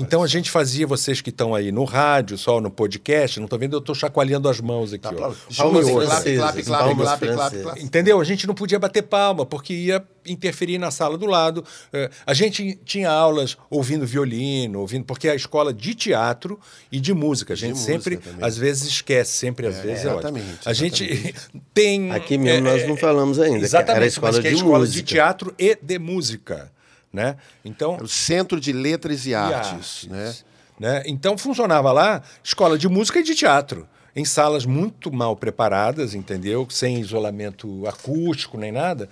Então 0.00 0.22
a 0.22 0.26
gente 0.26 0.50
fazia, 0.50 0.86
vocês 0.86 1.20
que 1.20 1.30
estão 1.30 1.54
aí 1.54 1.70
no 1.70 1.84
rádio, 1.84 2.38
só 2.38 2.60
no 2.60 2.70
podcast, 2.70 3.38
não 3.38 3.44
estão 3.44 3.58
vendo, 3.58 3.74
eu 3.76 3.80
estou 3.80 3.94
chacoalhando 3.94 4.48
as 4.48 4.60
mãos 4.60 4.92
aqui. 4.92 5.06
ó. 5.06 5.32
Palmas 5.56 5.86
clap, 5.90 6.62
clap, 6.64 6.94
clap, 6.96 7.24
clap. 7.62 7.82
Entendeu? 7.82 8.20
A 8.20 8.24
gente 8.24 8.46
não 8.46 8.54
podia 8.54 8.78
bater 8.78 9.02
palma, 9.02 9.44
porque 9.44 9.74
ia 9.74 10.02
interferir 10.26 10.78
na 10.78 10.90
sala 10.90 11.16
do 11.18 11.26
lado. 11.26 11.64
Eh, 11.92 12.10
A 12.26 12.34
gente 12.34 12.78
tinha 12.84 13.10
aulas 13.10 13.56
ouvindo 13.68 14.06
violino, 14.06 14.80
ouvindo, 14.80 15.04
porque 15.04 15.28
é 15.28 15.32
a 15.32 15.34
escola 15.34 15.72
de 15.72 15.94
teatro 15.94 16.58
e 16.90 16.98
de 17.00 17.12
música. 17.12 17.52
A 17.52 17.56
gente 17.56 17.72
música 17.72 17.92
sempre, 17.92 18.16
também. 18.16 18.44
às 18.44 18.56
vezes, 18.56 18.84
esquece, 18.88 19.32
sempre 19.32 19.66
às 19.66 19.78
vezes 19.78 20.04
é 20.04 20.08
ótimo. 20.08 20.38
exatamente, 20.38 20.68
A 20.68 20.72
gente 20.72 21.34
tem. 21.74 22.10
Aqui 22.12 22.38
mesmo 22.38 22.66
é, 22.68 22.72
nós 22.72 22.88
não 22.88 22.96
falamos 22.96 23.38
ainda, 23.38 23.58
que 23.60 23.64
Exatamente, 23.64 23.96
era 23.96 24.04
a 24.04 24.08
escola 24.08 24.32
mas 24.32 24.40
que 24.40 24.46
é 24.46 24.50
a 24.50 24.52
de 24.54 24.56
escola 24.58 24.78
de 24.86 24.90
música. 24.92 25.06
teatro 25.08 25.54
e 25.58 25.78
de 25.80 25.98
música. 25.98 26.72
Né? 27.12 27.36
Então, 27.64 27.94
Era 27.94 28.04
o 28.04 28.08
Centro 28.08 28.60
de 28.60 28.72
Letras 28.72 29.26
e, 29.26 29.34
Artes, 29.34 29.72
artes, 29.72 30.08
né? 30.08 30.34
né? 30.78 31.02
Então 31.06 31.36
funcionava 31.36 31.92
lá 31.92 32.22
escola 32.42 32.78
de 32.78 32.88
música 32.88 33.18
e 33.18 33.22
de 33.22 33.34
teatro, 33.34 33.88
em 34.14 34.24
salas 34.24 34.64
muito 34.64 35.12
mal 35.12 35.36
preparadas, 35.36 36.14
entendeu? 36.14 36.66
Sem 36.70 37.00
isolamento 37.00 37.86
acústico 37.86 38.56
nem 38.56 38.72
nada. 38.72 39.08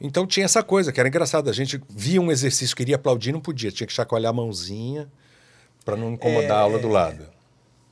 Então 0.00 0.26
tinha 0.26 0.44
essa 0.44 0.62
coisa 0.62 0.92
que 0.92 0.98
era 0.98 1.08
engraçado. 1.08 1.48
A 1.48 1.52
gente 1.52 1.80
via 1.88 2.20
um 2.20 2.30
exercício, 2.30 2.74
queria 2.74 2.96
aplaudir, 2.96 3.32
não 3.32 3.40
podia, 3.40 3.70
tinha 3.70 3.86
que 3.86 3.92
chacoalhar 3.92 4.30
a 4.30 4.32
mãozinha 4.32 5.08
para 5.84 5.96
não 5.96 6.12
incomodar 6.12 6.58
a 6.58 6.60
aula 6.60 6.78
do 6.78 6.88
lado. 6.88 7.26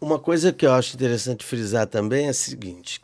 Uma 0.01 0.19
coisa 0.19 0.53
que 0.53 0.67
eu 0.67 0.73
acho 0.73 0.95
interessante 0.97 1.45
frisar 1.45 1.87
também 1.87 2.27
é 2.27 2.31
a 2.31 2.35
seguinte: 2.35 3.01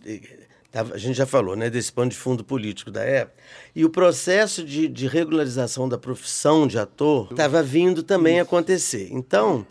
a 0.80 0.98
gente 0.98 1.16
já 1.16 1.26
falou 1.26 1.56
né, 1.56 1.70
desse 1.70 1.92
pano 1.92 2.10
de 2.10 2.16
fundo 2.16 2.44
político 2.44 2.90
da 2.90 3.02
época, 3.02 3.42
e 3.74 3.84
o 3.84 3.90
processo 3.90 4.64
de, 4.64 4.88
de 4.88 5.06
regularização 5.06 5.88
da 5.88 5.98
profissão 5.98 6.66
de 6.66 6.78
ator 6.78 7.28
estava 7.30 7.62
vindo 7.62 8.02
também 8.02 8.38
a 8.40 8.42
acontecer. 8.42 9.08
Então, 9.10 9.66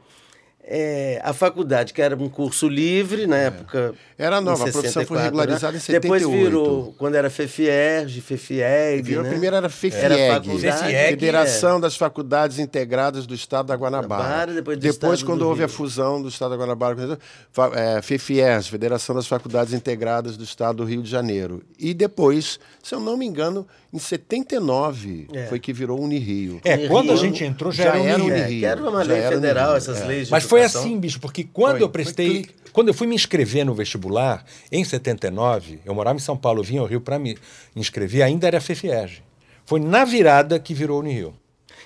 eh, 0.67 1.19
a 1.23 1.33
faculdade, 1.33 1.93
que 1.93 2.01
era 2.01 2.15
um 2.15 2.27
curso 2.29 2.67
livre 2.67 3.27
na 3.27 3.37
época. 3.37 3.93
É. 4.17 4.25
Era 4.25 4.39
em 4.39 4.43
nova, 4.43 4.63
a 4.67 4.71
profissão 4.71 5.05
foi 5.05 5.17
64, 5.17 5.23
regularizada 5.25 5.77
em 5.77 5.79
Depois 5.99 6.21
78. 6.23 6.43
virou, 6.45 6.95
quando 6.97 7.15
era 7.15 7.29
FEFIERG, 7.29 8.21
FEFIEG. 8.21 9.01
Virou, 9.03 9.23
né? 9.23 9.29
Primeiro 9.29 9.55
era 9.55 9.69
FEFIEG, 9.69 10.05
Era 10.05 10.33
faculdade, 10.35 10.61
FEFIEG, 10.79 11.09
Federação 11.09 11.79
das 11.79 11.97
Faculdades 11.97 12.59
Integradas 12.59 13.27
do 13.27 13.35
Estado 13.35 13.67
da 13.67 13.75
Guanabara. 13.75 14.23
Guanabara, 14.23 14.53
depois 14.53 14.77
do 14.77 14.87
Estado 14.87 15.25
quando 15.25 15.39
do 15.39 15.47
houve 15.49 15.63
a 15.63 15.67
Rio. 15.67 15.75
fusão 15.75 16.21
do 16.21 16.29
Estado 16.29 16.51
da 16.51 16.57
Guanabara, 16.57 16.95
com 16.95 17.63
é, 17.75 18.01
FEFIERG, 18.01 18.69
Federação 18.69 19.15
das 19.15 19.27
Faculdades 19.27 19.73
Integradas 19.73 20.37
do 20.37 20.43
Estado 20.43 20.77
do 20.77 20.85
Rio 20.85 21.01
de 21.03 21.09
Janeiro. 21.09 21.61
E 21.77 21.93
depois, 21.93 22.57
se 22.81 22.95
eu 22.95 22.99
não 23.01 23.17
me 23.17 23.25
engano, 23.25 23.67
em 23.93 23.99
79 23.99 25.27
É. 25.33 25.45
foi 25.47 25.59
que 25.59 25.71
virou 25.73 25.99
Unirio. 26.01 26.59
É, 26.63 26.75
Rio, 26.75 26.89
quando 26.89 27.11
a 27.11 27.15
gente 27.15 27.43
entrou 27.43 27.71
já, 27.71 27.83
já 27.85 27.89
era 27.91 27.99
um 27.99 28.05
era 28.07 28.17
nível. 28.17 28.35
um 28.35 28.37
É, 28.39 28.45
Rio, 28.47 28.59
que 28.59 28.65
era 28.65 28.89
uma 28.89 29.03
lei 29.03 29.17
era 29.17 29.35
federal, 29.35 29.75
essas 29.75 30.01
é. 30.01 30.05
leis 30.05 30.27
de 30.27 30.31
Mas 30.31 30.43
foi 30.57 30.63
assim, 30.63 30.99
bicho, 30.99 31.19
porque 31.19 31.43
quando 31.43 31.77
Foi, 31.77 31.83
eu 31.83 31.89
prestei, 31.89 32.45
quando 32.71 32.89
eu 32.89 32.93
fui 32.93 33.07
me 33.07 33.15
inscrever 33.15 33.65
no 33.65 33.73
vestibular, 33.73 34.45
em 34.71 34.83
79, 34.83 35.79
eu 35.85 35.93
morava 35.93 36.17
em 36.17 36.21
São 36.21 36.37
Paulo, 36.37 36.63
vinha 36.63 36.81
ao 36.81 36.87
Rio 36.87 37.01
para 37.01 37.17
me 37.17 37.37
inscrever, 37.75 38.23
ainda 38.23 38.47
era 38.47 38.59
FFEG. 38.59 39.21
Foi 39.65 39.79
na 39.79 40.05
virada 40.05 40.59
que 40.59 40.73
virou 40.73 40.99
Unirio. 40.99 41.33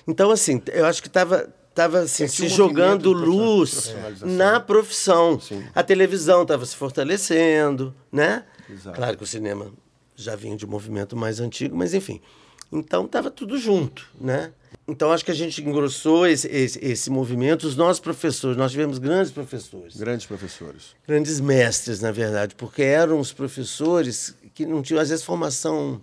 Então, 0.06 0.30
assim, 0.30 0.60
eu 0.72 0.86
acho 0.86 1.00
que 1.02 1.08
estava 1.08 1.48
tava, 1.74 2.00
assim, 2.00 2.26
Tinha 2.26 2.48
se 2.48 2.54
um 2.54 2.56
jogando 2.56 3.12
luz 3.12 3.70
profissionalização. 3.70 4.28
na 4.36 4.60
profissão. 4.60 5.40
A 5.74 5.82
televisão 5.82 6.42
estava 6.42 6.66
se 6.66 6.76
fortalecendo, 6.76 7.94
né? 8.10 8.44
Exato. 8.68 8.96
Claro 8.96 9.16
que 9.16 9.22
o 9.22 9.26
cinema 9.26 9.72
já 10.14 10.36
vinha 10.36 10.56
de 10.56 10.66
um 10.66 10.68
movimento 10.68 11.16
mais 11.16 11.40
antigo, 11.40 11.76
mas 11.76 11.94
enfim. 11.94 12.20
Então 12.70 13.06
estava 13.06 13.30
tudo 13.30 13.56
junto, 13.58 14.06
né? 14.20 14.52
Então 14.90 15.12
acho 15.12 15.24
que 15.24 15.30
a 15.30 15.34
gente 15.34 15.62
engrossou 15.62 16.26
esse, 16.26 16.48
esse, 16.48 16.84
esse 16.84 17.10
movimento. 17.10 17.64
Os 17.64 17.76
nossos 17.76 18.00
professores, 18.00 18.56
nós 18.56 18.72
tivemos 18.72 18.98
grandes 18.98 19.30
professores 19.30 19.96
Grandes 19.96 20.26
professores. 20.26 20.96
grandes 21.06 21.40
mestres, 21.40 22.00
na 22.00 22.10
verdade, 22.10 22.56
porque 22.56 22.82
eram 22.82 23.20
os 23.20 23.32
professores 23.32 24.34
que 24.52 24.66
não 24.66 24.82
tinham, 24.82 25.00
às 25.00 25.08
vezes, 25.08 25.24
formação 25.24 26.00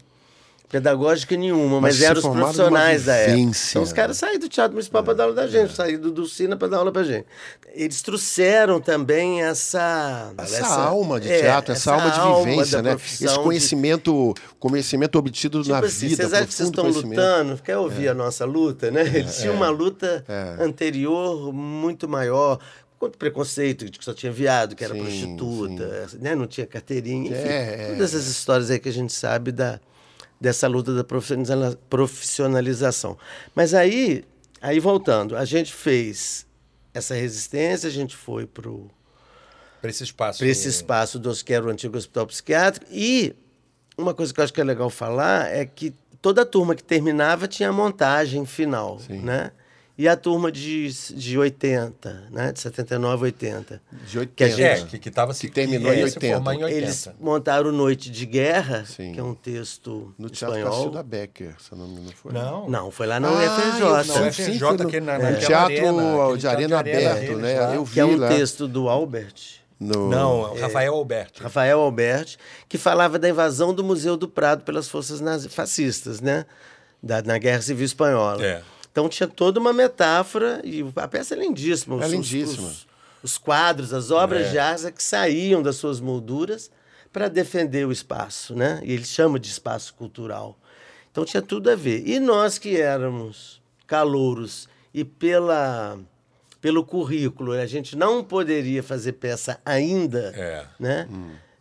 pedagógica 0.70 1.38
nenhuma, 1.38 1.80
mas, 1.80 1.96
Mas 1.96 2.02
eram 2.02 2.20
os 2.20 2.28
profissionais 2.28 3.06
da 3.06 3.16
época. 3.16 3.38
Então, 3.40 3.84
os 3.84 3.94
caras 3.94 4.18
saíram 4.18 4.40
do 4.40 4.50
Teatro 4.50 4.74
Municipal 4.74 5.04
para 5.04 5.14
dar 5.14 5.24
aula 5.24 5.36
da 5.36 5.48
gente, 5.48 5.74
saíram 5.74 6.12
do, 6.12 6.28
Cina 6.28 6.58
para 6.58 6.68
dar 6.68 6.78
aula 6.78 6.92
para 6.92 7.04
gente. 7.04 7.26
Eles 7.74 8.02
trouxeram 8.02 8.82
também 8.82 9.44
essa... 9.44 10.34
Essa, 10.38 10.68
alma 10.68 11.20
de 11.20 11.32
é, 11.32 11.40
teatro, 11.40 11.72
essa, 11.72 11.94
alma 11.94 12.10
de 12.10 12.50
vivência, 12.50 12.82
né? 12.82 12.96
Esse 12.96 13.26
de- 13.26 13.40
conhecimento, 13.40 14.34
conhecimento 14.60 15.18
obtido 15.18 15.62
Tipo 15.62 15.74
na 15.74 15.80
assim, 15.80 16.08
vida, 16.08 16.24
vocês 16.24 16.34
acham 16.34 16.48
que 16.48 16.54
vocês 16.54 16.70
estão 16.70 16.84
conhecimento. 16.84 17.20
É. 17.20 17.38
lutando? 17.38 17.62
Quer 17.64 17.78
ouvir 17.78 18.10
a 18.10 18.14
nossa 18.14 18.44
luta, 18.44 18.92
né? 18.92 19.04
Eles 19.16 19.38
tinham 19.38 19.56
uma 19.56 19.70
luta 19.70 20.26
anterior 20.60 21.54
muito 21.54 22.10
maior. 22.10 22.60
Quanto 23.00 23.16
preconceito 23.16 23.86
de 23.86 24.00
que 24.00 24.04
só 24.04 24.12
tinha 24.12 24.32
viado, 24.32 24.76
que 24.76 24.84
era 24.84 24.96
Sim, 24.96 25.02
prostituta, 25.02 26.08
né? 26.20 26.34
não 26.34 26.48
tinha 26.48 26.66
carteirinha, 26.66 27.30
enfim. 27.30 27.48
É, 27.48 27.76
é. 27.80 27.88
Todas 27.90 28.16
essas 28.16 28.28
histórias 28.28 28.72
aí 28.72 28.80
que 28.80 28.90
a 28.90 28.94
gente 28.94 29.14
sabe 29.14 29.52
da, 29.52 29.80
dessa 30.40 30.68
luta 30.68 30.94
da 30.94 31.04
profissionaliza- 31.04 31.78
profissionalização. 31.90 33.18
Mas 33.56 33.74
aí, 33.74 34.24
aí 34.62 34.80
voltando, 34.80 35.36
a 35.36 35.46
gente 35.46 35.74
fez 35.74 36.46
essa 36.94 37.14
resistência, 37.16 37.88
a 37.88 37.92
gente 37.92 38.16
foi 38.16 38.46
pro 38.46 38.90
Para 39.82 39.90
esse 39.90 40.04
espaço. 40.04 40.40
para 40.40 40.48
esse 40.48 40.68
espaço 40.68 41.22
que 41.46 41.54
era 41.54 41.66
o 41.66 41.70
antigo 41.70 41.98
hospital 41.98 42.28
psiquiátrico. 42.28 42.86
E 42.92 43.36
uma 43.98 44.14
coisa 44.14 44.34
que 44.34 44.40
eu 44.40 44.44
acho 44.44 44.54
que 44.54 44.62
é 44.62 44.64
legal 44.64 44.90
falar 44.90 45.48
é 45.54 45.66
que 45.66 45.94
toda 46.22 46.42
a 46.42 46.46
turma 46.46 46.76
que 46.76 46.84
terminava 46.84 47.48
tinha 47.48 47.70
a 47.70 47.74
montagem 47.74 48.46
final, 48.46 49.00
né? 49.10 49.52
E 49.98 50.08
a 50.08 50.16
turma 50.16 50.52
de, 50.52 50.88
de 51.16 51.40
80, 51.40 52.28
né? 52.32 52.52
De 52.52 52.60
79, 52.60 53.24
80. 53.26 53.82
De 54.08 54.20
80. 54.20 54.34
Que 54.36 54.44
a 54.44 54.48
gente- 54.48 54.62
É, 54.62 54.86
que, 54.86 55.00
que, 55.00 55.10
tava, 55.10 55.34
Que 55.34 55.50
terminou 55.50 55.92
ia 55.92 56.04
em 56.04 56.08
se 56.08 56.18
80. 56.18 56.36
formar 56.36 56.54
em 56.54 56.64
80. 56.64 56.78
Eles 56.86 57.10
montaram 57.20 57.72
Noite 57.72 58.12
de 58.12 58.26
Guerra, 58.28 58.86
Sim. 58.86 59.12
que 59.14 59.20
é 59.20 59.24
um 59.24 59.34
texto 59.34 60.14
No 60.18 60.30
Teatro 60.30 60.56
espanhol. 60.56 60.76
Cacilda 60.78 61.02
Becker, 61.02 61.56
se 61.60 61.72
eu 61.72 61.78
não 61.80 61.88
me 61.88 61.94
engano, 61.94 62.14
foi. 62.16 62.32
Não. 62.32 62.70
Não, 62.70 62.92
foi 62.92 63.08
lá 63.08 63.20
na 63.20 63.28
Ah, 63.28 63.32
UFRJ. 63.34 63.90
Na 63.90 64.04
Sim, 64.04 64.28
UFRJ, 64.28 64.60
no- 64.60 64.88
aquele 64.88 65.06
na- 65.06 65.14
é. 65.16 65.34
Teatro 65.34 65.56
arena, 65.56 65.82
de 65.82 65.88
arena 65.88 65.98
teatro 65.98 66.38
de 66.38 66.48
arena 66.48 66.80
aberto, 66.80 67.20
deles 67.20 67.38
né? 67.40 67.60
lá. 67.60 67.74
Eu 67.76 67.84
que 67.84 68.00
é 68.00 68.06
um 68.06 68.10
vi 68.10 68.16
lá. 68.18 68.28
texto 68.30 68.68
do 68.68 68.88
Albert. 68.88 69.34
No... 69.80 70.10
Não, 70.10 70.54
Rafael 70.56 70.94
Alberti. 70.94 71.42
Rafael 71.42 71.80
Alberti, 71.80 72.38
que 72.70 72.78
falava 72.78 73.18
da 73.18 73.28
invasão 73.30 73.74
do 73.74 73.84
Museu 73.84 74.16
do 74.16 74.28
Prado 74.28 74.64
pelas 74.64 74.88
forças 74.88 75.20
nazi- 75.22 75.50
fascistas, 75.50 76.22
né? 76.22 76.46
Da, 77.02 77.22
na 77.24 77.38
Guerra 77.38 77.62
Civil 77.62 77.86
Espanhola. 77.86 78.44
É. 78.46 78.62
Então 78.98 79.08
tinha 79.08 79.28
toda 79.28 79.60
uma 79.60 79.72
metáfora 79.72 80.60
e 80.64 80.84
a 80.96 81.08
peça 81.08 81.36
é 81.36 81.38
lindíssima. 81.38 81.98
Os- 81.98 82.02
É 82.06 82.08
lindíssima. 82.08 82.68
Os, 82.68 82.88
os 83.22 83.38
quadros, 83.38 83.94
as 83.94 84.10
obras 84.10 84.48
É. 84.48 84.50
de 84.50 84.58
arte 84.58 84.92
que 84.92 85.04
saíam 85.04 85.62
das 85.62 85.76
suas 85.76 86.00
molduras 86.00 86.72
para 87.14 87.28
defender 87.28 87.86
o 87.86 87.92
espaço, 87.92 88.56
né? 88.56 88.82
E 88.84 88.92
ele 88.92 89.06
chama 89.06 89.38
de 89.40 89.50
espaço 89.50 89.94
cultural. 89.94 90.58
Então 91.12 91.24
tinha 91.24 91.44
tudo 91.44 91.70
a 91.70 91.76
ver. 91.76 92.08
E 92.08 92.20
nós 92.20 92.58
que 92.58 92.76
éramos 92.82 93.62
calouros 93.86 94.68
e 94.92 95.06
pela 95.06 96.00
pelo 96.60 96.84
currículo 96.84 97.52
a 97.52 97.68
gente 97.68 97.96
não 97.96 98.24
poderia 98.24 98.82
fazer 98.82 99.12
peça 99.14 99.60
ainda, 99.64 100.34
É. 100.36 100.66
né? 100.80 101.08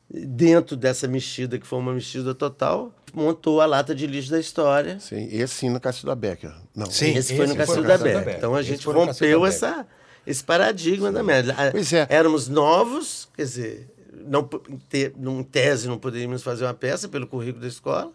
Dentro 0.08 0.74
dessa 0.74 1.06
mexida 1.06 1.58
que 1.58 1.66
foi 1.66 1.78
uma 1.80 1.92
mexida 1.92 2.34
total, 2.34 2.94
montou 3.16 3.60
a 3.60 3.66
lata 3.66 3.94
de 3.94 4.06
lixo 4.06 4.30
da 4.30 4.38
história. 4.38 5.00
Sim, 5.00 5.26
esse 5.32 5.54
sim 5.54 5.70
no 5.70 5.80
Cacilda 5.80 6.14
Becker. 6.14 6.52
Não. 6.74 6.86
Sim. 6.90 7.16
Esse 7.16 7.34
foi 7.34 7.46
no 7.46 7.54
esse 7.54 7.66
foi 7.66 7.76
no 7.76 7.82
Cacilda 7.82 7.98
Becker. 7.98 8.18
Becker. 8.18 8.36
Então 8.36 8.54
a 8.54 8.62
gente 8.62 8.86
rompeu 8.86 9.46
essa, 9.46 9.86
esse 10.26 10.44
paradigma 10.44 11.10
da 11.10 11.22
merda. 11.22 11.54
Pois 11.72 11.92
é. 11.92 12.06
Éramos 12.10 12.46
novos, 12.46 13.28
quer 13.34 13.42
dizer, 13.44 13.88
não, 14.28 14.42
te- 14.88 15.12
em 15.16 15.42
tese 15.42 15.88
não 15.88 15.98
poderíamos 15.98 16.42
fazer 16.42 16.64
uma 16.64 16.74
peça 16.74 17.08
pelo 17.08 17.26
currículo 17.26 17.62
da 17.62 17.68
escola. 17.68 18.12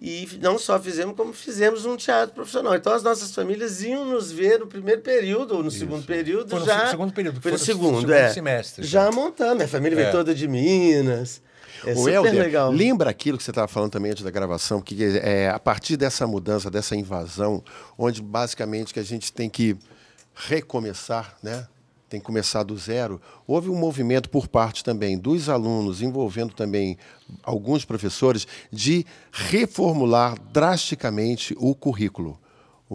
E 0.00 0.28
não 0.40 0.60
só 0.60 0.78
fizemos, 0.78 1.16
como 1.16 1.32
fizemos 1.32 1.84
um 1.84 1.96
teatro 1.96 2.32
profissional. 2.32 2.72
Então 2.76 2.92
as 2.92 3.02
nossas 3.02 3.34
famílias 3.34 3.82
iam 3.82 4.04
nos 4.04 4.30
ver 4.30 4.60
no 4.60 4.68
primeiro 4.68 5.00
período 5.00 5.56
ou 5.56 5.62
no 5.62 5.72
segundo 5.72 6.06
período 6.06 6.50
Foi 6.50 6.60
no 6.60 6.66
já. 6.66 6.84
se- 6.84 6.90
segundo 6.92 7.12
período, 7.12 7.40
Foi 7.40 7.50
no 7.50 7.58
segundo, 7.58 7.96
segundo 7.96 8.12
é. 8.12 8.28
semestre, 8.32 8.86
Já 8.86 9.06
já. 9.06 9.10
montando. 9.10 9.56
Minha 9.56 9.66
família 9.66 9.96
veio 9.96 10.08
É. 10.08 10.12
toda 10.12 10.32
de 10.32 10.46
Minas. 10.46 11.42
É 11.84 11.94
O 11.94 12.08
Helder, 12.08 12.32
legal. 12.34 12.70
lembra 12.70 13.10
aquilo 13.10 13.36
que 13.38 13.44
você 13.44 13.50
estava 13.50 13.68
falando 13.68 13.90
também 13.92 14.10
antes 14.12 14.22
da 14.24 14.30
gravação, 14.30 14.80
que 14.80 15.02
é 15.18 15.48
a 15.50 15.58
partir 15.58 15.96
dessa 15.96 16.26
mudança, 16.26 16.70
dessa 16.70 16.96
invasão, 16.96 17.62
onde 17.96 18.20
basicamente 18.22 18.92
que 18.92 19.00
a 19.00 19.04
gente 19.04 19.32
tem 19.32 19.48
que 19.48 19.76
recomeçar, 20.34 21.36
né? 21.42 21.66
Tem 22.08 22.18
que 22.20 22.24
começar 22.24 22.62
do 22.62 22.74
zero. 22.76 23.20
Houve 23.46 23.68
um 23.68 23.76
movimento 23.76 24.30
por 24.30 24.48
parte 24.48 24.82
também 24.82 25.18
dos 25.18 25.48
alunos, 25.50 26.00
envolvendo 26.00 26.54
também 26.54 26.96
alguns 27.42 27.84
professores, 27.84 28.46
de 28.72 29.04
reformular 29.30 30.34
drasticamente 30.52 31.54
o 31.58 31.74
currículo, 31.74 32.40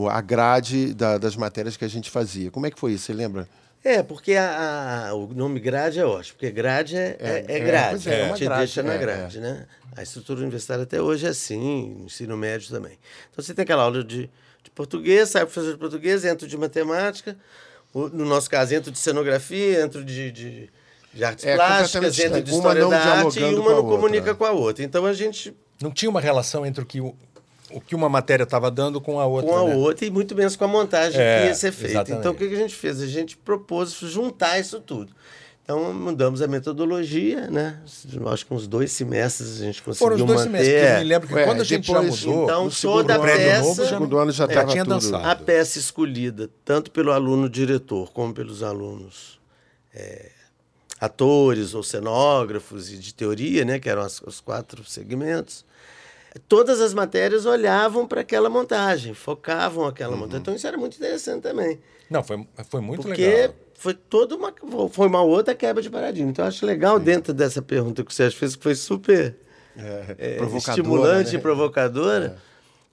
a 0.10 0.20
grade 0.20 0.96
da- 0.96 1.20
das 1.20 1.36
matérias 1.36 1.78
que 1.78 1.86
a 1.86 1.88
gente 1.88 2.10
fazia. 2.10 2.50
Como 2.50 2.66
é 2.66 2.72
que 2.72 2.80
foi 2.80 2.94
isso? 2.94 3.06
Você 3.06 3.14
lembra? 3.14 3.48
É, 3.84 4.02
porque 4.02 4.34
a- 4.36 5.10
a- 5.10 5.14
o 5.14 5.28
nome 5.34 5.60
grade 5.60 6.00
é 6.00 6.06
ótimo, 6.06 6.36
porque 6.38 6.50
grade 6.52 6.96
é, 6.96 7.18
é, 7.20 7.46
é 7.48 7.58
é, 7.58 7.60
grade, 7.60 7.90
pois 7.90 8.08
é, 8.08 8.22
é 8.30 8.34
te 8.34 8.46
grade, 8.46 8.60
deixa 8.62 8.82
na 8.84 8.94
é, 8.94 8.98
grade, 8.98 9.40
né? 9.42 9.66
A 9.96 10.02
estrutura 10.02 10.40
universitária 10.40 10.84
até 10.84 11.02
hoje 11.02 11.26
é 11.26 11.30
assim, 11.30 12.04
ensino 12.06 12.38
médio 12.38 12.70
também. 12.70 12.98
Então 13.32 13.44
você 13.44 13.54
tem 13.54 13.64
aquela 13.64 13.84
aula 13.84 14.04
de, 14.04 14.30
de 14.64 14.72
português, 14.74 15.30
sai 15.30 15.46
professor 15.46 15.74
de 15.74 15.78
português, 15.78 16.24
entra 16.24 16.48
de 16.48 16.58
matemática, 16.58 17.38
o- 17.94 18.08
no 18.08 18.26
nosso 18.26 18.50
caso, 18.50 18.74
entra 18.74 18.90
de 18.92 18.98
cenografia, 18.98 19.82
entra 19.82 20.02
de, 20.04 20.32
de, 20.32 20.70
de 21.14 21.24
artes 21.24 21.46
É, 21.46 21.56
plásticas, 21.56 22.18
entra 22.20 22.42
de 22.42 22.52
história 22.52 22.88
da 22.88 22.98
arte 22.98 23.40
e 23.40 23.44
uma 23.44 23.72
não 23.72 23.84
comunica 23.88 24.34
com 24.34 24.46
a 24.46 24.52
outra. 24.52 24.84
Então 24.84 25.06
a 25.06 25.14
gente 25.14 25.54
Não 25.82 25.92
tinha 25.92 26.10
uma 26.10 26.22
relação 26.22 26.66
entre 26.66 26.82
o 26.82 26.86
que, 26.86 27.02
o, 27.02 27.14
o 27.76 27.82
que 27.82 27.96
uma 27.96 28.08
matéria 28.10 28.44
estava 28.44 28.70
dando 28.72 29.00
com 29.02 29.20
a 29.20 29.26
outra. 29.26 29.50
com 29.52 29.58
a 29.58 29.64
né? 29.70 29.76
outra 29.76 30.06
e 30.06 30.10
muito 30.12 30.36
menos 30.36 30.56
com 30.56 30.66
a 30.66 30.68
montagem 30.68 31.20
É, 31.20 31.42
que 31.42 31.48
ia 31.48 31.56
ser 31.56 31.72
feita. 31.72 31.92
exatamente. 31.94 32.20
Então, 32.20 32.32
o 32.32 32.36
que 32.36 32.44
a 32.44 32.56
gente 32.58 32.76
fez? 32.76 33.02
A 33.02 33.08
gente 33.08 33.36
propôs 33.38 33.92
juntar 33.94 34.60
isso 34.60 34.80
tudo. 34.80 35.12
Então 35.64 35.94
mudamos 35.94 36.42
a 36.42 36.48
metodologia, 36.48 37.50
né? 37.50 37.80
Acho 38.34 38.46
que 38.46 38.54
uns 38.54 38.68
dois 38.68 38.92
semestres 38.92 39.62
a 39.62 39.66
gente 39.66 39.82
Foram 39.82 40.18
conseguiu 40.18 40.26
os 40.26 40.32
dois 40.34 40.40
manter. 40.52 40.66
semestres, 40.66 40.74
porque 40.82 40.94
eu 40.94 40.98
me 41.00 41.04
lembro 41.06 41.28
que 41.30 41.34
Ué, 41.36 41.46
quando 41.46 41.62
a 41.62 41.64
gente 41.64 41.88
já 41.88 42.02
depois, 42.02 42.26
mudou, 42.26 42.44
então, 42.44 42.70
toda 42.82 43.16
a 43.16 43.20
peça- 43.20 43.62
no 43.82 43.88
segundo 43.88 44.18
ano 44.18 44.32
já 44.34 44.44
É, 44.44 44.66
tinha 44.66 44.84
tudo. 44.84 44.94
dançado. 44.96 45.26
A 45.26 45.36
peça 45.38 45.80
escolhida, 45.80 46.50
tanto 46.66 46.92
pelo 46.92 47.14
aluno 47.14 47.50
diretor 47.50 48.12
como 48.12 48.34
pelos 48.34 48.62
alunos 48.62 49.40
é, 49.96 50.32
atores 51.00 51.74
ou 51.74 51.84
cenógrafos 51.84 52.92
e 52.92 52.98
de 52.98 53.14
teoria, 53.14 53.64
né, 53.66 53.80
que 53.80 53.90
eram 53.90 54.02
as- 54.02 54.22
os 54.22 54.40
quatro 54.42 54.84
segmentos, 54.86 55.64
todas 56.48 56.82
as 56.82 56.94
matérias 56.94 57.46
olhavam 57.46 58.08
para 58.08 58.22
aquela 58.22 58.50
montagem, 58.50 59.14
focavam 59.14 59.86
aquela 59.86 60.16
montagem. 60.16 60.40
Então 60.42 60.56
isso 60.56 60.68
era 60.68 60.78
muito 60.78 60.96
interessante 60.98 61.42
também. 61.44 61.80
Não, 62.10 62.24
foi, 62.24 62.46
foi 62.70 62.82
muito 62.82 63.02
Porque 63.04 63.26
legal. 63.26 63.56
foi 63.76 63.94
toda 63.94 64.36
uma 64.36 64.54
foi 64.90 65.08
uma 65.08 65.22
outra 65.22 65.56
quebra 65.56 65.82
de 65.82 65.90
paradigma. 65.90 66.30
Então 66.32 66.46
eu 66.46 66.50
acho 66.50 66.66
legal 66.66 67.00
dentro 67.00 67.34
dessa 67.34 67.62
pergunta 67.62 68.04
que 68.04 68.12
o 68.12 68.14
Sérgio 68.14 68.38
fez, 68.38 68.56
que 68.56 68.64
foi 68.64 68.76
super 68.76 69.36
é, 69.76 70.36
provocadora, 70.38 70.58
estimulante 70.80 71.32
né? 71.34 71.40
e 71.40 71.42
provocadora, 71.42 72.38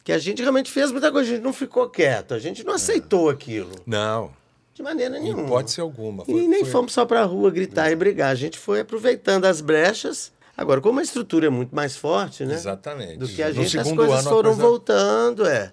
que 0.03 0.13
a 0.13 0.19
gente 0.19 0.41
realmente 0.41 0.71
fez 0.71 0.91
muita 0.91 1.11
coisa, 1.13 1.31
a 1.31 1.35
gente 1.35 1.45
não 1.45 1.53
ficou 1.53 1.89
quieto, 1.91 2.33
a 2.33 2.39
gente 2.39 2.65
não 2.65 2.75
aceitou 2.75 3.29
aquilo 3.29 3.73
Não, 3.87 4.31
de 4.75 4.83
maneira 4.83 5.19
em 5.19 5.23
nenhuma. 5.25 5.43
hipótese 5.45 5.81
alguma. 5.81 6.23
E 6.27 6.33
Foi- 6.33 6.47
nem 6.47 6.61
foi- 6.63 6.71
fomos 6.71 6.93
só 6.93 7.05
para 7.05 7.21
a 7.21 7.25
rua 7.25 7.51
gritar 7.51 7.91
e 7.91 7.97
brigar, 7.97 8.31
a 8.31 8.35
gente 8.35 8.59
foi 8.59 8.81
aproveitando 8.81 9.45
as 9.45 9.61
brechas. 9.61 10.33
Agora, 10.61 10.79
como 10.83 11.01
a 11.01 11.03
estrutura 11.03 11.47
é 11.47 11.51
muito 11.51 11.75
mais 11.75 11.97
forte, 11.97 12.45
né? 12.45 12.53
Exatamente. 12.53 13.17
Do 13.17 13.27
que 13.27 13.43
a 13.43 13.51
gente, 13.51 13.79
as 13.79 13.91
coisas 13.91 14.21
ano, 14.21 14.29
foram 14.29 14.51
coisa 14.51 14.63
voltando, 14.63 15.47
é. 15.47 15.73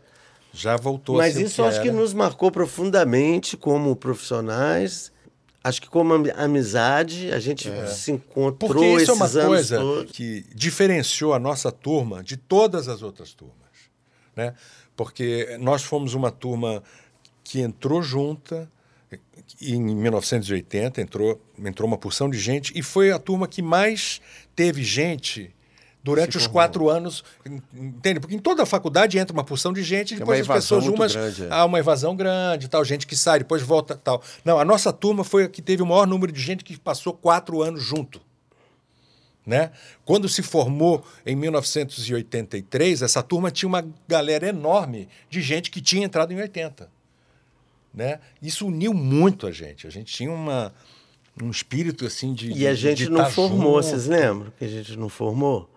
Já 0.53 0.77
voltou 0.77 1.17
Mas 1.17 1.35
isso 1.35 1.61
acho 1.63 1.81
que 1.81 1.91
nos 1.91 2.13
marcou 2.13 2.49
profundamente 2.49 3.57
como 3.57 3.93
profissionais. 3.97 5.11
Acho 5.61 5.81
que 5.81 5.89
como 5.89 6.13
ami- 6.13 6.31
amizade, 6.31 7.29
a 7.33 7.39
gente 7.39 7.69
se 7.89 8.13
encontrou 8.13 8.71
Porque 8.71 8.85
isso 8.85 9.11
esses 9.11 9.35
é 9.35 9.39
uma 9.41 9.47
coisa 9.49 9.77
todos. 9.77 10.11
que 10.13 10.45
diferenciou 10.55 11.33
a 11.33 11.39
nossa 11.39 11.69
turma 11.69 12.23
de 12.23 12.37
todas 12.37 12.87
as 12.87 13.01
outras 13.01 13.33
turmas. 13.33 13.55
Né? 14.33 14.53
Porque 14.95 15.57
nós 15.59 15.83
fomos 15.83 16.13
uma 16.13 16.31
turma 16.31 16.81
que 17.43 17.59
entrou 17.59 18.01
junta, 18.01 18.71
em 19.61 19.81
1980 19.81 21.01
entrou, 21.01 21.41
entrou 21.63 21.87
uma 21.87 21.97
porção 21.97 22.29
de 22.29 22.37
gente, 22.37 22.71
e 22.75 22.81
foi 22.81 23.11
a 23.11 23.19
turma 23.19 23.47
que 23.47 23.61
mais 23.61 24.21
teve 24.55 24.83
gente 24.83 25.53
durante 26.03 26.37
os 26.37 26.47
quatro 26.47 26.89
anos, 26.89 27.23
entende? 27.73 28.19
Porque 28.19 28.35
em 28.35 28.39
toda 28.39 28.63
a 28.63 28.65
faculdade 28.65 29.17
entra 29.17 29.33
uma 29.33 29.43
porção 29.43 29.73
de 29.73 29.83
gente, 29.83 30.11
e 30.11 30.15
É 30.15 30.19
depois 30.19 30.39
as 30.39 30.47
pessoas, 30.47 30.87
umas, 30.87 31.13
grande, 31.13 31.43
é. 31.43 31.47
há 31.51 31.65
uma 31.65 31.79
evasão 31.79 32.15
grande, 32.15 32.69
tal, 32.69 32.83
gente 32.85 33.05
que 33.05 33.15
sai, 33.15 33.39
depois 33.39 33.61
volta, 33.61 33.95
tal. 33.95 34.21
Não, 34.45 34.57
a 34.57 34.63
nossa 34.63 34.93
turma 34.93 35.23
foi 35.23 35.43
a 35.43 35.49
que 35.49 35.61
teve 35.61 35.81
o 35.81 35.85
maior 35.85 36.07
número 36.07 36.31
de 36.31 36.39
gente 36.39 36.63
que 36.63 36.77
passou 36.79 37.13
quatro 37.13 37.61
anos 37.61 37.83
junto. 37.83 38.21
Né? 39.45 39.71
Quando 40.03 40.27
se 40.27 40.41
formou 40.41 41.05
em 41.25 41.33
1983, 41.35 43.01
essa 43.01 43.23
turma 43.23 43.49
tinha 43.49 43.67
uma 43.67 43.85
galera 44.05 44.47
enorme 44.47 45.07
de 45.29 45.41
gente 45.41 45.71
que 45.71 45.79
tinha 45.79 46.05
entrado 46.05 46.33
em 46.33 46.37
80. 46.37 46.96
Né? 47.97 48.19
Isso 48.39 48.67
uniu 48.67 48.93
muito 48.93 49.47
a 49.47 49.51
gente. 49.51 49.87
A 49.87 49.89
gente 49.89 50.13
tinha 50.13 50.31
uma, 50.31 50.71
um 51.41 51.49
espírito 51.49 52.05
assim 52.05 52.31
de. 52.31 52.51
E 52.51 52.67
a 52.67 52.75
gente 52.75 53.09
não 53.09 53.27
formou, 53.27 53.81
junto. 53.81 53.87
vocês 53.87 54.05
lembram 54.05 54.53
que 54.55 54.63
a 54.63 54.67
gente 54.67 54.95
não 54.95 55.09
formou? 55.09 55.67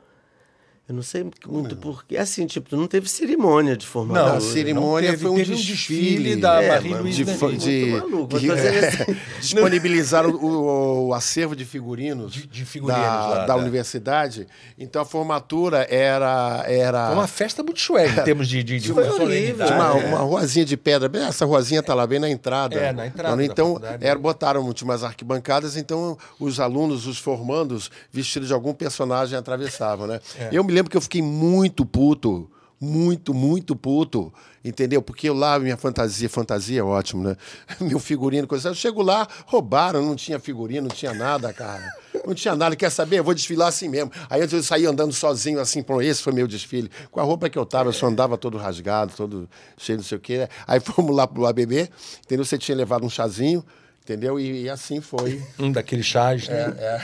Eu 0.90 0.94
não 0.96 1.04
sei 1.04 1.22
muito 1.46 1.76
porquê. 1.76 2.16
Assim, 2.16 2.46
tipo, 2.46 2.74
não 2.76 2.88
teve 2.88 3.08
cerimônia 3.08 3.76
de 3.76 3.86
formatura. 3.86 4.30
Não, 4.30 4.36
a 4.38 4.40
cerimônia 4.40 5.10
teve- 5.10 5.22
foi 5.22 5.30
um 5.30 5.36
teve 5.36 5.52
um 5.52 5.54
desfile, 5.54 5.74
desfile 6.10 6.36
da 6.36 6.60
É, 6.60 6.68
Marie 6.68 6.94
Louise 6.94 7.24
de, 7.24 7.30
Muito 7.30 7.58
de- 7.58 7.86
maluco, 7.92 8.26
de- 8.40 8.48
dizendo 8.48 8.86
assim, 8.86 9.16
disponibilizaram 9.40 10.30
o, 10.30 11.06
o 11.08 11.14
acervo 11.14 11.54
de 11.54 11.64
figurinos, 11.64 12.32
De- 12.32 12.46
de 12.48 12.64
figurinos 12.64 13.00
da, 13.04 13.08
lá, 13.28 13.34
da 13.38 13.46
da- 13.46 13.56
universidade. 13.56 14.48
Então 14.76 15.00
a 15.00 15.04
formatura 15.04 15.86
era 15.88 16.64
era 16.66 17.06
Foi 17.06 17.14
uma 17.14 17.28
festa 17.28 17.62
muito 17.62 17.80
suave 17.80 18.20
em 18.20 18.24
termos 18.24 18.48
de, 18.48 18.60
de, 18.64 18.80
de 18.80 18.92
Foi 18.92 19.04
solenidade. 19.04 19.32
horrível. 19.32 19.66
Tinha 19.66 19.78
uma, 19.78 20.00
É. 20.00 20.06
uma 20.06 20.18
ruazinha 20.18 20.64
de 20.64 20.76
pedra. 20.76 21.08
Bem, 21.08 21.22
Essa 21.22 21.44
ruazinha 21.46 21.84
tá 21.84 21.94
lá 21.94 22.04
bem 22.04 22.18
na 22.18 22.28
entrada. 22.28 22.74
É, 22.74 22.92
na 22.92 23.06
entrada 23.06 23.36
da 23.36 23.44
Então, 23.44 23.80
era, 24.00 24.18
botaram 24.18 24.68
umas 24.82 25.04
arquibancadas, 25.04 25.76
então 25.76 26.18
os 26.40 26.58
alunos, 26.58 27.06
os 27.06 27.16
formandos, 27.18 27.92
vestidos 28.12 28.48
de 28.48 28.54
algum 28.54 28.74
personagem, 28.74 29.38
atravessavam, 29.38 30.08
né? 30.08 30.20
É. 30.36 30.48
Eu 30.50 30.64
me 30.64 30.72
lembro 30.72 30.79
que 30.88 30.96
eu 30.96 31.00
fiquei 31.00 31.20
muito 31.20 31.84
puto. 31.84 32.50
Muito, 32.82 33.34
muito 33.34 33.76
puto, 33.76 34.32
entendeu? 34.64 35.02
Porque 35.02 35.28
eu 35.28 35.34
lá, 35.34 35.58
minha 35.58 35.76
fantasia, 35.76 36.30
fantasia 36.30 36.80
é 36.80 36.82
ótimo, 36.82 37.22
né? 37.22 37.36
Meu 37.78 37.98
figurino, 37.98 38.46
coisa. 38.46 38.70
Eu 38.70 38.74
chego 38.74 39.02
lá, 39.02 39.28
roubaram, 39.44 40.00
não 40.00 40.16
tinha 40.16 40.40
figurino, 40.40 40.88
não 40.88 40.96
tinha 40.96 41.12
nada, 41.12 41.52
cara. 41.52 41.92
Não 42.26 42.32
tinha 42.32 42.56
nada. 42.56 42.74
Quer 42.74 42.88
saber? 42.88 43.18
Eu 43.18 43.24
vou 43.24 43.34
desfilar 43.34 43.68
assim 43.68 43.86
mesmo. 43.86 44.10
Aí 44.30 44.40
eu 44.40 44.62
saí 44.62 44.86
andando 44.86 45.12
sozinho, 45.12 45.60
assim, 45.60 45.82
pronto, 45.82 46.00
esse 46.00 46.22
foi 46.22 46.32
meu 46.32 46.48
desfile. 46.48 46.90
Com 47.10 47.20
a 47.20 47.22
roupa 47.22 47.50
que 47.50 47.58
eu 47.58 47.66
tava, 47.66 47.90
eu 47.90 47.92
só 47.92 48.06
andava 48.06 48.38
todo 48.38 48.56
rasgado, 48.56 49.12
todo 49.14 49.46
cheio, 49.76 49.98
não 49.98 50.04
sei 50.04 50.16
o 50.16 50.20
quê. 50.20 50.38
né? 50.38 50.48
Aí 50.66 50.80
fomos 50.80 51.14
lá 51.14 51.26
pro 51.26 51.44
ABB, 51.44 51.90
entendeu? 52.24 52.46
Você 52.46 52.56
tinha 52.56 52.74
levado 52.74 53.04
um 53.04 53.10
chazinho, 53.10 53.62
entendeu? 54.02 54.38
E, 54.40 54.62
e 54.62 54.68
assim 54.70 55.00
foi. 55.00 55.42
Um 55.58 55.70
daqueles 55.70 56.06
chás, 56.06 56.48
né? 56.48 56.74
É, 56.78 57.00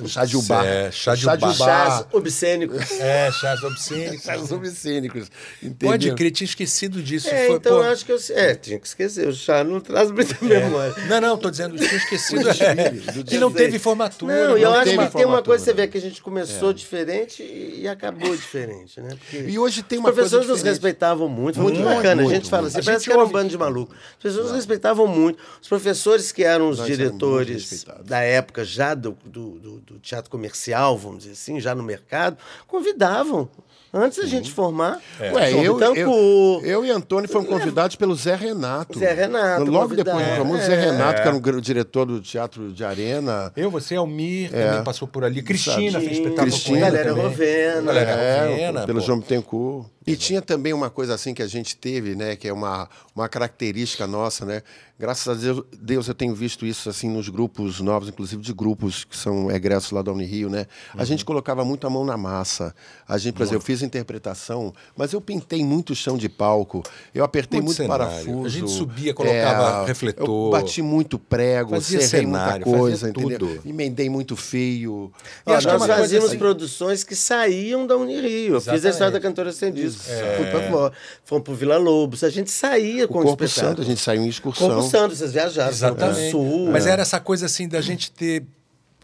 o 0.00 0.08
chá 0.08 0.24
de 0.24 0.36
ubá. 0.36 0.64
É, 0.64 0.90
chá 0.90 1.14
de 1.14 1.22
Chá 1.22 1.34
ubá. 1.34 1.52
Chás 1.52 2.06
obscênicos. 2.12 2.90
É, 3.00 3.30
chás 3.32 3.62
obscênicos. 3.62 4.22
Chás 4.26 4.52
obscênicos. 4.52 5.30
Entendeu? 5.62 5.90
Pode 5.90 6.14
crer, 6.14 6.30
tinha 6.30 6.46
esquecido 6.46 7.02
disso. 7.02 7.28
É, 7.28 7.46
Foi, 7.46 7.56
então 7.56 7.76
pô, 7.78 7.84
eu 7.84 7.90
acho 7.90 8.04
que 8.04 8.12
eu. 8.12 8.18
É, 8.30 8.54
tinha 8.54 8.78
que 8.78 8.86
esquecer. 8.86 9.28
O 9.28 9.32
chá 9.32 9.62
não 9.64 9.80
traz 9.80 10.10
muita 10.10 10.36
memória. 10.44 10.94
Não, 11.08 11.20
não, 11.20 11.38
tô 11.38 11.50
dizendo, 11.50 11.76
tinha 11.76 11.96
esquecido. 11.96 12.42
Do 12.42 12.48
desfile, 12.50 12.68
é, 12.80 12.90
do 12.90 13.00
que 13.00 13.22
desfile. 13.22 13.40
não 13.40 13.52
teve 13.52 13.78
formatura. 13.78 14.34
Não, 14.48 14.58
e 14.58 14.62
eu 14.62 14.70
não 14.70 14.78
acho 14.78 14.90
que 14.90 14.96
tem 14.96 14.96
uma 14.98 15.10
coisa, 15.10 15.20
formatura. 15.22 15.58
você 15.58 15.72
vê 15.72 15.88
que 15.88 15.98
a 15.98 16.00
gente 16.00 16.22
começou 16.22 16.72
diferente 16.72 17.42
e 17.42 17.86
acabou 17.88 18.34
diferente, 18.36 19.00
né? 19.00 19.10
Porque 19.10 19.38
E 19.50 19.58
hoje 19.58 19.82
tem 19.82 19.98
os 19.98 20.04
uma 20.04 20.12
coisa 20.12 20.28
professores 20.28 20.48
nos 20.48 20.62
respeitavam 20.62 21.28
muito, 21.28 21.56
foi 21.56 21.64
muito, 21.64 21.80
Muito, 21.80 21.94
bacana. 21.96 22.22
a 22.22 22.24
muito, 22.24 22.34
gente 22.36 22.50
fala 22.50 22.62
muito. 22.62 22.72
assim, 22.78 22.80
A 22.80 22.84
parece 22.84 23.04
gente 23.04 23.12
que 23.12 23.18
era 23.18 23.24
um 23.26 23.30
bando 23.32 23.48
de 23.50 23.58
maluco. 23.58 23.94
As 23.94 24.22
pessoas 24.22 24.46
nos 24.46 24.54
respeitavam 24.54 25.06
muito. 25.06 25.38
Os 25.60 25.68
professores 25.68 26.25
que 26.32 26.42
eram 26.44 26.68
os 26.68 26.78
Nós 26.78 26.86
diretores 26.86 27.84
da 28.04 28.20
época 28.20 28.64
já 28.64 28.94
do, 28.94 29.16
do, 29.24 29.50
do- 29.58 29.78
do 29.80 29.98
teatro 29.98 30.30
comercial, 30.30 30.96
vamos 30.98 31.18
dizer 31.20 31.32
assim, 31.32 31.60
já 31.60 31.74
no 31.74 31.82
mercado, 31.82 32.36
convidavam. 32.66 33.48
Antes 33.94 34.18
da 34.18 34.26
gente 34.26 34.50
formar, 34.52 35.00
Ué, 35.18 35.50
João 35.50 35.64
eu, 35.64 35.74
Bittencourt, 35.76 36.64
eu, 36.64 36.66
eu 36.66 36.84
e 36.84 36.90
Antônio 36.90 37.30
fomos 37.30 37.48
convidados 37.48 37.96
pelo 37.96 38.14
Zé 38.14 38.34
Renato. 38.34 38.98
Zé 38.98 39.12
Renato, 39.14 39.64
Logo 39.70 39.94
depois, 39.94 40.14
convidado. 40.16 40.38
como 40.38 40.54
o 40.54 40.58
Zé 40.58 40.74
Renato, 40.74 41.22
que 41.22 41.28
era 41.28 41.34
um 41.36 41.40
gr- 41.40 41.60
diretor 41.60 42.04
do 42.04 42.20
Teatro 42.20 42.72
de 42.72 42.84
Arena. 42.84 43.50
Eu, 43.56 43.70
você, 43.70 43.94
Almir, 43.94 44.50
também 44.50 44.84
passou 44.84 45.08
por 45.08 45.24
ali. 45.24 45.40
Cristina 45.40 45.98
fez 45.98 46.12
espetáculo 46.12 46.36
Cristina 46.50 46.78
com 46.80 46.86
ele 46.86 46.96
Galera. 46.98 47.12
Rovena. 47.14 47.82
Galera 47.82 48.10
É, 48.10 48.48
Rovena, 48.50 48.86
pelo 48.86 49.00
pô. 49.00 49.06
João 49.06 49.18
Bittencourt. 49.20 49.86
E 50.06 50.16
tinha 50.16 50.40
também 50.40 50.72
uma 50.72 50.88
coisa 50.88 51.14
assim 51.14 51.34
que 51.34 51.42
a 51.42 51.46
gente 51.48 51.76
teve, 51.76 52.14
né, 52.14 52.36
que 52.36 52.46
é 52.46 52.52
uma, 52.52 52.88
uma 53.14 53.28
característica 53.28 54.06
nossa, 54.06 54.44
né? 54.44 54.62
Graças 54.98 55.28
a 55.28 55.34
Deus, 55.38 55.62
Deus 55.78 56.08
eu 56.08 56.14
tenho 56.14 56.34
visto 56.34 56.64
isso 56.64 56.88
assim 56.88 57.10
nos 57.10 57.28
grupos 57.28 57.80
novos, 57.80 58.08
inclusive 58.08 58.40
de 58.40 58.54
grupos 58.54 59.04
que 59.04 59.14
são 59.14 59.50
egressos 59.50 59.90
lá 59.90 60.00
da 60.00 60.10
Unirio, 60.10 60.48
né? 60.48 60.66
A 60.94 61.04
gente 61.04 61.20
Uhum. 61.20 61.26
colocava 61.26 61.64
muito 61.66 61.86
a 61.86 61.90
mão 61.90 62.02
na 62.02 62.16
massa. 62.16 62.74
A 63.06 63.18
gente, 63.18 63.34
por 63.34 63.42
exemplo, 63.42 63.58
eu 63.58 63.60
fiz 63.60 63.82
interpretação, 63.82 64.72
mas 64.96 65.12
eu 65.12 65.20
pintei 65.20 65.62
muito 65.62 65.94
chão 65.94 66.16
de 66.16 66.30
palco. 66.30 66.82
Eu 67.14 67.24
apertei 67.24 67.60
Muito 67.60 67.76
muito, 67.78 67.88
parafuso. 67.88 68.46
A 68.46 68.48
gente 68.48 68.70
subia, 68.70 69.12
colocava 69.12 69.82
é, 69.82 69.86
refletor. 69.86 70.26
Eu 70.26 70.50
bati 70.50 70.80
muito 70.80 71.18
prego, 71.18 71.70
Fazia 71.72 72.00
serrei 72.00 72.24
cenário, 72.26 72.64
muita 72.66 72.80
coisa, 72.80 73.06
fazia 73.08 73.10
entendeu? 73.10 73.38
tudo. 73.38 73.68
Emendei 73.68 74.08
muito 74.08 74.34
feio. 74.34 75.12
E 75.46 75.52
acho 75.52 75.66
que 75.68 75.74
é 75.74 75.78
nós 75.78 75.86
fazíamos 75.86 76.28
assim- 76.30 76.38
produções 76.38 77.04
que 77.04 77.14
saíam 77.14 77.86
da 77.86 77.96
Unirio. 77.98 78.54
Eu 78.54 78.60
fiz 78.62 78.82
a 78.84 78.88
história 78.88 79.10
da 79.12 79.20
cantora 79.20 79.52
sem 79.52 79.70
disco. 79.72 79.95
Fui 79.98 80.46
pra 80.50 80.70
fora. 80.70 80.92
Fomos 81.24 81.44
pro 81.44 81.54
Vila 81.54 81.76
Lobos. 81.76 82.22
A 82.24 82.30
gente 82.30 82.50
saía 82.50 83.04
O 83.04 83.08
com 83.08 83.20
o 83.20 83.22
Corpo 83.24 83.44
espetáculo. 83.44 83.70
Santo, 83.76 83.82
a 83.82 83.84
gente 83.84 84.00
saiu 84.00 84.22
em 84.22 84.28
excursão. 84.28 84.68
Corpo 84.68 84.82
Santo, 84.90 85.14
vocês 85.16 85.32
viajaram. 85.32 85.72
foram 85.76 85.94
pro 85.94 86.04
Exatamente. 86.06 86.30
Sul. 86.30 86.70
Mas 86.70 86.86
era 86.86 87.02
essa 87.02 87.20
coisa 87.20 87.46
assim 87.46 87.68
da 87.68 87.80
gente 87.80 88.10
ter 88.10 88.44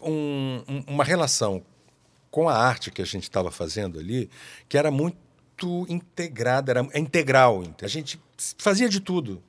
um- 0.01 0.61
um- 0.67 0.83
uma 0.87 1.03
relação 1.03 1.61
com 2.29 2.49
a 2.49 2.55
arte 2.55 2.89
que 2.91 3.01
a 3.01 3.05
gente 3.05 3.23
estava 3.23 3.51
fazendo 3.51 3.99
ali, 3.99 4.29
que 4.67 4.77
era 4.77 4.89
muito 4.91 5.85
integrada, 5.87 6.71
era 6.71 6.87
é 6.93 6.99
integral. 6.99 7.63
A 7.81 7.87
gente 7.87 8.19
fazia 8.57 8.89
de 8.89 8.99
tudo. 8.99 9.41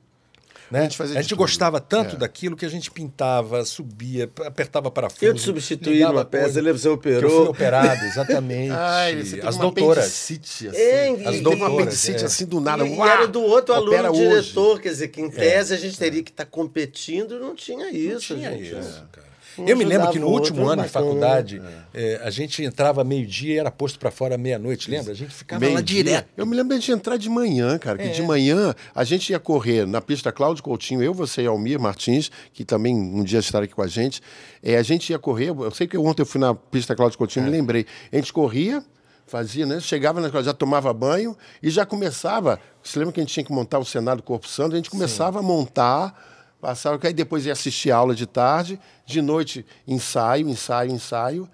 Né? 0.74 0.80
A 0.80 0.82
gente 0.84 0.96
fazia 0.96 1.22
de 1.22 1.28
tudo. 1.28 1.38
gostava 1.38 1.80
tanto 1.80 2.16
É. 2.16 2.18
daquilo 2.18 2.56
que 2.56 2.64
a 2.64 2.68
gente 2.68 2.90
pintava, 2.90 3.64
subia, 3.64 4.28
apertava 4.44 4.90
parafuso. 4.90 5.24
Eu 5.24 5.32
te 5.34 5.40
substituí 5.40 6.00
numa 6.00 6.24
peça, 6.24 6.58
ele- 6.58 6.72
você 6.72 6.88
Que 6.88 6.94
operou. 6.94 7.30
Eu 7.30 7.36
fui 7.38 7.48
operado, 7.50 8.04
exatamente. 8.04 8.72
Ai, 8.72 9.20
As 9.44 9.56
doutoras. 9.56 9.98
apendicite, 10.04 10.68
assim. 10.68 10.76
É, 10.76 11.08
As 11.26 11.36
e- 11.36 11.40
doutoras, 11.42 11.58
uma 11.72 11.80
apendicite 11.80 12.22
é. 12.22 12.26
assim 12.26 12.44
do 12.46 12.60
nada. 12.60 12.84
E, 12.84 12.92
e 12.92 12.96
uá, 12.98 13.08
era 13.12 13.28
do 13.28 13.40
outro 13.40 13.72
aluno 13.72 13.92
opera 13.92 14.10
hoje. 14.10 14.20
diretor, 14.42 14.80
quer 14.80 14.88
dizer, 14.88 15.08
que 15.08 15.20
em 15.20 15.30
tese 15.30 15.72
a 15.72 15.76
gente 15.76 15.96
teria 15.96 16.22
que 16.24 16.30
estar 16.32 16.44
competindo, 16.46 17.38
não 17.38 17.54
tinha 17.54 17.90
isso. 17.90 18.34
Tinha 18.34 18.50
gente. 18.50 18.64
isso, 18.76 19.04
cara. 19.12 19.23
Um 19.58 19.66
Eu 19.68 19.76
me 19.76 19.84
lembro 19.84 20.10
que 20.10 20.18
no 20.18 20.26
outro, 20.26 20.52
último 20.52 20.68
ano 20.68 20.82
de 20.82 20.88
bacana, 20.88 21.06
faculdade, 21.06 21.62
eh, 21.92 22.20
a 22.24 22.30
gente 22.30 22.62
entrava 22.62 23.04
meio-dia 23.04 23.54
e 23.54 23.58
era 23.58 23.70
posto 23.70 23.98
para 23.98 24.10
fora 24.10 24.36
meia-noite, 24.36 24.90
lembra? 24.90 25.12
A 25.12 25.14
gente 25.14 25.32
ficava 25.32 25.64
lá 25.64 25.70
Meio-dia. 25.72 26.02
direto. 26.04 26.28
Eu 26.36 26.44
me 26.46 26.56
lembro 26.56 26.78
de 26.78 26.90
entrar 26.92 27.16
de 27.16 27.28
manhã, 27.28 27.78
cara. 27.78 27.98
Que 27.98 28.04
É. 28.04 28.08
de 28.10 28.22
manhã 28.22 28.74
a 28.94 29.04
gente 29.04 29.30
ia 29.30 29.38
correr 29.38 29.86
na 29.86 30.00
pista 30.00 30.32
Cláudio 30.32 30.62
Coutinho, 30.62 31.02
eu, 31.02 31.14
você 31.14 31.42
e 31.42 31.46
Almir 31.46 31.78
Martins, 31.80 32.30
que 32.52 32.64
também 32.64 32.94
um 32.94 33.22
dia 33.22 33.38
estará 33.38 33.64
aqui 33.64 33.74
com 33.74 33.82
a 33.82 33.86
gente. 33.86 34.20
É, 34.62 34.76
a 34.76 34.82
gente 34.82 35.10
ia 35.10 35.18
correr. 35.18 35.48
Eu 35.50 35.70
sei 35.70 35.86
que 35.86 35.96
ontem 35.96 36.22
eu 36.22 36.26
fui 36.26 36.40
na 36.40 36.54
pista 36.54 36.94
Cláudio 36.96 37.16
Coutinho, 37.18 37.46
É. 37.46 37.50
me 37.50 37.56
lembrei. 37.56 37.86
A 38.12 38.16
gente 38.16 38.32
corria, 38.32 38.82
fazia, 39.26 39.64
né? 39.64 39.80
Chegava 39.80 40.20
na 40.20 40.26
escola, 40.26 40.44
já 40.44 40.52
tomava 40.52 40.92
banho 40.92 41.36
e 41.62 41.70
já 41.70 41.86
começava. 41.86 42.58
Você 42.82 42.98
lembra 42.98 43.12
que 43.14 43.20
a 43.20 43.22
gente 43.22 43.32
tinha 43.32 43.44
que 43.44 43.52
montar 43.52 43.78
o 43.78 43.84
Senado 43.84 44.22
Corpo 44.22 44.46
Santo? 44.48 44.72
A 44.74 44.76
gente 44.76 44.90
começava 44.90 45.38
a 45.38 45.42
montar. 45.42 46.32
Passava, 46.64 46.98
aí 47.06 47.12
depois 47.12 47.44
ia 47.44 47.52
assistir 47.52 47.90
aula 47.90 48.14
de 48.14 48.24
tarde, 48.24 48.80
de 49.04 49.20
noite 49.20 49.66
ensaio, 49.86 50.48
ensaio, 50.48 50.90
ensaio. 50.90 51.46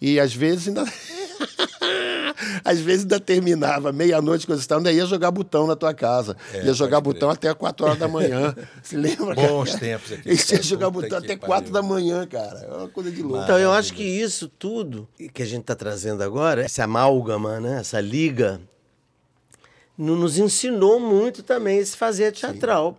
E 0.00 0.20
às 0.20 0.32
vezes 0.32 0.68
ainda. 0.68 0.84
Às 2.64 2.78
vezes 2.80 3.02
ainda 3.04 3.18
terminava 3.20 3.92
meia-noite, 3.92 4.46
coisa 4.46 4.62
e 4.62 4.66
tal, 4.66 4.78
ainda 4.78 4.92
ia 4.92 5.04
jogar 5.06 5.30
botão 5.30 5.66
na 5.66 5.74
tua 5.74 5.92
casa. 5.92 6.36
ia 6.54 6.72
jogar 6.72 7.00
botão 7.00 7.28
até 7.30 7.52
4 7.52 7.86
horas 7.86 7.98
da 7.98 8.06
manhã. 8.08 8.54
Se 8.82 8.96
lembra? 8.96 9.34
Bons 9.34 9.70
cara? 9.70 9.78
tempos 9.80 10.12
aqui, 10.12 10.28
iam 10.28 10.62
jogar 10.62 10.90
botão 10.90 11.18
até 11.18 11.36
pariu. 11.36 11.46
4 11.46 11.72
da 11.72 11.82
manhã, 11.82 12.26
cara. 12.26 12.60
É 12.60 12.68
uma 12.68 12.88
coisa 12.88 13.10
de 13.10 13.22
louco. 13.22 13.42
Então, 13.44 13.58
eu 13.58 13.72
acho 13.72 13.92
que 13.94 14.02
isso 14.04 14.48
tudo 14.48 15.08
que 15.34 15.42
a 15.42 15.46
gente 15.46 15.62
está 15.62 15.74
trazendo 15.74 16.22
agora, 16.22 16.62
essa 16.64 16.84
amálgama, 16.84 17.58
né? 17.60 17.80
essa 17.80 18.00
liga, 18.00 18.60
no- 19.98 20.16
nos 20.16 20.38
ensinou 20.38 21.00
muito 21.00 21.42
também 21.42 21.78
esse 21.78 21.96
fazer 21.96 22.32
teatral. 22.32 22.96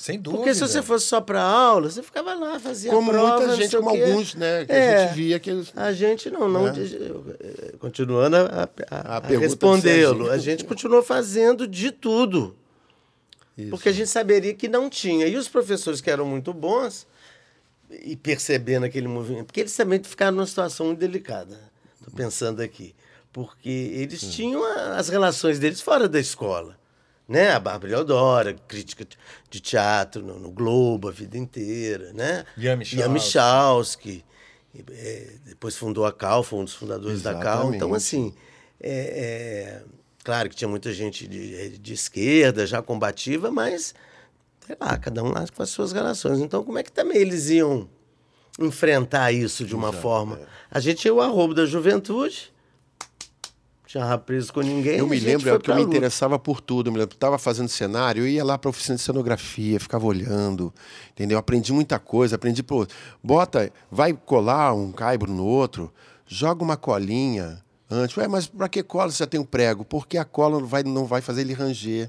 Sem 0.00 0.18
dúvida. 0.18 0.38
Porque 0.42 0.54
se 0.54 0.60
você 0.60 0.80
fosse 0.80 1.04
só 1.04 1.20
para 1.20 1.42
aula, 1.42 1.90
você 1.90 2.02
ficava 2.02 2.32
lá, 2.32 2.58
fazia 2.58 2.90
Como 2.90 3.10
a 3.10 3.14
prova, 3.14 3.38
muita 3.38 3.56
gente, 3.56 3.76
como 3.76 3.90
alguns, 3.90 4.34
né, 4.34 4.64
que 4.64 4.72
a 4.72 4.74
É. 4.74 5.06
gente 5.08 5.14
via 5.14 5.38
que 5.38 5.50
eles- 5.50 5.72
A 5.76 5.92
gente 5.92 6.30
não, 6.30 6.48
não. 6.48 6.64
Né? 6.72 6.72
eh, 7.38 7.74
Continuando 7.78 8.36
a, 8.36 8.40
a- 8.40 8.68
a- 8.90 9.16
A 9.16 9.18
a 9.18 9.26
respondê-lo, 9.38 10.30
a 10.30 10.38
gente 10.38 10.64
continuou 10.64 11.02
fazendo 11.02 11.66
de 11.66 11.90
tudo. 11.90 12.56
Porque 13.68 13.90
a 13.90 13.92
gente 13.92 14.08
saberia 14.08 14.54
que 14.54 14.68
não 14.68 14.88
tinha. 14.88 15.26
E 15.26 15.36
os 15.36 15.46
professores 15.48 16.00
que 16.00 16.10
eram 16.10 16.24
muito 16.24 16.50
bons, 16.54 17.06
e 17.90 18.16
percebendo 18.16 18.86
aquele 18.86 19.06
movimento, 19.06 19.46
porque 19.48 19.60
eles 19.60 19.76
também 19.76 20.02
ficaram 20.02 20.34
numa 20.38 20.46
situação 20.46 20.86
muito 20.86 20.98
delicada. 20.98 21.60
Estou 22.00 22.14
pensando 22.14 22.62
aqui. 22.62 22.94
Porque 23.30 23.68
eles 23.68 24.22
tinham 24.34 24.64
a- 24.64 24.96
as 24.96 25.10
relações 25.10 25.58
deles 25.58 25.82
fora 25.82 26.08
da 26.08 26.18
escola. 26.18 26.79
Né? 27.30 27.52
A 27.52 27.60
Bárbara 27.60 27.92
Eudora, 27.92 28.56
crítica 28.66 29.06
de 29.48 29.60
teatro 29.60 30.20
no, 30.20 30.40
no 30.40 30.50
Globo 30.50 31.08
a 31.08 31.12
vida 31.12 31.38
inteira. 31.38 32.12
Né? 32.12 32.44
Ian 32.58 33.08
Michalski. 33.08 34.24
É, 34.90 35.32
depois 35.46 35.76
fundou 35.76 36.04
a 36.04 36.12
CAL, 36.12 36.42
foi 36.42 36.58
um 36.58 36.64
dos 36.64 36.74
fundadores 36.74 37.22
da 37.22 37.36
CAL. 37.36 37.72
Então, 37.72 37.94
Exatamente. 37.94 37.96
assim, 37.96 38.34
é, 38.80 38.90
é, 38.90 39.82
claro 40.24 40.48
que 40.48 40.56
tinha 40.56 40.66
muita 40.66 40.92
gente 40.92 41.28
de, 41.28 41.78
de 41.78 41.92
esquerda, 41.92 42.66
já 42.66 42.82
combativa, 42.82 43.48
mas, 43.52 43.94
sei 44.66 44.76
lá, 44.80 44.96
cada 44.98 45.22
um 45.22 45.28
lá 45.28 45.44
com 45.54 45.62
as 45.62 45.70
suas 45.70 45.92
relações. 45.92 46.40
Então, 46.40 46.64
como 46.64 46.78
é 46.78 46.82
que 46.82 46.90
também 46.90 47.18
eles 47.18 47.48
iam 47.48 47.88
enfrentar 48.58 49.30
isso 49.30 49.64
de 49.64 49.76
uma 49.76 49.92
forma? 49.92 50.36
é. 50.36 50.46
A 50.68 50.80
gente 50.80 51.02
tinha 51.02 51.14
o 51.14 51.20
arrobo 51.20 51.54
da 51.54 51.64
juventude, 51.64 52.52
tinha 53.90 54.04
rabo 54.04 54.22
preso 54.22 54.52
com 54.52 54.60
ninguém. 54.60 54.98
Eu 54.98 55.08
me 55.08 55.18
lembro 55.18 55.48
é 55.48 55.58
que 55.58 55.68
eu 55.68 55.74
me 55.74 55.82
interessava 55.82 56.38
por 56.38 56.60
tudo. 56.60 56.88
Eu 56.88 56.92
me 56.92 56.98
lembro, 57.00 57.14
estava 57.16 57.36
fazendo 57.38 57.68
cenário, 57.68 58.22
eu 58.22 58.28
ia 58.28 58.44
lá 58.44 58.56
para 58.56 58.68
a 58.68 58.70
oficina 58.70 58.94
de 58.94 59.02
cenografia, 59.02 59.80
ficava 59.80 60.06
olhando, 60.06 60.72
entendeu? 61.10 61.36
Aprendi 61.36 61.72
muita 61.72 61.98
coisa, 61.98 62.36
aprendi, 62.36 62.62
pô, 62.62 62.86
bota, 63.20 63.72
vai 63.90 64.12
colar 64.12 64.72
um 64.74 64.92
caibro 64.92 65.32
no 65.32 65.44
outro, 65.44 65.92
joga 66.24 66.62
uma 66.62 66.76
colinha 66.76 67.60
antes. 67.90 68.16
Ué, 68.16 68.28
mas 68.28 68.46
para 68.46 68.68
que 68.68 68.80
cola 68.84 69.10
se 69.10 69.18
já 69.18 69.26
tem 69.26 69.40
um 69.40 69.44
prego? 69.44 69.84
Porque 69.84 70.16
a 70.16 70.24
cola 70.24 70.60
não 70.60 70.66
vai, 70.68 70.84
não 70.84 71.04
vai 71.04 71.20
fazer 71.20 71.40
ele 71.40 71.52
ranger, 71.52 72.08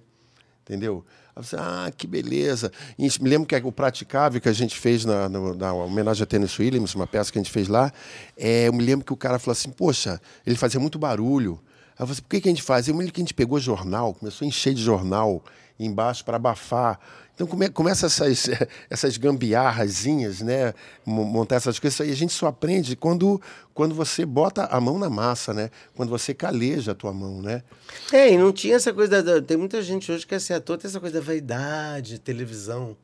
entendeu? 0.61 1.03
Você, 1.35 1.55
ah, 1.57 1.91
que 1.97 2.05
beleza. 2.05 2.71
E 2.99 3.07
me 3.19 3.27
lembro 3.27 3.47
que 3.47 3.55
o 3.55 3.71
Praticável 3.71 4.39
que 4.39 4.49
a 4.49 4.53
gente 4.53 4.77
fez 4.77 5.03
na, 5.03 5.27
no- 5.27 5.55
na 5.55 5.73
homenagem 5.73 6.21
a 6.21 6.25
Tênis 6.27 6.59
Williams, 6.59 6.93
uma 6.93 7.07
peça 7.07 7.31
que 7.31 7.39
a 7.39 7.41
gente 7.41 7.51
fez 7.51 7.67
lá, 7.67 7.91
é, 8.37 8.67
eu 8.67 8.73
me 8.73 8.83
lembro 8.83 9.03
que 9.03 9.13
o 9.13 9.17
cara 9.17 9.39
falou 9.39 9.53
assim, 9.53 9.71
poxa, 9.71 10.21
ele 10.45 10.55
fazia 10.57 10.79
muito 10.79 10.99
barulho. 10.99 11.59
Aí 12.03 12.11
assim, 12.11 12.21
por 12.21 12.29
que, 12.29 12.41
que 12.41 12.47
a 12.49 12.51
gente 12.51 12.63
faz? 12.63 12.87
Eu 12.87 12.93
me 12.95 12.99
lembro 13.01 13.13
que 13.13 13.21
a 13.21 13.23
gente 13.23 13.33
pegou 13.33 13.59
jornal, 13.59 14.13
começou 14.13 14.45
a 14.45 14.47
encher 14.49 14.73
de 14.73 14.81
jornal 14.81 15.43
embaixo 15.79 16.25
para 16.25 16.35
abafar. 16.37 16.99
Então 17.35 17.47
come, 17.47 17.69
começa 17.69 18.05
essas, 18.07 18.49
essas 18.89 19.17
gambiarrazinhas, 19.17 20.41
né? 20.41 20.73
Mo- 21.05 21.25
Montar 21.25 21.55
essas 21.55 21.79
coisas. 21.79 21.99
Aí 22.01 22.11
a 22.11 22.15
gente 22.15 22.33
só 22.33 22.47
aprende 22.47 22.95
quando, 22.95 23.41
quando 23.73 23.93
você 23.95 24.25
bota 24.25 24.65
a 24.65 24.79
mão 24.81 24.97
na 24.99 25.09
massa, 25.09 25.53
né? 25.53 25.69
Quando 25.95 26.09
você 26.09 26.33
caleja 26.33 26.91
a 26.91 26.95
tua 26.95 27.13
mão, 27.13 27.41
né? 27.41 27.63
É, 28.11 28.31
e 28.33 28.37
não 28.37 28.51
tinha 28.51 28.75
essa 28.75 28.93
coisa. 28.93 29.21
Da, 29.23 29.41
tem 29.41 29.57
muita 29.57 29.81
gente 29.81 30.11
hoje 30.11 30.23
que 30.23 30.29
quer 30.29 30.41
ser 30.41 30.55
ator, 30.55 30.77
tem 30.77 30.87
essa 30.89 30.99
coisa 30.99 31.19
da 31.19 31.25
vaidade, 31.25 32.19
televisão. 32.19 32.95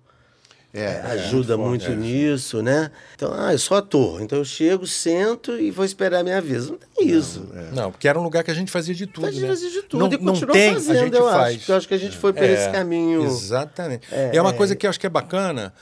É, 0.79 1.01
ajuda 1.11 1.57
muito 1.57 1.89
nisso, 1.91 2.61
né? 2.61 2.91
Então, 3.15 3.33
ah, 3.33 3.51
eu 3.51 3.57
sou 3.57 3.75
ator, 3.75 4.21
então 4.21 4.37
eu 4.37 4.45
chego, 4.45 4.85
sento 4.85 5.57
e 5.57 5.71
vou 5.71 5.83
esperar 5.83 6.19
a 6.19 6.23
minha 6.23 6.39
vez. 6.39 6.69
Não 6.69 6.77
tem 6.77 7.09
isso. 7.09 7.47
Não, 7.73 7.91
porque 7.91 8.07
era 8.07 8.19
um 8.19 8.23
lugar 8.23 8.43
que 8.43 8.51
a 8.51 8.53
gente 8.53 8.71
fazia 8.71 8.93
de 8.93 9.07
tudo, 9.07 9.25
a 9.27 9.31
gente 9.31 9.41
né? 9.41 9.47
fazia 9.47 9.69
de 9.69 9.81
tudo 9.81 9.99
não, 9.99 10.07
e 10.07 10.17
não 10.17 10.33
continua 10.33 10.53
tem, 10.53 10.73
fazendo, 10.73 10.97
a 10.97 11.03
gente 11.03 11.15
eu 11.15 11.29
faz. 11.29 11.55
acho. 11.55 11.71
Eu 11.71 11.75
acho 11.77 11.87
que 11.87 11.93
a 11.93 11.97
gente 11.97 12.17
foi 12.17 12.31
por 12.31 12.43
É, 12.43 12.53
esse 12.53 12.69
caminho. 12.71 13.23
Exatamente. 13.25 14.07
É, 14.11 14.31
e 14.33 14.37
é 14.37 14.41
uma 14.41 14.51
é. 14.51 14.53
coisa 14.53 14.75
que 14.75 14.85
eu 14.85 14.89
acho 14.89 14.99
que 14.99 15.07
é 15.07 15.09
bacana 15.09 15.73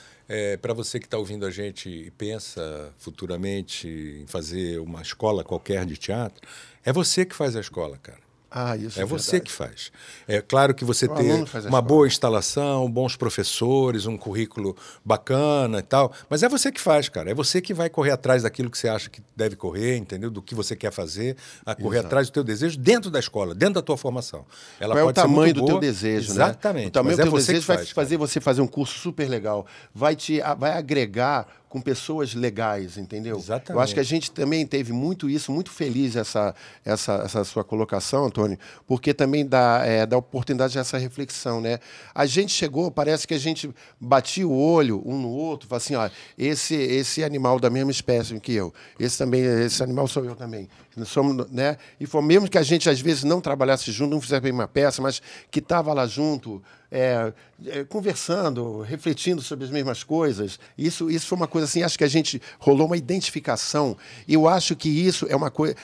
para 0.61 0.73
você 0.73 0.99
que 0.99 1.05
está 1.05 1.17
ouvindo 1.19 1.45
a 1.45 1.51
gente 1.51 1.87
e 1.87 2.09
pensa 2.11 2.89
futuramente 2.97 3.87
em 3.87 4.25
fazer 4.25 4.79
uma 4.79 5.01
escola 5.01 5.43
qualquer 5.43 5.85
de 5.85 5.97
teatro. 5.97 6.41
É 6.83 6.91
você 6.91 7.25
que 7.25 7.35
faz 7.35 7.55
a 7.55 7.59
escola, 7.59 7.97
cara. 8.01 8.24
Ah, 8.49 8.77
isso 8.77 8.99
É 8.99 9.03
é 9.03 9.05
você 9.05 9.31
verdade. 9.33 9.51
que 9.51 9.51
faz. 9.57 9.91
É 10.27 10.41
claro 10.41 10.73
que 10.73 10.85
você 10.85 11.05
O 11.07 11.09
ter 11.15 11.23
uma 11.33 11.43
escola. 11.43 11.81
boa 11.81 12.07
instalação, 12.07 12.89
bons 12.89 13.15
professores, 13.15 14.05
um 14.05 14.17
currículo 14.17 14.75
bacana 15.03 15.79
e 15.79 15.81
tal, 15.81 16.11
mas 16.29 16.41
é 16.43 16.49
você 16.49 16.71
que 16.71 16.79
faz, 16.79 17.09
cara. 17.09 17.29
É 17.31 17.33
você 17.33 17.61
que 17.61 17.73
vai 17.73 17.89
correr 17.89 18.11
atrás 18.11 18.43
daquilo 18.43 18.69
que 18.69 18.77
você 18.77 18.87
acha 18.87 19.09
que 19.09 19.21
deve 19.35 19.55
correr, 19.55 19.97
entendeu? 19.97 20.29
Do 20.29 20.41
que 20.41 20.55
você 20.55 20.75
quer 20.75 20.91
fazer, 20.91 21.35
a 21.65 21.75
correr 21.75 21.99
atrás 21.99 22.29
do 22.29 22.33
teu 22.33 22.43
desejo 22.43 22.77
dentro 22.77 23.11
da 23.11 23.19
escola, 23.19 23.53
dentro 23.53 23.75
da 23.75 23.81
tua 23.81 23.97
formação. 23.97 24.45
Ela 24.79 24.93
Qual 24.95 24.99
é 25.07 25.09
o 25.09 25.13
tamanho 25.13 25.53
do 25.53 25.59
boa, 25.61 25.71
teu 25.73 25.79
desejo, 25.79 26.31
Exatamente. 26.31 26.83
né? 26.83 26.87
O 26.87 26.91
tamanho 26.91 27.15
do 27.17 27.21
é 27.21 27.23
teu 27.23 27.31
você 27.31 27.51
desejo 27.53 27.67
vai 27.67 27.77
faz, 27.77 27.89
fazer 27.91 28.17
você 28.17 28.39
fazer 28.39 28.61
um 28.61 28.67
curso 28.67 28.97
super 28.99 29.27
legal. 29.29 29.65
Vai 29.93 30.15
te 30.15 30.39
vai 30.57 30.71
agregar 30.73 31.47
com 31.69 31.81
pessoas 31.81 32.33
legais, 32.33 32.97
entendeu? 32.97 33.37
Exatamente. 33.37 33.71
Eu 33.71 33.79
acho 33.79 33.93
que 33.93 33.99
a 33.99 34.03
gente 34.03 34.31
também 34.31 34.65
teve 34.65 34.93
muito 34.93 35.29
isso, 35.29 35.51
muito 35.51 35.71
feliz 35.71 36.15
essa, 36.15 36.55
essa, 36.83 37.13
essa 37.25 37.43
sua 37.43 37.63
colocação, 37.63 38.25
Antônio, 38.25 38.57
porque 38.87 39.13
também 39.13 39.45
dá, 39.45 39.81
é, 39.85 40.05
dá 40.05 40.17
oportunidade 40.17 40.77
a 40.77 40.81
essa 40.81 40.97
reflexão, 40.97 41.59
né? 41.59 41.79
A 42.13 42.25
gente 42.25 42.53
chegou, 42.53 42.89
parece 42.89 43.27
que 43.27 43.33
a 43.33 43.39
gente 43.39 43.69
batia 43.99 44.47
o 44.47 44.57
olho 44.57 45.01
um 45.05 45.19
no 45.19 45.29
outro, 45.29 45.67
fala 45.67 45.77
assim, 45.77 45.95
ó, 45.95 46.09
esse, 46.37 46.75
esse 46.75 47.23
animal 47.23 47.59
da 47.59 47.69
mesma 47.69 47.91
espécie 47.91 48.39
que 48.39 48.53
eu, 48.53 48.73
esse 48.99 49.17
também, 49.17 49.41
esse 49.43 49.81
animal 49.83 50.07
sou 50.07 50.23
eu 50.23 50.35
também. 50.35 50.69
Somos, 51.03 51.51
né? 51.51 51.77
E 51.99 52.05
foi 52.05 52.21
mesmo 52.21 52.47
que 52.47 52.57
a 52.57 52.63
gente 52.63 52.89
às 52.89 53.01
vezes 53.01 53.25
não 53.25 53.41
trabalhasse 53.41 53.91
junto, 53.91 54.11
não 54.11 54.21
fizesse 54.21 54.41
bem 54.41 54.53
uma 54.53 54.67
peça, 54.67 55.01
mas 55.01 55.21
que 55.51 55.59
estava 55.59 55.93
lá 55.93 56.07
junto, 56.07 56.63
é, 56.97 57.33
é, 57.67 57.83
conversando, 57.83 58.79
refletindo 58.81 59.41
sobre 59.41 59.65
as 59.65 59.71
mesmas 59.71 60.01
coisas. 60.03 60.57
Isso, 60.77 61.09
isso 61.09 61.27
foi 61.27 61.35
uma 61.37 61.47
coisa 61.47 61.65
assim, 61.67 61.83
acho 61.83 61.97
que 61.97 62.03
a 62.05 62.07
gente 62.07 62.41
rolou 62.57 62.87
uma 62.87 62.95
identificação. 62.95 63.97
E 64.25 64.33
eu 64.33 64.47
acho 64.47 64.75
que 64.77 64.87
isso 64.87 65.25
é 65.29 65.35
uma 65.35 65.51
coisa. 65.51 65.75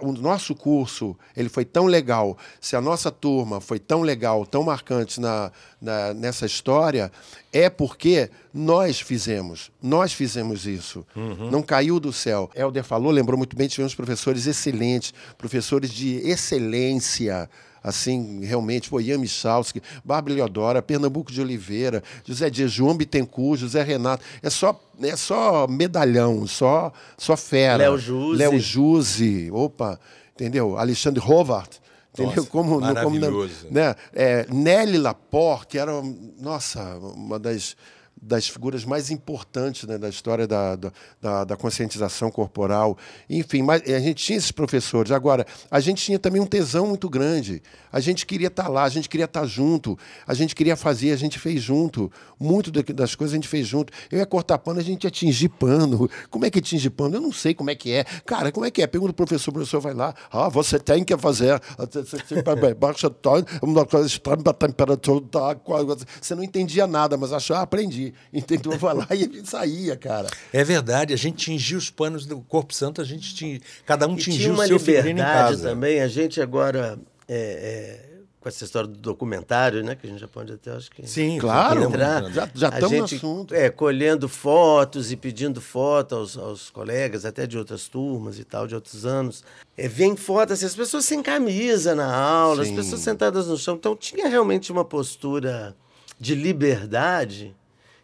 O 0.00 0.12
nosso 0.12 0.54
curso 0.54 1.14
ele 1.36 1.48
foi 1.50 1.64
tão 1.66 1.84
legal, 1.86 2.36
se 2.60 2.74
a 2.76 2.80
nossa 2.80 3.10
turma 3.10 3.60
foi 3.60 3.78
tão 3.78 4.00
legal, 4.02 4.46
tão 4.46 4.62
marcante 4.62 5.20
na, 5.20 5.52
na- 5.80 6.14
nessa 6.14 6.46
história, 6.46 7.12
é 7.52 7.68
porque 7.68 8.30
nós 8.54 8.98
fizemos. 9.00 9.70
Nós 9.82 10.12
fizemos 10.14 10.66
isso. 10.66 11.04
Não 11.50 11.62
caiu 11.62 12.00
do 12.00 12.12
céu. 12.12 12.50
Helder 12.54 12.84
falou, 12.84 13.10
lembrou 13.12 13.36
muito 13.36 13.54
bem, 13.56 13.68
tivemos 13.68 13.94
professores 13.94 14.46
excelentes, 14.46 15.12
professores 15.36 15.90
de 15.90 16.16
excelência 16.26 17.48
assim, 17.88 18.44
realmente, 18.44 18.88
pô, 18.90 19.00
Ian 19.00 19.18
Michalski, 19.18 19.82
Bárbara 20.04 20.34
Leodora, 20.34 20.82
Pernambuco 20.82 21.32
de 21.32 21.40
Oliveira, 21.40 22.02
José 22.24 22.50
Dias, 22.50 22.70
João 22.70 22.96
Bittencourt, 22.96 23.60
José 23.60 23.82
Renato, 23.82 24.24
é 24.42 24.50
só, 24.50 24.78
é 25.02 25.16
só 25.16 25.66
medalhão, 25.66 26.46
só, 26.46 26.92
só 27.16 27.36
fera. 27.36 27.78
Léo 27.78 27.98
Juse. 27.98 28.38
Léo 28.38 28.60
Juse, 28.60 29.50
opa, 29.52 29.98
entendeu? 30.34 30.76
Alexandre 30.76 31.22
Hovart, 31.24 31.76
entendeu? 32.12 32.36
Nossa, 32.36 32.48
como, 32.50 32.70
como 32.74 32.80
maravilhoso. 32.80 33.66
né? 33.70 33.94
É, 34.12 34.46
Nelly 34.52 34.98
Laporte, 34.98 35.68
que 35.68 35.78
era, 35.78 35.92
nossa, 36.40 36.82
uma 36.96 37.38
das 37.38 37.76
das 38.20 38.48
figuras 38.48 38.84
mais 38.84 39.10
importantes 39.10 39.84
né, 39.84 39.96
da 39.96 40.08
história 40.08 40.46
da, 40.46 40.76
da, 41.20 41.44
da, 41.44 41.56
conscientização 41.56 42.30
corporal. 42.30 42.96
Enfim, 43.28 43.62
mas 43.62 43.82
a 43.82 43.98
gente 43.98 44.24
tinha 44.24 44.38
esses 44.38 44.52
professores. 44.52 45.12
Agora, 45.12 45.46
a 45.70 45.80
gente 45.80 46.02
tinha 46.02 46.18
também 46.18 46.40
um 46.40 46.46
tesão 46.46 46.86
muito 46.86 47.08
grande. 47.08 47.62
A 47.92 48.00
gente 48.00 48.26
queria 48.26 48.48
estar 48.48 48.68
lá, 48.68 48.84
a 48.84 48.88
gente 48.88 49.08
queria 49.08 49.24
estar 49.24 49.46
junto, 49.46 49.98
a 50.26 50.34
gente 50.34 50.54
queria 50.54 50.76
fazer, 50.76 51.12
a 51.12 51.16
gente 51.16 51.38
fez 51.38 51.62
junto. 51.62 52.10
Muito 52.38 52.70
das 52.70 53.14
coisas 53.14 53.34
a 53.34 53.36
gente 53.36 53.48
fez 53.48 53.66
junto. 53.66 53.92
Eu 54.10 54.18
ia 54.18 54.26
cortar 54.26 54.58
pano, 54.58 54.80
a 54.80 54.82
gente 54.82 55.04
ia 55.04 55.10
tingir 55.10 55.48
pano. 55.48 56.08
Como 56.30 56.44
é 56.44 56.50
que 56.50 56.60
tinge 56.60 56.90
pano? 56.90 57.16
Eu 57.16 57.20
não 57.20 57.32
sei 57.32 57.54
como 57.54 57.70
é 57.70 57.74
que 57.74 57.92
é. 57.92 58.04
Cara, 58.24 58.52
como 58.52 58.66
é 58.66 58.70
que 58.70 58.82
é? 58.82 58.86
Pergunta 58.86 59.12
o 59.12 59.14
professor, 59.14 59.50
o 59.50 59.54
professor 59.54 59.80
vai 59.80 59.94
lá. 59.94 60.14
Ah, 60.30 60.48
você 60.48 60.78
tem 60.78 61.04
que 61.04 61.16
fazer. 61.16 61.60
Baixa 62.78 63.10
para 63.10 64.50
a 64.50 64.54
temperatura 64.54 65.24
da 65.30 65.50
água. 65.50 65.96
Você 66.20 66.34
não 66.34 66.42
entendia 66.42 66.86
nada, 66.86 67.16
mas 67.16 67.32
achou, 67.32 67.56
ah, 67.56 67.62
aprendi. 67.62 68.07
Entendeu? 68.32 68.72
Vai 68.78 68.94
lá 68.94 69.06
e 69.10 69.14
a 69.14 69.16
gente 69.28 69.48
saía, 69.48 69.96
cara. 69.96 70.28
É 70.52 70.62
verdade, 70.64 71.12
a 71.14 71.16
gente 71.16 71.36
tingia 71.36 71.76
os 71.78 71.90
panos 71.90 72.26
do 72.26 72.40
Corpo 72.40 72.72
Santo, 72.74 73.00
a 73.00 73.04
gente 73.04 73.34
tinha. 73.34 73.60
Cada 73.86 74.06
um 74.06 74.14
E 74.14 74.18
tingia 74.18 74.40
tinha 74.40 74.50
o 74.52 74.54
uma 74.54 74.66
seu 74.66 74.78
figurino 74.78 75.08
em 75.08 75.12
liberdade 75.14 75.50
casa. 75.56 75.68
também. 75.70 76.00
A 76.00 76.08
gente 76.08 76.40
agora, 76.40 76.98
é, 77.26 78.04
é, 78.04 78.08
com 78.40 78.48
essa 78.48 78.64
história 78.64 78.88
do 78.88 78.96
documentário, 78.98 79.82
né? 79.82 79.96
Que 79.96 80.06
a 80.06 80.10
gente 80.10 80.20
já 80.20 80.28
pode 80.28 80.52
até, 80.52 80.70
acho 80.70 80.90
que... 80.92 81.04
Sim, 81.08 81.38
Claro. 81.38 81.82
entrar. 81.82 82.22
Já- 82.32 82.48
já 82.54 82.68
estamos 82.68 82.82
no 82.92 82.96
gente, 83.06 83.16
assunto. 83.16 83.54
É, 83.54 83.68
colhendo 83.68 84.28
fotos 84.28 85.10
e 85.10 85.16
pedindo 85.16 85.60
foto 85.60 86.14
aos, 86.14 86.38
aos 86.38 86.70
colegas, 86.70 87.24
até 87.24 87.46
de 87.48 87.58
outras 87.58 87.88
turmas 87.88 88.38
e 88.38 88.44
tal, 88.44 88.66
de 88.68 88.74
outros 88.76 89.04
anos. 89.04 89.42
É, 89.76 89.88
vem 89.88 90.14
foto, 90.16 90.52
assim, 90.52 90.66
as 90.66 90.74
pessoas 90.76 91.04
sem 91.04 91.20
camisa 91.22 91.94
na 91.96 92.12
aula, 92.14 92.64
Sim. 92.64 92.70
as 92.70 92.76
pessoas 92.76 93.00
sentadas 93.00 93.48
no 93.48 93.56
chão. 93.58 93.74
Então 93.74 93.96
tinha 93.96 94.28
realmente 94.28 94.70
uma 94.70 94.84
postura 94.84 95.74
de 96.20 96.34
liberdade 96.34 97.54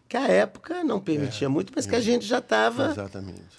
que 0.07 0.17
a 0.17 0.27
época 0.27 0.83
não 0.83 0.99
permitia 0.99 1.49
muito, 1.49 1.73
mas 1.75 1.85
que 1.85 1.95
a 1.95 2.01
gente 2.01 2.25
já 2.25 2.39
estava. 2.39 2.95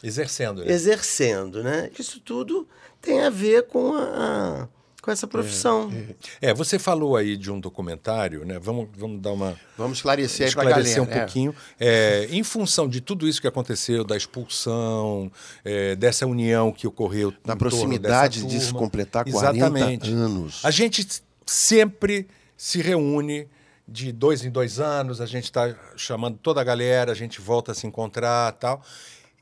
Exercendo, 0.02 0.64
né? 0.64 0.72
exercendo, 0.72 1.62
né? 1.62 1.90
Isso 1.98 2.20
tudo 2.20 2.68
tem 3.00 3.20
a 3.22 3.30
ver 3.30 3.64
com 3.64 3.94
a, 3.94 4.02
a- 4.02 4.68
com 5.02 5.10
essa 5.12 5.26
profissão. 5.28 5.92
É, 6.40 6.52
você 6.52 6.80
falou 6.80 7.16
aí 7.16 7.36
de 7.36 7.48
um 7.50 7.60
documentário, 7.60 8.44
né? 8.44 8.58
Vamos, 8.58 8.88
vamos 8.96 9.20
dar 9.20 9.32
uma. 9.32 9.56
Vamos 9.78 9.98
esclarecer 9.98 10.48
esclarecer 10.48 10.96
galera. 10.96 11.02
um 11.02 11.14
é. 11.14 11.18
pouquinho. 11.20 11.54
É, 11.78 12.26
em 12.30 12.42
função 12.42 12.88
de 12.88 13.00
tudo 13.00 13.28
isso 13.28 13.40
que 13.40 13.46
aconteceu, 13.46 14.02
da 14.02 14.16
expulsão, 14.16 15.30
é, 15.64 15.94
dessa 15.94 16.26
união 16.26 16.72
que 16.72 16.88
ocorreu. 16.88 17.30
Na 17.30 17.54
em 17.54 17.56
torno 17.56 17.58
proximidade 17.58 18.44
disso 18.46 18.66
turma. 18.72 18.80
completar 18.80 19.24
40 19.24 19.56
Exatamente. 19.56 20.10
anos. 20.12 20.60
A 20.64 20.72
gente 20.72 21.06
sempre 21.46 22.26
se 22.56 22.80
reúne 22.82 23.46
de 23.88 24.10
dois 24.12 24.44
em 24.44 24.50
dois 24.50 24.80
anos, 24.80 25.20
a 25.20 25.26
gente 25.26 25.44
está 25.44 25.74
chamando 25.96 26.38
toda 26.42 26.60
a 26.60 26.64
galera, 26.64 27.12
a 27.12 27.14
gente 27.14 27.40
volta 27.40 27.72
a 27.72 27.74
se 27.74 27.86
encontrar 27.86 28.52
tal. 28.52 28.82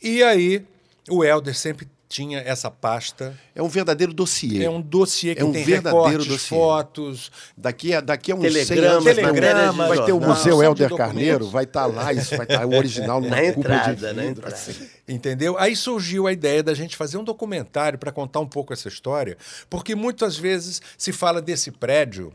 E 0.03 0.23
aí, 0.23 0.65
o 1.09 1.25
Helder 1.25 1.57
sempre 1.57 1.89
tinha 2.07 2.39
essa 2.41 2.71
pasta. 2.71 3.37
É 3.55 3.63
um 3.63 3.67
verdadeiro 3.69 4.13
dossiê. 4.13 4.63
É 4.63 4.71
um 4.71 4.81
dossiê 4.81 5.35
que 5.35 5.41
É 5.41 5.45
um 5.45 5.51
tem 5.51 5.65
verdadeiro 5.65 6.07
recortes, 6.23 6.27
dossiê. 6.29 6.49
fotos, 6.57 7.33
Daqui 7.57 7.93
a, 7.95 8.01
daqui 8.01 8.31
a 8.31 8.37
uns 8.37 8.43
100 8.53 8.67
Telegramas, 8.67 8.93
anos 8.93 9.05
vai 9.05 9.15
ter, 9.15 9.23
matérias 9.23 9.69
um- 9.69 9.73
de 9.73 9.79
vai 9.97 10.07
ter 10.07 10.13
o 10.13 10.21
Museu 10.21 10.63
Helder. 10.63 10.95
Carneiro, 10.95 11.49
vai 11.49 11.65
estar 11.65 11.87
lá, 11.87 12.13
isso 12.13 12.37
vai 12.37 12.47
estar 12.47 12.67
o 12.67 12.75
original 12.77 13.21
numa 13.21 13.35
Na 13.35 13.45
entrada, 13.45 13.95
de 13.97 14.03
na 14.03 14.09
vidro, 14.13 14.25
entrada. 14.29 14.55
assim. 14.55 14.75
Entendeu? 15.09 15.59
Aí 15.59 15.75
surgiu 15.75 16.27
a 16.29 16.33
ideia 16.33 16.63
da 16.63 16.75
gente 16.75 16.95
fazer 16.97 17.17
um 17.17 17.25
documentário 17.25 17.99
para 17.99 18.13
contar 18.13 18.39
um 18.41 18.47
pouco 18.47 18.73
essa 18.73 18.87
história, 18.87 19.37
porque 19.69 19.95
muitas 19.97 20.37
vezes 20.37 20.81
se 20.97 21.11
fala 21.11 21.43
desse 21.43 21.73
prédio 21.73 22.33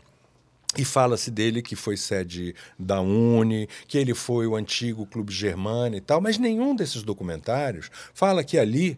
e 0.78 0.86
fala-se 0.86 1.32
dele 1.32 1.62
que 1.62 1.76
foi 1.76 1.98
sede 1.98 2.56
da 2.78 3.02
Uni, 3.02 3.68
que 3.88 3.98
ele 3.98 4.14
foi 4.14 4.46
o 4.46 4.56
antigo 4.56 5.06
Clube 5.06 5.34
Germano 5.34 5.96
e 5.96 6.02
tal, 6.02 6.22
mas 6.22 6.38
nenhum 6.38 6.76
desses 6.76 7.02
documentários 7.02 7.90
fala 8.14 8.44
que 8.44 8.58
ali, 8.58 8.98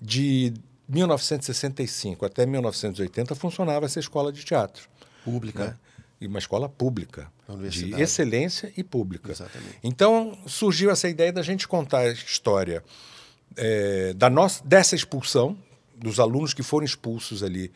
de 0.00 0.54
1965 0.88 2.24
até 2.24 2.46
1980, 2.46 3.34
funcionava 3.34 3.86
essa 3.86 3.98
escola 3.98 4.32
de 4.32 4.44
teatro. 4.44 4.88
Pública. 5.24 5.64
né? 5.64 5.76
E 6.20 6.26
uma 6.28 6.38
escola 6.38 6.68
pública, 6.68 7.30
de 7.68 7.92
excelência 8.00 8.72
e 8.76 8.84
pública. 8.84 9.32
Exatamente. 9.32 9.78
Então 9.82 10.38
surgiu 10.46 10.90
essa 10.90 11.08
ideia 11.08 11.32
da 11.32 11.42
gente 11.42 11.66
contar 11.66 11.98
a 11.98 12.12
história 12.12 12.84
é, 13.56 14.14
da 14.14 14.30
nossa, 14.30 14.64
dessa 14.64 14.94
expulsão, 14.94 15.58
dos 15.96 16.20
alunos 16.20 16.54
que 16.54 16.62
foram 16.62 16.84
expulsos 16.84 17.42
ali 17.42 17.72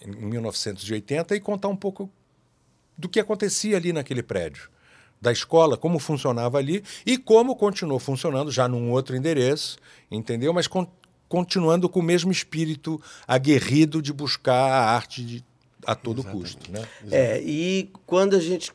em 0.00 0.10
1980 0.10 1.34
e 1.34 1.40
contar 1.40 1.68
um 1.68 1.76
pouco 1.76 2.10
do 2.96 3.08
que 3.08 3.20
acontecia 3.20 3.76
ali 3.76 3.92
naquele 3.92 4.22
prédio, 4.22 4.68
da 5.20 5.32
escola, 5.32 5.76
como 5.76 5.98
funcionava 5.98 6.58
ali 6.58 6.82
e 7.06 7.16
como 7.18 7.56
continuou 7.56 7.98
funcionando 7.98 8.50
já 8.50 8.68
num 8.68 8.90
outro 8.90 9.16
endereço, 9.16 9.78
entendeu? 10.10 10.52
Mas 10.52 10.66
con- 10.66 10.86
continuando 11.28 11.88
com 11.88 12.00
o 12.00 12.02
mesmo 12.02 12.30
espírito 12.30 13.00
aguerrido 13.26 14.02
de 14.02 14.12
buscar 14.12 14.54
a 14.70 14.90
arte 14.94 15.24
de- 15.24 15.44
a 15.86 15.94
todo 15.94 16.22
custo, 16.24 16.70
né? 16.70 16.86
É, 17.10 17.40
e 17.42 17.90
quando 18.06 18.36
a 18.36 18.40
gente 18.40 18.70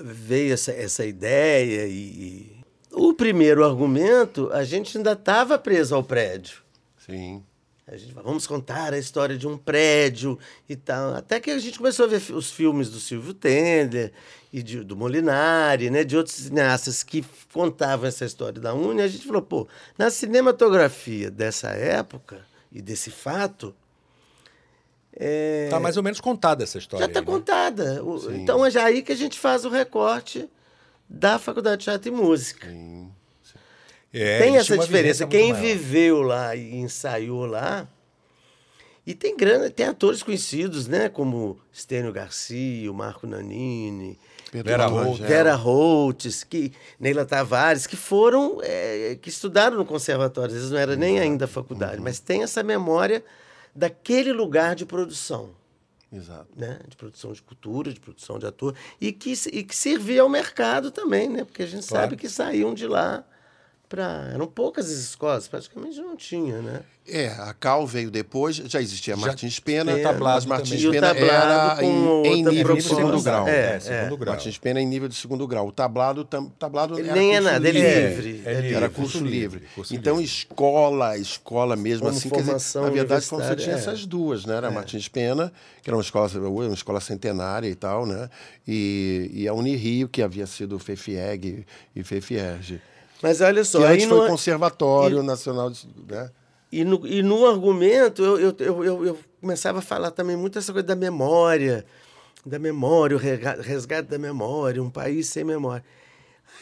veio 0.00 0.54
essa, 0.54 0.70
essa 0.72 1.04
ideia 1.04 1.86
e, 1.86 1.92
e- 1.92 2.58
o 2.92 3.12
primeiro 3.12 3.64
argumento, 3.64 4.50
a 4.52 4.64
gente 4.64 4.96
ainda 4.96 5.12
estava 5.12 5.58
preso 5.58 5.94
ao 5.94 6.02
prédio. 6.02 6.58
Sim. 7.04 7.42
A 7.90 7.96
gente 7.96 8.12
falou, 8.12 8.28
vamos 8.28 8.46
contar 8.46 8.92
a 8.92 8.98
história 8.98 9.36
de 9.38 9.48
um 9.48 9.56
prédio 9.56 10.38
e 10.68 10.76
tal. 10.76 11.14
Até 11.14 11.40
que 11.40 11.50
a 11.50 11.58
gente 11.58 11.78
começou 11.78 12.04
a 12.04 12.08
ver 12.08 12.20
os 12.34 12.50
filmes 12.50 12.90
do 12.90 13.00
Silvio 13.00 13.32
Tender 13.32 14.12
e 14.52 14.62
de- 14.62 14.84
do 14.84 14.94
Molinari, 14.94 15.88
né, 15.88 16.04
de 16.04 16.14
outros 16.16 16.36
cineastas 16.36 17.02
que 17.02 17.24
contavam 17.52 18.06
essa 18.06 18.26
história 18.26 18.60
da 18.60 18.74
Uni. 18.74 19.00
A 19.00 19.08
gente 19.08 19.26
falou, 19.26 19.40
pô, 19.40 19.66
na 19.96 20.10
cinematografia 20.10 21.30
dessa 21.30 21.68
época 21.70 22.44
e 22.70 22.82
desse 22.82 23.10
fato, 23.10 23.74
é, 25.16 25.64
Está 25.64 25.80
mais 25.80 25.96
ou 25.96 26.02
menos 26.02 26.20
contada 26.20 26.62
essa 26.64 26.78
história. 26.78 27.04
já 27.06 27.10
está 27.10 27.20
né? 27.20 27.26
contada. 27.26 28.02
Então 28.34 28.64
é 28.64 28.70
já 28.70 28.84
aí 28.84 29.02
que 29.02 29.12
a 29.12 29.16
gente 29.16 29.38
faz 29.38 29.64
o 29.64 29.70
recorte 29.70 30.48
da 31.08 31.38
Faculdade 31.38 31.78
de 31.78 31.84
Teatro 31.86 32.08
e 32.08 32.10
Música. 32.14 32.68
É, 34.12 34.38
tem 34.38 34.56
essa 34.56 34.76
diferença. 34.78 35.26
Quem 35.26 35.52
maior. 35.52 35.62
viveu 35.62 36.22
lá 36.22 36.56
e 36.56 36.76
ensaiou 36.76 37.46
lá. 37.46 37.86
E 39.06 39.14
tem 39.14 39.36
grande, 39.36 39.70
tem 39.70 39.86
atores 39.86 40.22
conhecidos, 40.22 40.86
né? 40.86 41.08
Como 41.08 41.58
Stênio 41.74 42.12
Garcia, 42.12 42.90
o 42.90 42.94
Marco 42.94 43.26
Nanini, 43.26 44.18
Pedro 44.50 44.68
Vera. 44.70 44.86
Holt. 44.86 45.20
Vera 45.20 45.54
Holtz, 45.54 46.44
que, 46.44 46.72
Neila 47.00 47.24
Tavares, 47.24 47.86
que 47.86 47.96
foram, 47.96 48.60
é, 48.62 49.18
que 49.20 49.28
estudaram 49.30 49.76
no 49.78 49.84
conservatório, 49.86 50.48
às 50.48 50.54
vezes 50.54 50.70
não 50.70 50.78
era 50.78 50.94
nem 50.96 51.18
ainda 51.18 51.46
faculdade, 51.46 52.00
mas 52.02 52.18
tem 52.20 52.42
essa 52.42 52.62
memória 52.62 53.24
daquele 53.74 54.32
lugar 54.32 54.74
de 54.74 54.84
produção 54.84 55.50
Exato. 56.12 56.48
né? 56.56 56.78
de 56.86 56.96
produção 56.96 57.32
de 57.32 57.40
cultura, 57.42 57.92
de 57.92 58.00
produção 58.00 58.38
de 58.38 58.46
ator, 58.46 58.74
e 59.00 59.12
que, 59.12 59.32
e 59.52 59.62
que 59.62 59.76
servia 59.76 60.22
ao 60.22 60.28
mercado 60.28 60.90
também, 60.90 61.28
né? 61.30 61.44
porque 61.44 61.62
a 61.62 61.66
gente 61.66 61.86
Claro. 61.86 62.04
sabe 62.04 62.16
que 62.16 62.28
saíam 62.28 62.74
de 62.74 62.86
lá 62.86 63.24
para. 63.88 64.30
Eram 64.32 64.46
poucas 64.46 64.86
as 64.86 64.98
escolas, 64.98 65.48
praticamente 65.48 65.98
não 66.00 66.16
tinha, 66.16 66.60
né? 66.60 66.80
É, 67.10 67.28
a 67.28 67.54
Cal 67.54 67.86
veio 67.86 68.10
depois, 68.10 68.56
já 68.56 68.82
existia 68.82 69.16
Já- 69.16 69.20
Martins 69.26 69.58
Pena, 69.58 69.92
Pena, 69.92 69.96
mas 69.96 70.12
tablado 70.12 70.46
Martins 70.48 70.82
também. 70.82 70.90
Pena 71.00 71.06
era 71.16 71.82
em, 71.82 72.26
em 72.26 72.44
nível 72.44 72.76
de 72.76 72.82
segundo 72.82 73.22
grau. 73.22 73.48
É, 73.48 73.76
É, 73.76 73.80
segundo 73.80 74.16
grau. 74.18 74.34
Martins 74.34 74.58
Pena 74.58 74.78
em 74.78 74.86
nível 74.86 75.08
de 75.08 75.14
segundo 75.14 75.46
grau. 75.46 75.68
O 75.68 75.72
tablado, 75.72 76.22
tam, 76.22 76.50
tablado 76.50 76.98
Ele 76.98 77.08
era 77.08 77.18
nem 77.18 77.34
é 77.36 77.40
nada, 77.40 77.66
ele 77.66 77.80
livre. 77.80 77.90
é 77.94 78.08
livre. 78.10 78.42
É 78.44 78.50
é 78.52 78.54
livre. 78.60 78.74
Era 78.74 78.86
livre. 78.86 78.88
curso 78.90 79.12
Curso 79.18 79.24
livre. 79.24 79.38
livre, 79.58 79.68
curso 79.74 79.94
então, 79.94 80.16
livre. 80.18 80.30
escola, 80.30 81.16
escola 81.16 81.76
mesmo 81.76 82.04
Como 82.04 82.10
assim. 82.18 82.28
Quer 82.28 82.34
dizer, 82.36 82.44
formação 82.44 82.82
na 82.82 82.90
verdade, 82.90 83.26
como 83.26 83.42
você 83.42 83.56
tinha 83.56 83.74
é. 83.74 83.78
essas 83.78 84.04
duas, 84.04 84.44
né? 84.44 84.56
Era 84.56 84.70
Martins 84.70 85.08
Pena, 85.08 85.50
que 85.82 85.88
era 85.88 85.96
uma 85.96 86.02
escola, 86.02 86.28
uma 86.38 86.74
escola 86.74 87.00
centenária 87.00 87.68
e 87.68 87.74
tal, 87.74 88.04
né? 88.04 88.28
E, 88.66 89.30
e 89.32 89.48
a 89.48 89.54
Unirio, 89.54 90.10
que 90.10 90.20
havia 90.20 90.46
sido 90.46 90.78
FEFIEG 90.78 91.64
e 91.96 92.04
FEFIERG. 92.04 92.82
Mas 93.22 93.40
olha 93.40 93.64
só, 93.64 93.78
Que 93.78 93.84
aí 93.84 93.94
antes 93.94 94.06
no, 94.08 94.16
foi 94.16 94.28
Conservatório 94.28 95.22
Nacional 95.22 95.70
de... 95.70 95.88
Né? 96.08 96.30
e, 96.70 96.84
no, 96.84 97.06
e 97.06 97.22
no 97.22 97.46
argumento 97.46 98.22
eu, 98.22 98.38
eu, 98.38 98.56
eu, 98.60 99.06
eu, 99.06 99.18
começava 99.40 99.78
a 99.78 99.82
falar 99.82 100.10
também 100.10 100.36
muito 100.36 100.58
essa 100.58 100.72
coisa 100.72 100.86
da 100.86 100.96
memória, 100.96 101.84
da 102.44 102.58
memória, 102.58 103.16
o 103.16 103.20
resgate 103.20 104.08
da 104.08 104.18
memória, 104.18 104.82
um 104.82 104.90
país 104.90 105.28
sem 105.28 105.44
memória. 105.44 105.84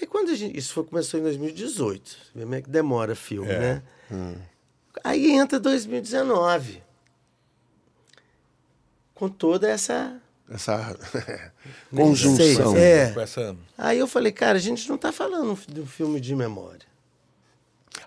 Aí 0.00 0.06
quando 0.06 0.30
a 0.30 0.34
gente. 0.34 0.56
Isso 0.58 0.72
foi, 0.72 0.84
começou 0.84 1.18
em 1.18 1.22
2018. 1.22 2.08
Você 2.08 2.16
vê 2.34 2.42
como 2.42 2.54
é 2.54 2.62
que 2.62 2.68
demora 2.70 3.14
filme, 3.14 3.50
É. 3.50 3.58
né? 3.58 3.82
Aí 5.02 5.30
entra 5.30 5.58
2019. 5.58 6.82
Com 9.14 9.28
toda 9.28 9.68
essa. 9.68 10.20
Essa 10.48 10.96
conjunção. 11.94 12.72
sei, 12.72 12.82
é. 12.82 13.10
Com 13.12 13.20
essa... 13.20 13.56
Aí 13.76 13.98
eu 13.98 14.06
falei, 14.06 14.32
cara, 14.32 14.56
a 14.58 14.60
gente 14.60 14.88
não 14.88 14.96
está 14.96 15.12
falando 15.12 15.58
de 15.68 15.80
um 15.80 15.86
filme 15.86 16.20
de 16.20 16.34
memória. 16.34 16.86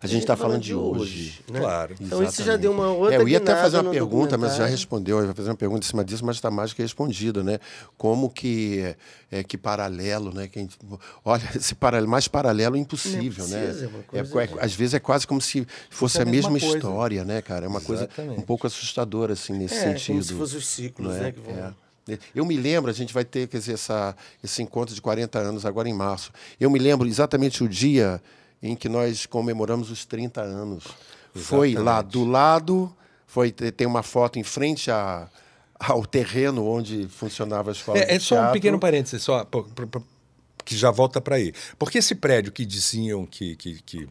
A 0.02 0.08
gente 0.08 0.22
está 0.22 0.38
falando 0.38 0.62
de 0.62 0.74
hoje. 0.74 1.42
né? 1.52 1.60
Claro. 1.60 1.96
Então 2.00 2.24
isso 2.24 2.42
já 2.44 2.56
deu 2.56 2.72
uma 2.72 2.88
outra 2.90 3.16
É, 3.16 3.18
eu 3.20 3.28
ia 3.28 3.38
até 3.40 3.54
fazer 3.56 3.80
uma 3.80 3.92
pergunta, 3.92 4.38
mas 4.38 4.56
já 4.56 4.66
respondeu. 4.66 5.20
Eu 5.20 5.26
ia 5.26 5.34
fazer 5.34 5.50
uma 5.50 5.58
pergunta 5.58 5.86
em 5.86 5.90
cima 5.90 6.06
disso, 6.06 6.24
mas 6.26 6.38
está 6.38 6.50
mais 6.50 6.72
que 6.72 6.82
respondido, 6.82 7.44
né? 7.44 7.60
Como 7.98 8.30
que 8.30 8.96
é, 9.30 9.44
que 9.44 9.58
paralelo, 9.58 10.34
né? 10.34 10.48
Que 10.48 10.60
a 10.60 10.62
gente- 10.62 10.78
olha, 11.26 11.44
esse 11.54 11.76
paralelo, 11.76 12.10
mais 12.10 12.30
paralelo 12.30 12.78
impossível, 12.78 13.46
Não 13.46 13.58
né? 13.58 13.66
precisa, 13.66 13.86
é 13.86 13.90
uma 13.90 14.00
É, 14.00 14.24
coisa- 14.24 14.56
é- 14.62 14.64
às 14.66 14.74
vezes 14.74 14.94
é 14.94 15.00
quase 15.00 15.28
como 15.28 15.42
se 15.42 15.68
fosse 15.90 16.20
é 16.20 16.22
a 16.22 16.26
mesma 16.26 16.58
coisa. 16.58 16.78
história, 16.78 17.26
né, 17.26 17.42
cara? 17.42 17.66
É 17.66 17.68
uma 17.68 17.82
coisa 17.82 18.04
Exatamente. 18.04 18.40
um 18.40 18.44
pouco 18.44 18.68
assustadora 18.68 19.34
assim 19.34 19.52
nesse 19.52 19.76
É, 19.76 19.82
sentido. 19.98 20.08
como 20.14 20.24
se 20.24 20.34
fossem 20.36 20.58
os 20.60 20.68
ciclos, 20.68 21.14
é? 21.18 21.20
né? 21.20 21.32
Que 21.34 21.42
vão... 21.42 21.76
Eu 22.34 22.46
me 22.46 22.56
lembro, 22.56 22.90
a 22.90 22.94
gente 22.94 23.14
vai 23.14 23.26
ter 23.26 23.48
quer 23.48 23.58
dizer, 23.58 23.74
essa, 23.74 24.16
esse 24.44 24.62
encontro 24.62 24.96
de 24.96 25.02
40 25.02 25.38
anos 25.38 25.66
agora 25.66 25.90
em 25.90 25.94
março. 25.94 26.32
Eu 26.60 26.70
me 26.70 26.80
lembro 26.80 27.08
exatamente 27.08 27.64
o 27.64 27.68
dia 27.68 28.22
em 28.62 28.76
que 28.76 28.90
nós 28.90 29.26
comemoramos 29.26 29.92
os 29.92 30.06
30 30.06 30.42
anos. 30.42 30.84
Foi 31.36 31.74
lá 31.74 32.02
do 32.02 32.26
lado, 32.26 32.94
foi 33.28 33.52
tem 33.52 33.86
uma 33.86 34.04
foto 34.04 34.40
em 34.40 34.44
frente 34.44 34.90
a, 34.90 35.30
ao 35.80 36.06
terreno 36.06 36.66
onde 36.66 37.08
funcionava 37.08 37.72
a 37.72 37.74
escola. 37.74 38.00
É, 38.00 38.16
é 38.16 38.20
só 38.20 38.36
um 38.36 38.38
teatro. 38.38 38.54
pequeno 38.54 38.80
parênteses, 38.80 39.24
só, 39.24 39.46
pô, 39.46 39.64
pô, 39.64 39.88
pô, 39.88 40.02
que 40.66 40.76
já 40.76 40.92
volta 40.92 41.22
para 41.22 41.36
aí. 41.36 41.54
Porque 41.78 41.98
esse 41.98 42.16
prédio 42.16 42.52
que 42.52 42.66
diziam 42.66 43.26
que, 43.26 43.56
que, 43.56 43.82
que, 43.82 44.10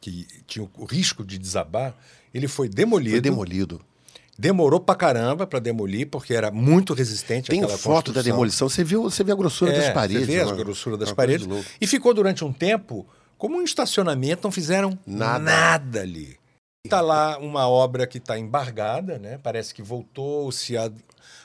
que 0.00 0.26
tinha 0.46 0.68
o 0.76 0.84
risco 0.84 1.24
de 1.24 1.38
desabar, 1.38 1.94
ele 2.32 2.46
foi 2.46 2.68
demolido. 2.68 3.12
Foi 3.12 3.20
demolido. 3.20 3.80
Demorou 4.40 4.80
pra 4.80 4.94
caramba 4.94 5.46
para 5.46 5.58
demolir, 5.58 6.08
porque 6.08 6.32
era 6.32 6.50
muito 6.50 6.94
resistente 6.94 7.50
Tem 7.50 7.60
aquela 7.62 7.76
foto 7.76 8.06
da 8.10 8.14
construção. 8.14 8.22
demolição. 8.22 8.68
Você 8.70 8.82
viu, 8.82 9.02
você 9.02 9.22
vê 9.22 9.32
a 9.32 9.34
grossura 9.34 9.70
das 9.70 9.84
É, 9.84 9.92
paredes. 9.92 10.24
Você 10.26 10.32
vê 10.32 10.40
a 10.40 10.46
uma- 10.46 10.56
grossura 10.56 10.96
das 10.96 11.12
coisa 11.12 11.14
paredes. 11.46 11.46
E 11.78 11.86
ficou 11.86 12.14
durante 12.14 12.42
um 12.42 12.50
tempo 12.50 13.06
como 13.36 13.58
um 13.58 13.62
estacionamento, 13.62 14.40
não 14.44 14.50
fizeram 14.50 14.98
Nada. 15.06 15.38
nada, 15.44 16.00
ali. 16.00 16.38
Está 16.86 17.02
lá 17.02 17.36
uma 17.38 17.68
obra 17.68 18.06
que 18.06 18.16
está 18.16 18.38
embargada, 18.38 19.18
né? 19.18 19.38
Parece 19.42 19.74
que 19.74 19.82
voltou-se 19.82 20.74
a, 20.74 20.90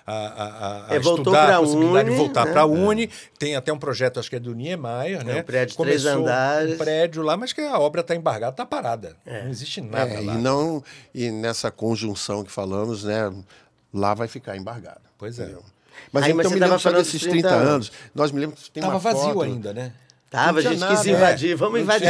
a, 0.05 0.13
a, 0.13 0.85
a 0.91 0.95
É, 0.95 0.97
estudar 0.99 1.55
a 1.55 1.59
possibilidade 1.59 2.09
Uni, 2.09 2.17
de 2.17 2.23
voltar 2.23 2.45
né? 2.45 2.51
para 2.51 2.61
a 2.61 2.65
Uni. 2.65 3.09
Tem 3.39 3.55
até 3.55 3.73
um 3.73 3.77
projeto, 3.79 4.19
acho 4.19 4.29
que 4.29 4.35
é 4.35 4.39
do 4.39 4.53
Niemeyer, 4.53 5.23
né? 5.25 5.39
um 5.41 5.43
prédio 5.43 5.75
de 5.77 5.83
três 5.83 6.03
Começou 6.03 6.21
andares. 6.23 6.73
Um 6.75 6.77
prédio 6.77 7.23
lá, 7.23 7.35
mas 7.37 7.51
que 7.53 7.61
a 7.61 7.79
obra 7.79 8.01
está 8.01 8.15
embargada, 8.15 8.51
está 8.51 8.65
parada. 8.65 9.15
Não 9.25 9.49
existe 9.49 9.81
nada 9.81 10.11
É, 10.13 10.19
lá. 10.21 10.33
e 10.35 10.37
não 10.37 10.83
e 11.13 11.31
nessa 11.31 11.71
conjunção 11.71 12.43
que 12.43 12.51
falamos, 12.51 13.03
né, 13.03 13.33
lá 13.93 14.13
vai 14.13 14.27
ficar 14.27 14.55
embargado. 14.55 15.01
Pois 15.17 15.39
é. 15.39 15.43
entendeu? 15.43 15.63
Mas 16.11 16.25
Aí, 16.25 16.31
então 16.31 16.37
mas 16.37 16.47
você 16.47 16.53
me 16.53 16.59
lembro 16.59 16.77
só 16.79 16.89
falando 16.89 16.97
desses 17.03 17.21
dos 17.21 17.29
30 17.31 17.47
30 17.47 17.55
anos. 17.63 17.91
Nós 18.13 18.31
me 18.31 18.39
lembro 18.41 18.55
que 18.57 18.69
tem 18.69 18.81
Tava 18.81 18.93
uma 18.93 18.99
vazio 18.99 19.33
foto. 19.33 19.41
ainda, 19.43 19.73
né? 19.73 19.93
Tava, 20.35 20.61
gente 20.61 20.77
tinha 20.77 20.87
quis 20.89 20.97
nada, 20.97 21.09
invadir. 21.09 21.55
Vamos 21.55 21.81
invadir. 21.81 22.07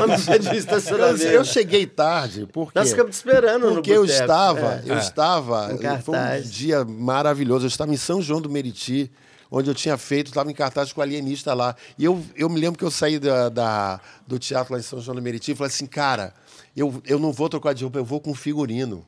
Vamos 0.00 0.22
invadir 0.22 0.48
o 0.50 0.54
Eu, 0.54 0.58
estacionamento. 0.58 1.22
eu 1.24 1.44
cheguei 1.44 1.86
tarde, 1.86 2.48
porque 2.52 2.78
Nós 2.78 2.90
ficamos 2.90 3.10
te 3.12 3.14
esperando 3.16 3.66
no 3.68 3.72
porque 3.74 3.90
eu 3.90 4.04
estava, 4.04 4.74
É. 4.74 4.82
eu 4.86 4.94
É. 4.96 4.98
estava, 4.98 5.72
Em 5.72 6.00
foi 6.02 6.16
um 6.18 6.40
dia 6.42 6.84
maravilhoso. 6.84 7.64
Eu 7.64 7.68
estava 7.68 7.92
em 7.92 7.96
São 7.96 8.22
João 8.22 8.40
do 8.40 8.48
Meriti, 8.48 9.10
onde 9.50 9.70
eu 9.70 9.74
tinha 9.74 9.96
feito, 9.96 10.28
estava 10.28 10.50
em 10.50 10.54
cartaz 10.54 10.92
com 10.92 11.00
o 11.00 11.02
alienista 11.02 11.54
lá. 11.54 11.74
E 11.98 12.04
eu, 12.04 12.22
eu 12.36 12.48
me 12.48 12.60
lembro 12.60 12.78
que 12.78 12.84
eu 12.84 12.90
saí 12.90 13.18
da, 13.18 13.48
da- 13.48 14.00
do 14.26 14.38
teatro 14.38 14.74
lá 14.74 14.78
em 14.78 14.82
São 14.82 15.00
João 15.00 15.14
do 15.14 15.22
Meriti 15.22 15.52
e 15.52 15.54
falei 15.54 15.68
assim, 15.72 15.86
cara, 15.86 16.34
eu, 16.76 17.02
eu 17.06 17.18
não 17.18 17.32
vou 17.32 17.48
trocar 17.48 17.72
de 17.74 17.82
roupa, 17.84 17.98
eu 17.98 18.04
vou 18.04 18.20
com 18.20 18.34
figurino. 18.34 19.04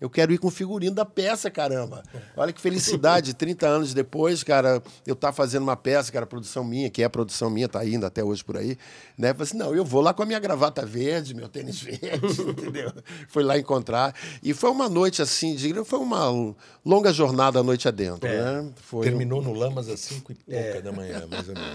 Eu 0.00 0.08
quero 0.08 0.32
ir 0.32 0.38
com 0.38 0.46
o 0.46 0.50
figurino 0.50 0.94
da 0.94 1.04
peça, 1.04 1.50
caramba. 1.50 2.04
Olha 2.36 2.52
que 2.52 2.60
felicidade. 2.60 3.34
30 3.38 3.66
anos 3.66 3.94
depois, 3.94 4.44
cara, 4.44 4.80
eu 5.06 5.14
estar 5.14 5.32
fazendo 5.32 5.62
uma 5.62 5.76
peça, 5.76 6.12
cara, 6.12 6.24
produção 6.24 6.62
minha, 6.62 6.88
que 6.88 7.02
é 7.02 7.08
produção 7.08 7.50
minha, 7.50 7.68
tá 7.68 7.84
indo 7.84 8.06
até 8.06 8.22
hoje 8.22 8.44
por 8.44 8.56
aí. 8.56 8.78
Né? 9.16 9.30
Eu 9.30 9.34
falei 9.34 9.48
assim, 9.48 9.56
não, 9.56 9.74
eu 9.74 9.84
vou 9.84 10.00
lá 10.00 10.14
com 10.14 10.22
a 10.22 10.26
minha 10.26 10.38
gravata 10.38 10.86
verde, 10.86 11.34
meu 11.34 11.48
tênis 11.48 11.80
verde, 11.80 12.42
entendeu? 12.48 12.92
Fui 13.28 13.42
lá 13.42 13.58
encontrar. 13.58 14.14
E 14.42 14.54
foi 14.54 14.70
uma 14.70 14.88
noite 14.88 15.20
assim, 15.20 15.56
de, 15.56 15.72
foi 15.84 15.98
uma 15.98 16.54
longa 16.84 17.12
jornada 17.12 17.58
a 17.58 17.62
noite 17.62 17.88
adentro, 17.88 18.28
né? 18.28 18.70
Foi 18.76 19.04
Terminou 19.04 19.42
no 19.42 19.52
Lamas 19.52 19.88
às 19.88 20.00
5 20.00 20.32
e 20.32 20.34
pouca 20.34 20.82
da 20.82 20.92
manhã, 20.92 21.26
mais 21.28 21.48
ou 21.48 21.54
menos. 21.54 21.70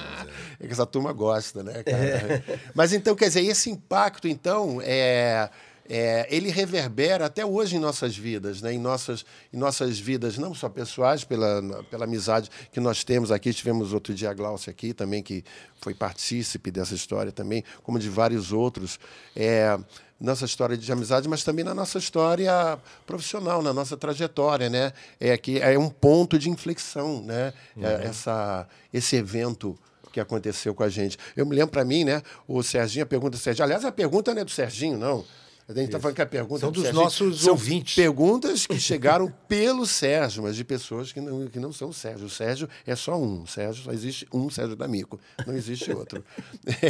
é. 0.60 0.64
é 0.64 0.68
que 0.68 0.72
essa 0.74 0.86
turma 0.86 1.12
gosta, 1.12 1.62
né, 1.62 1.84
cara? 1.84 2.44
Mas 2.74 2.94
então, 2.94 3.16
quer 3.16 3.28
dizer, 3.28 3.44
esse 3.44 3.70
impacto, 3.70 4.28
então, 4.28 4.80
é, 4.82 5.50
é, 5.88 6.28
ele 6.30 6.50
reverbera 6.50 7.26
até 7.26 7.46
hoje 7.46 7.76
em 7.76 7.80
nossas 7.80 8.16
vidas, 8.16 8.62
né? 8.62 8.74
em, 8.74 8.80
nossas, 8.80 9.26
em 9.52 9.58
nossas 9.58 10.00
vidas, 10.00 10.38
não 10.38 10.54
só 10.54 10.70
pessoais, 10.70 11.24
pela, 11.24 11.84
pela 11.90 12.06
amizade 12.06 12.50
que 12.72 12.80
nós 12.80 13.04
temos 13.04 13.32
aqui. 13.32 13.54
Tivemos 13.54 13.94
outro 13.94 14.14
dia 14.14 14.30
a 14.30 14.34
Glaucia 14.34 14.72
aqui 14.72 14.94
também, 14.94 15.22
que 15.22 15.44
foi 15.82 15.94
partícipe 15.94 16.72
dessa 16.72 16.96
história 16.96 17.32
também, 17.32 17.64
como 17.84 18.00
de 18.00 18.10
vários 18.10 18.52
outros. 18.52 19.00
É, 19.36 19.78
nossa 20.20 20.46
história 20.46 20.78
de 20.78 20.90
amizade, 20.90 21.28
mas 21.28 21.44
também 21.44 21.66
na 21.66 21.74
nossa 21.74 21.98
história 21.98 22.80
profissional, 23.06 23.62
na 23.62 23.74
nossa 23.74 23.98
trajetória, 23.98 24.70
né? 24.70 24.94
É 25.20 25.38
que 25.38 25.60
é 25.60 25.78
um 25.78 25.90
ponto 25.90 26.40
de 26.40 26.50
inflexão, 26.50 27.22
né? 27.22 27.54
É, 27.78 28.06
essa, 28.06 28.66
esse 28.94 29.18
evento 29.18 29.78
que 30.14 30.20
aconteceu 30.22 30.74
com 30.74 30.84
a 30.84 30.88
gente. 30.88 31.18
Eu 31.36 31.46
me 31.46 31.54
lembro 31.54 31.72
para 31.72 31.84
mim, 31.84 32.06
né? 32.06 32.22
O 32.48 32.64
Serginho, 32.64 33.04
a 33.04 33.06
pergunta 33.06 33.32
do 33.32 33.38
Serginho. 33.38 33.66
Aliás, 33.66 33.84
a 33.84 33.92
pergunta 33.92 34.34
não 34.34 34.44
é 34.44 34.46
do 34.46 34.52
Serginho, 34.52 34.98
não. 34.98 35.26
A 35.68 35.74
gente 35.74 35.86
está 35.86 35.99
falando 35.99 36.16
que 36.16 36.22
a 36.22 36.26
pergunta 36.26 36.59
São 36.59 36.72
do 36.72 36.76
dos 36.76 36.84
Serginho. 36.84 37.03
nossos 37.03 37.41
São 37.41 37.53
ouvintes. 37.53 37.95
Perguntas 37.95 38.68
que 38.68 38.78
chegaram 38.80 39.34
pelo 39.47 39.86
Sérgio, 39.86 40.43
mas 40.43 40.55
de 40.55 40.64
pessoas 40.64 41.14
que 41.14 41.22
não, 41.22 41.47
que 41.47 41.59
não 41.59 41.72
são 41.72 41.89
o 41.89 41.93
Sérgio. 41.93 42.26
O 42.26 42.30
Sérgio 42.30 42.68
é 42.86 42.95
só 42.95 43.18
um. 43.18 43.43
O 43.43 43.47
Sérgio 43.47 43.84
só 43.84 43.91
existe 43.91 44.28
um 44.34 44.49
Sérgio 44.49 44.76
D'Amico. 44.76 45.20
Não 45.47 45.53
existe 45.53 45.91
outro. 45.91 46.24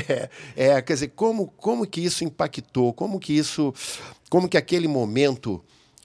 É, 0.06 0.30
é, 0.56 0.82
quer 0.82 0.94
dizer, 0.94 1.10
como, 1.10 1.48
como 1.58 1.86
que 1.86 2.02
isso 2.02 2.24
impactou? 2.24 2.94
Como 2.94 3.20
que 3.20 3.34
isso. 3.34 3.74
Como 4.30 4.50
que 4.50 4.58
aquele 4.58 4.88
momento 4.88 5.64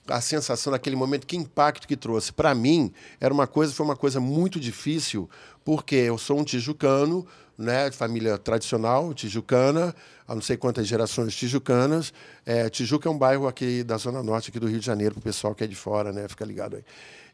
a 0.09 0.21
sensação 0.21 0.71
naquele 0.71 0.95
momento, 0.95 1.27
que 1.27 1.37
impacto 1.37 1.87
que 1.87 1.95
trouxe. 1.95 2.33
Para 2.33 2.53
mim, 2.55 2.91
era 3.19 3.33
uma 3.33 3.47
coisa, 3.47 3.73
foi 3.73 3.85
uma 3.85 3.95
coisa 3.95 4.19
muito 4.19 4.59
difícil, 4.59 5.29
porque 5.63 5.95
eu 5.95 6.17
sou 6.17 6.39
um 6.39 6.43
tijucano, 6.43 7.25
né, 7.59 7.91
família 7.91 8.37
tradicional, 8.37 9.13
tijucana, 9.13 9.93
há 10.25 10.33
não 10.33 10.41
sei 10.41 10.55
quantas 10.55 10.87
gerações 10.87 11.35
tijucanas. 11.35 12.13
É, 12.45 12.69
Tijuca 12.69 13.09
é 13.09 13.11
um 13.11 13.17
bairro 13.17 13.49
aqui 13.49 13.83
da 13.83 13.97
Zona 13.97 14.23
Norte, 14.23 14.49
aqui 14.49 14.59
do 14.59 14.67
Rio 14.67 14.79
de 14.79 14.85
Janeiro, 14.85 15.15
para 15.15 15.19
o 15.19 15.23
pessoal 15.23 15.53
que 15.53 15.65
é 15.65 15.67
de 15.67 15.75
fora, 15.75 16.13
né, 16.13 16.25
fica 16.29 16.45
ligado 16.45 16.77
aí. 16.77 16.83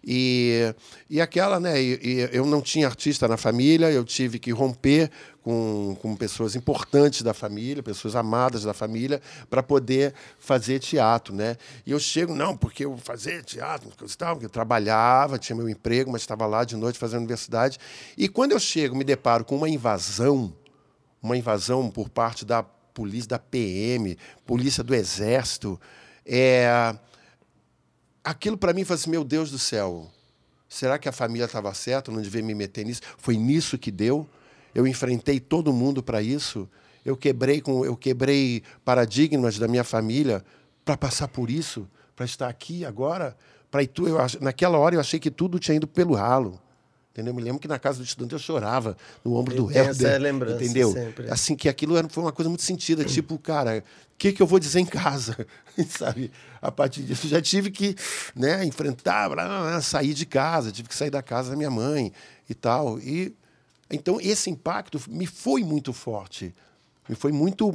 E, 0.05 0.73
e 1.09 1.19
aquela, 1.19 1.59
né? 1.59 1.81
E, 1.81 1.99
e 2.03 2.29
eu 2.31 2.45
não 2.45 2.61
tinha 2.61 2.87
artista 2.87 3.27
na 3.27 3.37
família, 3.37 3.91
eu 3.91 4.03
tive 4.03 4.37
que 4.37 4.51
romper 4.51 5.09
com, 5.41 5.97
com 5.99 6.15
pessoas 6.15 6.55
importantes 6.55 7.23
da 7.23 7.33
família, 7.33 7.81
pessoas 7.81 8.15
amadas 8.15 8.63
da 8.63 8.73
família, 8.73 9.19
para 9.49 9.63
poder 9.63 10.13
fazer 10.37 10.79
teatro, 10.79 11.33
né? 11.33 11.57
E 11.85 11.91
eu 11.91 11.99
chego, 11.99 12.35
não, 12.35 12.55
porque 12.55 12.85
eu 12.85 12.97
fazer 12.97 13.43
teatro, 13.43 13.89
porque 13.89 14.45
eu 14.45 14.49
trabalhava, 14.49 15.39
tinha 15.39 15.55
meu 15.55 15.67
emprego, 15.67 16.11
mas 16.11 16.21
estava 16.21 16.45
lá 16.45 16.63
de 16.63 16.75
noite 16.75 16.99
fazendo 16.99 17.19
universidade. 17.19 17.79
E 18.15 18.29
quando 18.29 18.51
eu 18.51 18.59
chego, 18.59 18.95
me 18.95 19.03
deparo 19.03 19.43
com 19.43 19.55
uma 19.55 19.69
invasão, 19.69 20.53
uma 21.21 21.35
invasão 21.35 21.89
por 21.89 22.09
parte 22.09 22.45
da 22.45 22.61
polícia, 22.61 23.29
da 23.29 23.39
PM, 23.39 24.17
polícia 24.45 24.83
do 24.83 24.93
Exército, 24.93 25.79
é, 26.25 26.95
aquilo 28.25 28.57
para 28.57 28.73
mim 28.73 28.83
foi 28.83 28.95
assim, 28.95 29.09
meu 29.09 29.23
Deus 29.23 29.51
do 29.51 29.59
céu, 29.59 30.11
será 30.67 30.97
que 30.97 31.07
a 31.07 31.11
família 31.11 31.45
estava 31.45 31.73
certa? 31.73 32.11
Não 32.11 32.21
devia 32.21 32.41
me 32.41 32.55
meter 32.55 32.83
nisso? 32.83 33.01
Foi 33.17 33.37
nisso 33.37 33.77
que 33.77 33.91
deu? 33.91 34.27
Eu 34.73 34.85
enfrentei 34.87 35.39
todo 35.39 35.71
mundo 35.71 36.01
para 36.03 36.21
isso? 36.21 36.67
Eu 37.05 37.15
quebrei 37.15 37.61
com, 37.61 37.85
eu 37.85 37.95
quebrei 37.95 38.63
paradigmas 38.83 39.59
da 39.59 39.67
minha 39.67 39.83
família 39.83 40.43
para 40.83 40.97
passar 40.97 41.27
por 41.27 41.51
isso, 41.51 41.87
para 42.15 42.25
estar 42.25 42.49
aqui 42.49 42.83
agora, 42.83 43.37
para 43.69 43.83
Itu. 43.83 44.07
Eu, 44.07 44.17
naquela 44.41 44.77
hora 44.79 44.95
eu 44.95 44.99
achei 44.99 45.19
que 45.19 45.29
tudo 45.29 45.59
tinha 45.59 45.75
ido 45.75 45.87
pelo 45.87 46.15
ralo. 46.15 46.59
Entendeu? 47.15 47.31
Eu 47.31 47.35
me 47.35 47.41
lembro 47.41 47.61
que 47.61 47.67
na 47.67 47.79
casa 47.79 47.99
do 47.99 48.03
estudante 48.03 48.33
eu 48.33 48.39
chorava 48.39 48.97
no 49.23 49.35
ombro 49.37 49.53
Eu 49.55 49.63
do 49.63 49.71
tenho 49.71 49.85
essa 49.85 50.03
Helder. 50.03 50.21
lembrança 50.21 50.61
Entendeu? 50.61 50.91
sempre. 50.91 51.31
Assim, 51.31 51.55
que 51.55 51.69
aquilo 51.69 51.95
era, 51.95 52.09
foi 52.09 52.21
uma 52.21 52.33
coisa 52.33 52.49
muito 52.49 52.61
sentida. 52.61 53.05
Tipo, 53.07 53.39
cara, 53.39 53.81
o 54.11 54.17
que, 54.17 54.33
que 54.33 54.41
eu 54.41 54.45
vou 54.45 54.59
dizer 54.59 54.81
em 54.81 54.85
casa? 54.85 55.47
Sabe? 55.87 56.29
A 56.61 56.69
partir 56.69 57.03
disso, 57.03 57.25
já 57.29 57.41
tive 57.41 57.71
que 57.71 57.95
né, 58.35 58.65
enfrentar, 58.65 59.29
blá, 59.29 59.45
blá, 59.45 59.61
blá, 59.61 59.81
sair 59.81 60.13
de 60.13 60.25
casa, 60.25 60.73
tive 60.73 60.89
que 60.89 60.95
sair 60.95 61.09
da 61.09 61.21
casa 61.23 61.51
da 61.51 61.55
minha 61.55 61.71
mãe 61.71 62.11
e 62.49 62.53
tal. 62.53 62.99
E 62.99 63.33
então 63.89 64.19
esse 64.19 64.49
impacto 64.49 65.01
me 65.07 65.25
foi 65.25 65.63
muito 65.63 65.93
forte, 65.93 66.53
me 67.07 67.15
foi 67.15 67.31
muito 67.31 67.73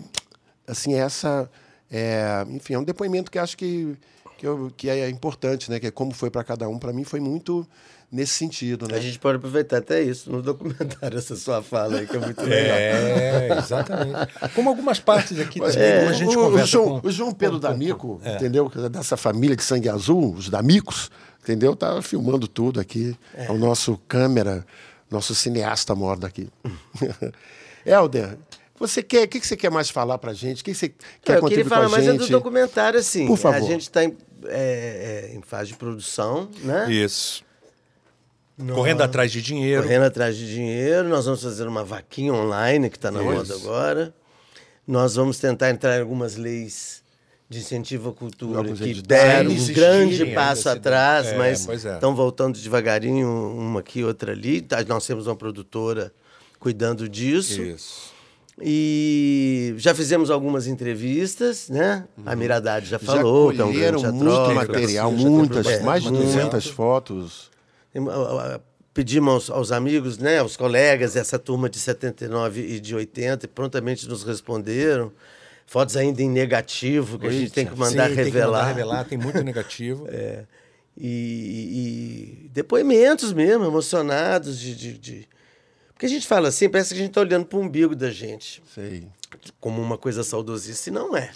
assim 0.67 0.93
essa, 0.93 1.51
é, 1.91 2.45
enfim, 2.51 2.75
é 2.75 2.79
um 2.79 2.85
depoimento 2.85 3.31
que 3.31 3.39
acho 3.39 3.57
que 3.57 3.97
que, 4.41 4.47
eu, 4.47 4.73
que 4.75 4.89
é 4.89 5.07
importante, 5.11 5.71
né? 5.71 5.79
Que 5.79 5.89
é 5.89 5.91
como 5.91 6.13
foi 6.13 6.31
para 6.31 6.43
cada 6.43 6.67
um. 6.67 6.79
Para 6.79 6.95
mim 6.95 7.05
foi 7.05 7.21
muito 7.21 7.69
nesse 8.11 8.33
sentido, 8.33 8.89
né? 8.89 8.97
A 8.97 9.01
gente 9.01 9.19
pode 9.19 9.37
aproveitar 9.37 9.77
até 9.77 10.01
isso 10.03 10.33
no 10.33 10.41
documentário, 10.41 11.19
essa 11.19 11.37
sua 11.37 11.63
fala 11.63 11.99
aí, 11.99 12.07
que 12.07 12.17
é 12.17 12.19
muito 12.19 12.41
legal. 12.43 12.77
É, 12.79 13.59
exatamente. 13.59 14.33
Como 14.55 14.71
algumas 14.71 14.99
partes 14.99 15.39
aqui 15.39 15.61
Mas, 15.61 15.75
também, 15.75 15.89
é, 15.91 16.07
a 16.09 16.13
gente 16.15 16.35
o, 16.35 16.41
o 16.41 16.45
conversa 16.45 16.67
João, 16.67 17.01
com... 17.01 17.07
o 17.07 17.13
João 17.13 17.33
Pedro 17.33 17.61
com- 17.61 17.67
com- 17.67 17.73
D'Amico, 17.73 18.21
é. 18.25 18.37
entendeu? 18.37 18.71
Dessa 18.91 19.17
família 19.19 19.55
de 19.55 19.63
sangue 19.63 19.91
azul, 19.91 20.33
os 20.33 20.49
D'Amicos, 20.49 21.11
entendeu? 21.43 21.77
Tá 21.77 22.01
filmando 22.01 22.49
tudo 22.49 22.81
aqui. 22.81 23.15
É. 23.35 23.53
o 23.53 23.59
nosso 23.59 24.01
câmera, 24.09 24.65
nosso 25.11 25.35
cineasta 25.35 25.95
mora 25.95 26.19
daqui. 26.21 26.49
Helder, 27.85 28.39
Você 28.81 29.03
quer, 29.03 29.25
o 29.25 29.29
que 29.29 29.39
que 29.39 29.47
você 29.47 29.59
quer 29.59 29.71
mais 29.71 29.91
falar 29.91 30.17
pra 30.17 30.33
gente? 30.33 30.63
O 30.63 30.65
que 30.65 30.73
que 30.73 30.77
você 30.77 30.89
quer 30.89 30.97
eu 30.97 31.23
queria 31.23 31.41
contribuir 31.41 31.69
falar 31.69 31.83
com 31.83 31.87
a 31.89 31.91
mais 31.91 32.09
é 32.09 32.13
gente? 32.13 32.21
do 32.21 32.29
documentário, 32.29 32.99
assim. 32.99 33.27
Por 33.27 33.37
favor. 33.37 33.59
A 33.59 33.61
gente 33.61 33.83
está 33.83 34.03
em, 34.03 34.17
é, 34.47 35.29
é, 35.33 35.37
em 35.37 35.43
fase 35.43 35.73
de 35.73 35.77
produção, 35.77 36.49
né? 36.65 36.91
Isso. 36.91 37.45
Correndo 38.75 39.03
atrás 39.03 39.31
de 39.31 39.43
dinheiro. 39.43 39.83
Correndo 39.83 40.05
atrás 40.05 40.35
de 40.35 40.51
dinheiro. 40.51 41.09
Nós 41.09 41.27
vamos 41.27 41.43
fazer 41.43 41.69
uma 41.69 41.85
vaquinha 41.85 42.33
online 42.33 42.89
que 42.89 42.97
está 42.97 43.11
na 43.11 43.23
moda 43.23 43.55
agora. 43.55 44.15
Nós 44.87 45.15
vamos 45.15 45.39
tentar 45.39 45.71
entrar 45.71 45.99
em 45.99 46.01
algumas 46.01 46.37
leis 46.37 47.03
de 47.51 47.59
incentivo 47.59 48.11
à 48.11 48.13
cultura 48.15 48.63
que 48.75 49.03
deram 49.03 49.51
um 49.51 49.67
grande 49.67 50.25
passo 50.27 50.63
se- 50.63 50.69
atrás, 50.69 51.27
é, 51.27 51.37
mas 51.37 51.67
pois 51.67 51.85
é. 51.85 51.95
estão 51.95 52.15
voltando 52.15 52.57
devagarinho, 52.59 53.29
uma 53.29 53.81
aqui, 53.81 54.05
outra 54.05 54.33
ali. 54.33 54.63
Tá, 54.63 54.83
Nós 54.85 55.07
temos 55.07 55.27
uma 55.27 55.37
produtora 55.37 56.13
cuidando 56.59 57.09
disso. 57.09 57.61
Isso. 57.61 58.20
E 58.63 59.75
já 59.79 59.95
fizemos 59.95 60.31
algumas 60.31 60.67
entrevistas, 60.67 61.69
né? 61.69 62.05
A 62.27 62.37
Miradade 62.37 62.87
já 62.87 62.99
Já 62.99 63.05
falou, 63.05 63.51
é 63.51 63.55
um 63.55 63.57
colheram 63.73 64.01
grande 64.03 64.17
muito 64.25 64.55
material, 64.55 65.11
já 65.17 65.29
muitas, 65.29 65.67
é, 65.67 65.83
mais 65.83 66.03
de 66.03 66.11
muito. 66.11 66.25
200 66.25 66.67
fotos. 66.67 67.51
Tem- 67.93 68.07
a- 68.09 68.13
a- 68.57 68.61
Pedimos 68.93 69.49
aos, 69.49 69.51
aos 69.51 69.73
amigos, 69.73 70.19
né, 70.19 70.39
aos 70.41 70.57
colegas, 70.57 71.15
essa 71.15 71.39
turma 71.39 71.71
de 71.71 71.79
79 71.79 72.61
e 72.61 72.81
de 72.81 72.93
80, 72.95 73.47
e 73.47 73.49
prontamente 73.49 74.07
nos 74.09 74.25
responderam. 74.25 75.13
Fotos 75.65 75.97
ainda 75.97 76.21
em 76.21 76.29
negativo, 76.29 77.17
que 77.17 77.29
a 77.29 77.31
gente 77.31 77.53
tem 77.53 77.65
que 77.67 77.79
mandar 77.79 78.09
Sim, 78.11 78.17
revelar. 78.17 78.25
Tem 78.25 78.33
que 78.33 78.39
mandar 78.41 78.67
revelar, 78.67 79.05
tem 79.05 79.17
muito 79.17 79.43
negativo. 79.45 80.07
É, 80.09 80.43
e, 80.99 82.43
e 82.45 82.49
depoimentos 82.53 83.33
mesmo, 83.33 83.65
emocionados 83.65 84.59
de, 84.59 84.75
de, 84.75 84.99
de- 84.99 85.29
Porque 86.01 86.07
a 86.07 86.09
gente 86.17 86.27
fala 86.27 86.49
assim, 86.49 86.67
parece 86.67 86.95
que 86.95 86.95
a 86.95 87.03
gente 87.03 87.11
está 87.11 87.21
olhando 87.21 87.45
para 87.45 87.59
o 87.59 87.61
umbigo 87.61 87.95
da 87.95 88.11
gente, 88.11 88.63
Sei. 88.75 89.07
como 89.61 89.83
uma 89.83 89.99
coisa 89.99 90.25
saudosista, 90.25 90.89
e 90.89 90.93
não 90.95 91.15
é. 91.15 91.31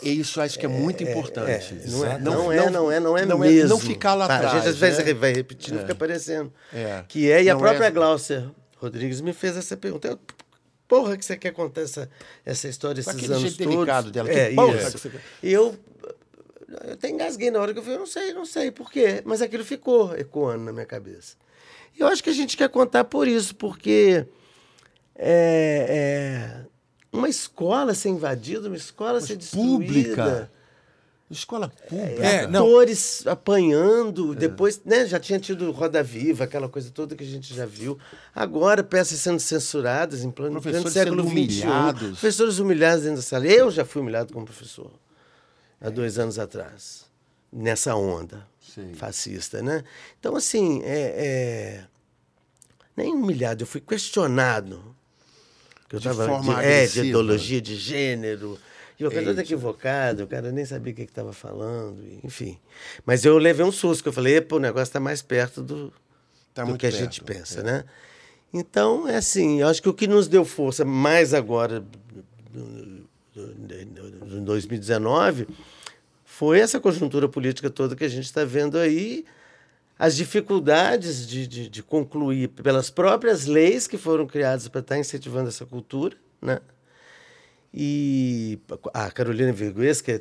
E 0.00 0.20
isso 0.20 0.40
acho 0.40 0.56
que 0.56 0.64
é 0.64 0.68
muito 0.68 1.02
importante. 1.02 1.74
Não 1.88 2.04
é, 2.06 2.10
Exato. 2.10 2.22
não, 2.22 2.52
é, 2.52 2.70
não 2.70 2.92
é, 2.92 3.00
não 3.00 3.18
é 3.18 3.26
não 3.26 3.38
mesmo. 3.38 3.70
não 3.70 3.80
ficar 3.80 4.14
lá 4.14 4.26
atrás. 4.26 4.44
A 4.44 4.58
gente 4.58 4.68
às 4.68 4.76
vezes 4.76 5.04
né? 5.04 5.14
vai 5.14 5.32
repetindo, 5.32 5.80
fica 5.80 5.96
parecendo. 5.96 6.52
É. 6.72 7.02
Que 7.08 7.28
é, 7.28 7.42
e 7.42 7.50
a 7.50 7.54
Não 7.54 7.60
própria 7.60 7.86
é- 7.86 7.90
Glaucia 7.90 8.48
Rodrigues 8.76 9.20
me 9.20 9.32
fez 9.32 9.56
essa 9.56 9.76
pergunta. 9.76 10.06
Eu, 10.06 10.20
porra, 10.86 11.16
que 11.16 11.24
você 11.24 11.36
quer 11.36 11.50
contar 11.50 11.80
essa, 11.80 12.08
essa 12.46 12.68
história 12.68 13.00
esses 13.00 13.12
aquele 13.12 13.32
anos 13.32 13.40
jeito 13.40 13.56
todos? 13.64 13.74
delicado 13.74 14.10
dela, 14.12 14.28
que 14.28 14.38
É, 14.38 14.54
porra 14.54 14.76
isso. 14.76 14.92
que 14.92 14.98
você- 15.00 15.10
E 15.42 15.52
eu, 15.52 15.74
eu 16.86 16.92
até 16.92 17.08
engasguei 17.10 17.50
na 17.50 17.58
hora 17.58 17.72
que 17.72 17.80
eu 17.80 17.82
falei, 17.82 17.96
eu 17.96 18.00
não 18.00 18.06
sei, 18.06 18.32
não 18.32 18.46
sei 18.46 18.70
por 18.70 18.92
quê. 18.92 19.22
Mas 19.24 19.42
aquilo 19.42 19.64
ficou 19.64 20.14
ecoando 20.16 20.62
na 20.62 20.72
minha 20.72 20.86
cabeça. 20.86 21.34
E 21.96 22.00
eu 22.00 22.08
acho 22.08 22.22
que 22.22 22.30
a 22.30 22.34
gente 22.34 22.56
quer 22.56 22.68
contar 22.68 23.04
por 23.04 23.28
isso, 23.28 23.54
porque 23.54 24.26
é, 25.14 25.86
é, 25.88 26.66
uma 27.12 27.28
escola 27.28 27.94
ser 27.94 28.08
invadida, 28.08 28.68
uma 28.68 28.76
escola 28.76 29.20
ser 29.20 29.36
destruída... 29.36 29.84
pública. 29.84 30.50
Escola 31.30 31.68
pública. 31.68 32.22
É, 32.22 32.46
não. 32.46 32.64
atores 32.66 33.26
apanhando, 33.26 34.34
depois, 34.34 34.80
né, 34.84 35.06
já 35.06 35.18
tinha 35.18 35.40
tido 35.40 35.70
Roda 35.72 36.02
Viva, 36.02 36.44
aquela 36.44 36.68
coisa 36.68 36.90
toda 36.90 37.16
que 37.16 37.24
a 37.24 37.26
gente 37.26 37.54
já 37.54 37.64
viu. 37.64 37.98
Agora, 38.34 38.84
peças 38.84 39.18
sendo 39.20 39.40
censuradas 39.40 40.22
em 40.22 40.30
plano, 40.30 40.60
Professores 40.60 40.92
século 40.92 41.22
sendo 41.22 41.30
XXI. 41.30 41.62
humilhados. 41.62 42.10
Professores 42.10 42.58
humilhados 42.58 43.04
dentro 43.04 43.16
da 43.16 43.22
sala. 43.22 43.46
Eu 43.46 43.70
já 43.70 43.84
fui 43.84 44.02
humilhado 44.02 44.32
como 44.32 44.44
professor, 44.44 44.92
há 45.80 45.88
dois 45.88 46.18
anos 46.18 46.38
atrás, 46.38 47.06
nessa 47.50 47.96
onda 47.96 48.46
Sim. 48.74 48.94
fascista, 48.94 49.62
né? 49.62 49.84
Então, 50.18 50.34
assim, 50.36 50.82
é, 50.84 51.14
é, 51.16 51.84
nem 52.96 53.14
humilhado, 53.14 53.62
eu 53.62 53.66
fui 53.66 53.80
questionado. 53.80 54.94
Que 55.88 55.96
eu 55.96 56.00
De 56.00 56.08
tava 56.08 56.26
forma 56.26 56.54
de, 56.56 56.64
é, 56.64 56.86
de 56.86 57.00
ideologia 57.00 57.60
de 57.60 57.76
gênero. 57.76 58.58
E 58.98 59.04
o 59.04 59.10
cara 59.10 59.24
todo 59.26 59.40
equivocado, 59.40 60.22
o 60.24 60.26
cara 60.26 60.52
nem 60.52 60.64
sabia 60.64 60.92
o 60.92 60.96
que 60.96 61.02
estava 61.02 61.32
falando, 61.32 62.00
enfim. 62.22 62.58
Mas 63.04 63.24
eu 63.24 63.36
levei 63.38 63.64
um 63.66 63.72
susto, 63.72 64.02
que 64.02 64.08
eu 64.08 64.12
falei, 64.12 64.36
"Epa, 64.36 64.56
o 64.56 64.60
negócio 64.60 64.84
está 64.84 65.00
mais 65.00 65.20
perto 65.20 65.62
do, 65.62 65.92
Tá 66.54 66.64
do 66.64 66.78
que 66.78 66.86
a 66.86 66.90
perto, 66.90 67.02
gente 67.02 67.20
pensa, 67.22 67.62
né? 67.62 67.84
Então, 68.52 69.08
é 69.08 69.16
assim, 69.16 69.60
eu 69.60 69.66
acho 69.68 69.82
que 69.82 69.88
o 69.88 69.94
que 69.94 70.06
nos 70.06 70.28
deu 70.28 70.44
força 70.44 70.84
mais 70.84 71.34
agora, 71.34 71.84
em 73.36 74.44
2019, 74.44 75.48
foi 76.36 76.58
essa 76.58 76.80
conjuntura 76.80 77.28
política 77.28 77.70
toda 77.70 77.94
que 77.94 78.02
a 78.02 78.08
gente 78.08 78.24
está 78.24 78.44
vendo 78.44 78.76
aí, 78.76 79.24
as 79.96 80.16
dificuldades 80.16 81.28
de, 81.28 81.46
de, 81.46 81.68
de 81.68 81.80
concluir 81.80 82.48
pelas 82.48 82.90
próprias 82.90 83.46
leis 83.46 83.86
que 83.86 83.96
foram 83.96 84.26
criadas 84.26 84.66
para 84.66 84.80
estar 84.80 84.98
incentivando 84.98 85.48
essa 85.48 85.64
cultura, 85.64 86.16
né? 86.42 86.58
E 87.76 88.56
a 88.92 89.10
Carolina 89.10 89.50
Virgues, 89.52 90.00
que 90.00 90.12
é, 90.12 90.20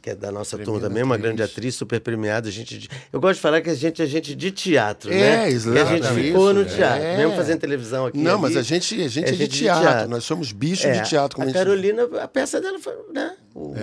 que 0.00 0.10
é 0.10 0.14
da 0.14 0.30
nossa 0.30 0.56
turma 0.56 0.78
também, 0.78 1.02
uma 1.02 1.16
atriz. 1.16 1.26
grande 1.26 1.42
atriz, 1.42 1.74
super 1.74 2.00
premiada. 2.00 2.48
a 2.48 2.52
Gente 2.52 2.78
de- 2.78 2.88
eu 3.12 3.20
gosto 3.20 3.34
de 3.34 3.40
falar 3.40 3.60
que 3.60 3.68
a 3.70 3.74
gente 3.74 4.00
é 4.00 4.06
gente 4.06 4.36
de 4.36 4.52
teatro, 4.52 5.12
É, 5.12 5.16
né? 5.16 5.50
exato, 5.50 5.74
Que 5.74 5.82
a 5.82 5.84
gente 5.86 6.04
isso, 6.04 6.14
ficou 6.14 6.54
no 6.54 6.62
é. 6.62 6.64
teatro, 6.64 7.02
mesmo 7.02 7.34
fazendo 7.34 7.58
televisão 7.58 8.06
aqui. 8.06 8.18
Não, 8.18 8.34
ali, 8.34 8.42
mas 8.42 8.56
a 8.56 8.62
gente, 8.62 9.02
a 9.02 9.08
gente 9.08 9.28
é, 9.30 9.32
de, 9.32 9.48
teatro. 9.48 10.08
Nós 10.08 10.22
somos 10.22 10.52
bichos 10.52 10.84
É, 10.86 10.92
de 11.02 11.08
teatro. 11.08 11.34
Como 11.34 11.48
a 11.48 11.50
a, 11.50 11.52
gente... 11.52 11.58
Carolina, 11.58 12.08
a 12.22 12.28
peça 12.28 12.60
dela 12.60 12.78
foi, 12.78 12.94
né? 13.12 13.34
O, 13.52 13.74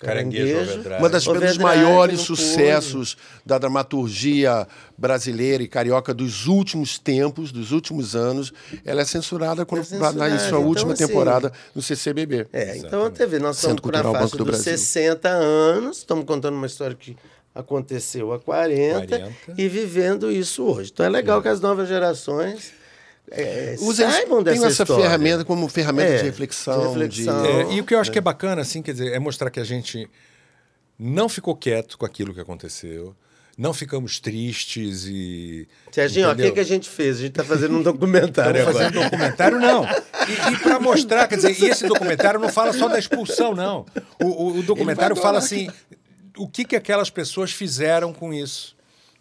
Caranguejo 0.00 0.56
Overdrive. 0.56 0.98
Uma 0.98 1.08
das, 1.08 1.26
Overdrive, 1.26 1.62
maiores 1.62 2.20
sucessos 2.20 3.16
da 3.44 3.58
dramaturgia 3.58 4.66
brasileira 4.96 5.62
e 5.62 5.68
carioca 5.68 6.14
dos 6.14 6.46
últimos 6.46 6.98
tempos, 6.98 7.50
dos 7.50 7.72
últimos 7.72 8.14
anos. 8.14 8.52
Ela 8.84 9.02
é 9.02 9.04
censurada 9.04 9.64
quando 9.66 9.80
É 9.80 9.84
censurada. 9.84 10.16
na- 10.28 10.38
sua 10.38 10.46
Então, 10.48 10.64
última 10.66 10.92
assim, 10.92 11.06
temporada 11.06 11.52
no 11.74 11.82
CCBB. 11.82 12.46
É, 12.52 12.76
então 12.76 13.02
você 13.10 13.26
vê, 13.26 13.38
nós 13.38 13.56
Centro 13.56 13.86
estamos 13.88 14.12
na 14.12 14.18
Banco 14.20 14.36
do 14.36 14.44
dos 14.44 14.46
Brasil. 14.46 14.78
60 14.78 15.28
anos, 15.28 15.98
estamos 15.98 16.24
contando 16.24 16.54
uma 16.54 16.66
história 16.66 16.94
que 16.94 17.16
aconteceu 17.54 18.32
há 18.32 18.38
40, 18.40 19.06
40. 19.18 19.34
e 19.56 19.68
vivendo 19.68 20.30
isso 20.30 20.64
hoje. 20.64 20.90
Então 20.92 21.04
é 21.06 21.08
legal 21.08 21.40
que 21.42 21.48
as 21.48 21.60
novas 21.60 21.88
gerações 21.88 22.72
é, 23.30 23.76
Usa 23.80 24.10
saibam 24.10 24.44
tem 24.44 24.54
dessa 24.54 24.66
essa 24.66 24.82
história. 24.82 25.04
ferramenta 25.04 25.44
como 25.44 25.66
ferramenta 25.68 26.12
É, 26.12 26.16
de 26.18 26.24
reflexão. 26.24 26.80
de 26.80 26.86
reflexão. 27.00 27.42
de- 27.42 27.48
É, 27.48 27.72
e 27.74 27.80
o 27.80 27.84
que 27.84 27.94
eu 27.94 27.98
acho 27.98 28.12
que 28.12 28.18
é 28.18 28.20
bacana, 28.20 28.60
assim, 28.62 28.82
quer 28.82 28.92
dizer, 28.92 29.12
é 29.12 29.18
mostrar 29.18 29.50
que 29.50 29.58
a 29.58 29.64
gente 29.64 30.08
não 30.98 31.28
ficou 31.28 31.56
quieto 31.56 31.96
com 31.96 32.04
aquilo 32.04 32.34
que 32.34 32.40
aconteceu, 32.40 33.14
não 33.56 33.72
ficamos 33.72 34.18
tristes 34.18 35.04
e. 35.06 35.68
Serginho, 35.92 36.26
o 36.26 36.28
que, 36.30 36.34
entendeu? 36.34 36.54
que 36.54 36.60
a 36.60 36.64
gente 36.64 36.88
fez? 36.88 37.16
A 37.18 37.20
gente 37.20 37.30
está 37.30 37.44
fazendo 37.44 37.76
um 37.78 37.82
documentário 37.82 38.58
Estamos 38.58 38.76
agora. 38.80 38.92
fazendo 38.92 39.10
documentário, 39.10 39.60
não. 39.60 39.84
E, 39.84 40.52
e 40.54 40.58
para 40.58 40.80
mostrar, 40.80 41.28
quer 41.28 41.36
dizer, 41.36 41.58
e 41.60 41.66
esse 41.66 41.86
documentário 41.86 42.40
não 42.40 42.48
fala 42.48 42.72
só 42.72 42.88
da 42.88 42.98
expulsão, 42.98 43.54
não. 43.54 43.86
O, 44.22 44.26
o- 44.26 44.58
o 44.58 44.62
documentário 44.62 45.14
fala 45.16 45.38
assim: 45.38 45.68
o 46.36 46.48
que, 46.48 46.64
que 46.64 46.74
aquelas 46.76 47.10
pessoas 47.10 47.52
fizeram 47.52 48.12
com 48.12 48.32
isso. 48.34 48.74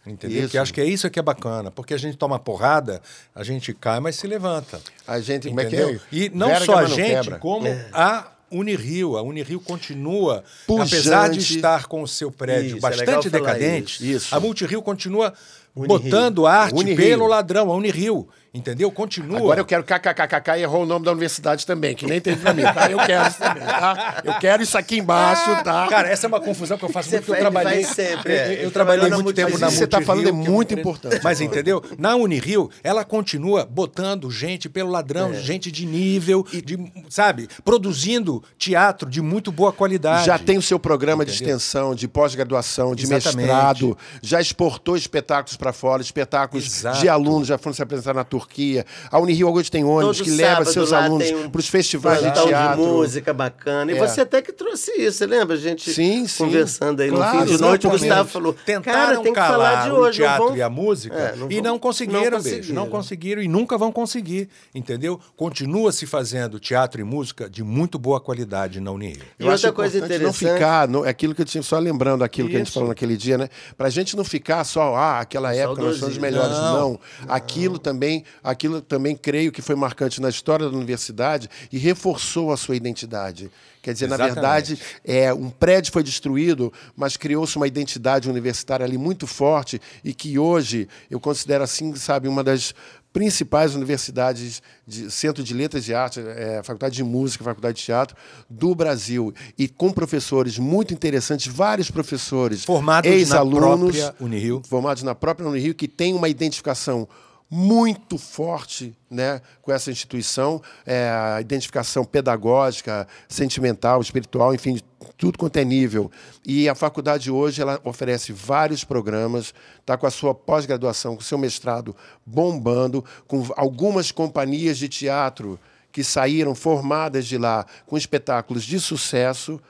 Entendeu? 0.05 0.39
Isso. 0.39 0.47
Porque 0.47 0.57
acho 0.57 0.73
que 0.73 0.81
é 0.81 0.86
isso 0.86 1.09
que 1.09 1.17
é 1.17 1.21
bacana. 1.21 1.71
Porque 1.71 1.93
a 1.93 1.97
gente 1.97 2.17
toma 2.17 2.38
porrada, 2.38 3.01
a 3.34 3.41
gente 3.41 3.73
cai, 3.73 4.01
mas 4.01 4.17
se 4.17 4.27
levanta. 4.27 4.81
A 5.07 5.17
gente, 5.21 5.47
como 5.47 5.61
é 5.61 5.65
que 5.65 5.75
Entendeu? 5.77 5.95
é? 5.95 5.99
E 6.15 6.29
não 6.29 6.47
Verga, 6.47 6.65
só 6.65 6.75
a 6.79 6.86
gente, 6.88 7.23
quebra. 7.23 7.39
como 7.39 7.67
a 7.93 8.27
Unirio. 8.54 9.18
A 9.18 9.22
Unirio 9.22 9.60
continua, 9.60 10.43
Pujante. 10.68 10.95
apesar 10.95 11.30
de 11.30 11.39
estar 11.39 11.88
com 11.88 12.01
o 12.01 12.08
seu 12.08 12.32
prédio 12.32 12.78
Isso, 12.78 12.78
é 12.78 12.89
bastante 12.89 13.30
falar 13.30 13.54
decadente. 13.54 14.12
Isso. 14.12 14.34
a 14.36 14.39
Multirio 14.39 14.82
continua 14.82 15.34
Unirio. 15.76 15.99
botando 15.99 16.45
arte 16.45 16.76
Unirio. 16.76 16.97
pelo 16.97 17.28
ladrão. 17.28 17.72
A 17.72 17.76
Unirio, 17.76 18.28
entendeu? 18.54 18.91
Continua. 18.91 19.38
Agora 19.39 19.60
eu 19.62 19.66
quero 19.66 19.84
kkkk 19.84 20.51
e 20.58 20.62
errou 20.62 20.84
o 20.84 20.86
nome 20.86 21.04
da 21.06 21.12
universidade 21.12 21.66
também, 21.66 21.95
que 21.95 22.06
nem 22.06 22.22
teve 22.22 22.38
pra 22.41 22.54
mim, 22.54 22.62
tá? 22.64 22.89
Eu 22.91 22.99
quero 22.99 23.28
isso 23.28 23.39
também, 23.39 23.64
tá? 23.64 24.22
Eu 24.24 24.34
quero 24.36 24.64
isso 24.64 24.78
aqui 24.78 24.99
embaixo, 24.99 25.64
tá? 25.64 25.88
Cara, 25.88 26.08
essa 26.10 26.26
é 26.26 26.30
uma 26.30 26.39
confusão 26.39 26.78
que 26.78 26.86
eu 26.86 26.89
faço 26.89 27.10
Você 27.10 27.18
muito. 27.18 27.34
Eu 27.34 27.39
trabalhei, 27.39 27.84
sempre, 27.84 28.34
eu- 28.34 28.38
é. 28.38 28.47
eu, 28.47 28.51
Ele 28.64 28.72
trabalhei 28.72 28.72
trabalhou 28.72 29.10
na 29.10 29.16
muito 29.24 29.36
tempo 29.36 29.49
Multirio. 29.49 29.60
na 29.62 29.68
Isso 29.68 29.78
que 29.78 29.84
você 29.84 29.88
tá 29.88 30.01
falando 30.01 30.30
é 30.30 30.32
muito 30.32 30.74
importante. 30.74 31.20
Mas 31.24 31.41
entendeu? 31.41 31.84
Na 31.97 32.16
Unirio, 32.16 32.70
ela 32.84 33.04
continua 33.04 33.66
botando 33.66 34.30
gente 34.30 34.70
pelo 34.70 34.89
ladrão, 34.91 35.32
É. 35.34 35.36
gente 35.41 35.72
de 35.72 35.86
nível, 35.86 36.45
de, 36.51 36.78
sabe? 37.10 37.47
Produzindo 37.64 38.43
teatro 38.58 39.10
de 39.10 39.22
muito 39.22 39.51
boa 39.51 39.74
qualidade. 39.74 40.26
Já 40.26 40.38
tem 40.38 40.58
o 40.58 40.62
seu 40.62 40.78
programa 40.80 41.26
de 41.26 41.32
Entendeu? 41.34 41.56
extensão, 41.58 41.95
de 41.95 42.08
pós-graduação, 42.08 42.93
de 42.95 43.04
Exatamente. 43.04 43.38
mestrado, 43.47 43.97
já 44.22 44.39
exportou 44.39 44.95
espetáculos 44.95 45.58
para 45.58 45.74
fora, 45.74 46.01
espetáculos 46.01 46.66
Exato. 46.66 46.99
de 46.99 47.10
alunos 47.10 47.47
já 47.47 47.58
foram 47.58 47.74
se 47.74 47.82
apresentar 47.82 48.14
na 48.14 48.24
Turquia. 48.47 48.85
A 49.09 49.19
Unirio 49.19 49.49
hoje 49.51 49.71
tem 49.71 49.83
ônibus 49.83 50.17
Todo 50.17 50.25
que 50.25 50.31
leva 50.31 50.65
seus 50.65 50.91
alunos 50.93 51.29
um 51.31 51.49
para 51.49 51.59
os 51.59 51.67
festivais 51.67 52.21
de 52.21 52.31
teatro. 52.43 52.81
música 52.83 53.33
bacana. 53.33 53.91
E 53.91 53.97
É. 53.97 53.99
você 54.07 54.21
até 54.21 54.41
que 54.41 54.51
trouxe 54.51 54.91
isso, 54.99 55.17
você 55.19 55.25
lembra? 55.25 55.55
A 55.55 55.59
gente 55.59 55.91
Sim, 55.91 56.27
sim. 56.27 56.43
conversando 56.45 57.01
aí 57.01 57.09
Claro, 57.09 57.37
no 57.39 57.45
fim 57.47 57.55
de 57.55 57.61
noite, 57.61 57.87
o. 57.87 57.89
Gustavo 57.89 58.29
falou, 58.29 58.53
Tentaram 58.53 58.83
cara, 58.99 59.19
tem 59.21 59.33
que 59.33 59.39
falar 59.39 59.83
de 59.85 59.91
hoje. 59.91 60.21
o 60.21 60.23
teatro 60.25 60.47
vão- 60.47 60.57
e 60.57 60.61
a 60.61 60.69
música 60.69 61.15
É, 61.15 61.35
não 61.35 61.51
e 61.51 61.55
vão- 61.55 61.63
não 61.63 61.79
conseguiram, 61.79 62.21
não 62.23 62.29
beijo. 62.41 62.49
conseguiram. 62.57 62.75
Não 62.83 62.89
conseguiram 62.89 63.41
e 63.41 63.47
nunca 63.47 63.77
vão 63.77 63.91
conseguir, 63.91 64.49
entendeu? 64.73 65.19
Continua 65.37 65.91
se 65.91 66.05
fazendo 66.05 66.59
teatro 66.59 66.99
e 66.99 67.03
música 67.03 67.49
de 67.49 67.63
muito 67.63 67.97
boa 67.99 68.19
qualidade 68.19 68.79
na 68.79 68.91
Unirio. 68.91 69.23
E 69.39 69.43
Eu 69.45 69.51
outra 69.51 69.71
coisa 69.71 69.97
importante 69.97 70.21
não 70.21 70.29
interessante- 70.29 70.53
ficar, 70.53 70.87
no, 70.87 71.03
aquilo 71.03 71.33
que 71.35 71.41
eu 71.41 71.45
tinha 71.45 71.63
só 71.63 71.77
lembrando 71.79 72.23
aquilo 72.23 72.49
que 72.49 72.55
a 72.55 72.59
gente 72.59 72.67
Isso. 72.67 72.73
falou 72.75 72.89
naquele 72.89 73.15
dia, 73.15 73.37
né? 73.37 73.49
Pra 73.77 73.89
gente 73.89 74.15
não 74.17 74.23
ficar 74.23 74.63
só, 74.63 74.95
ah, 74.95 75.19
aquela 75.19 75.53
época 75.55 75.81
nós 75.81 75.97
somos 75.97 76.15
os 76.15 76.17
melhores. 76.21 76.51
Não, 76.57 76.73
não. 76.91 76.99
Aquilo 77.27 77.77
também, 77.77 78.23
aquilo 78.43 78.81
também 78.81 79.15
creio 79.15 79.51
que 79.51 79.61
foi 79.61 79.75
marcante 79.75 80.21
na 80.21 80.29
história 80.29 80.69
da 80.69 80.75
universidade 80.75 81.49
e 81.71 81.77
reforçou 81.77 82.51
a 82.51 82.57
sua 82.57 82.75
identidade. 82.75 83.51
Quer 83.81 83.93
dizer, 83.93 84.05
Exatamente. 84.05 84.36
na 84.36 84.41
verdade, 84.41 84.79
é, 85.03 85.34
um 85.34 85.49
prédio 85.49 85.91
foi 85.91 86.03
destruído, 86.03 86.71
mas 86.95 87.17
criou-se 87.17 87.57
uma 87.57 87.67
identidade 87.67 88.29
universitária 88.29 88.86
ali 88.86 88.97
muito 88.97 89.27
forte 89.27 89.81
e 90.03 90.13
que 90.13 90.39
hoje 90.39 90.88
eu 91.11 91.19
considero 91.19 91.65
assim, 91.65 91.93
sabe, 91.95 92.29
uma 92.29 92.43
das 92.43 92.73
principais 93.13 93.75
universidades, 93.75 94.61
de, 94.88 95.11
centro 95.11 95.43
de 95.43 95.53
letras 95.53 95.86
de 95.86 95.93
arte, 95.93 96.19
é, 96.19 96.61
faculdade 96.63 96.95
de 96.95 97.03
música, 97.03 97.43
faculdade 97.43 97.77
de 97.77 97.84
teatro 97.84 98.17
do 98.49 98.73
Brasil 98.73 99.31
e 99.57 99.67
com 99.67 99.91
professores 99.91 100.57
muito 100.57 100.93
interessantes, 100.93 101.45
vários 101.47 101.91
professores, 101.91 102.65
formados 102.65 103.09
ex-alunos, 103.09 103.95
na 103.95 104.01
própria 104.01 104.25
Unirio, 104.25 104.61
formados 104.67 105.03
na 105.03 105.13
própria 105.13 105.47
Unirio, 105.47 105.75
que 105.75 105.88
têm 105.88 106.15
uma 106.15 106.27
identificação 106.27 107.07
muito 107.49 108.17
forte 108.17 108.95
né, 109.09 109.41
com 109.61 109.71
essa 109.71 109.91
instituição, 109.91 110.61
é, 110.85 111.09
a 111.09 111.41
identificação 111.41 112.03
pedagógica, 112.03 113.07
sentimental, 113.27 114.01
espiritual, 114.01 114.53
enfim, 114.53 114.79
tudo 115.17 115.37
quanto 115.37 115.57
é 115.57 115.63
nível. 115.63 116.11
E 116.45 116.67
a 116.67 116.75
faculdade 116.75 117.29
hoje 117.29 117.61
ela 117.61 117.79
oferece 117.83 118.33
vários 118.33 118.83
programas, 118.83 119.53
está 119.79 119.97
com 119.97 120.07
a 120.07 120.11
sua 120.11 120.33
pós-graduação, 120.33 121.15
com 121.15 121.21
o 121.21 121.25
seu 121.25 121.37
mestrado 121.37 121.95
bombando, 122.25 123.03
com 123.27 123.45
algumas 123.55 124.11
companhias 124.11 124.77
de 124.77 124.89
teatro 124.89 125.59
que 125.91 126.03
saíram 126.03 126.55
formadas 126.55 127.27
de 127.27 127.37
lá 127.37 127.65
com 127.85 127.95
espetáculos 127.95 128.63
de 128.63 128.79
sucesso 128.79 129.61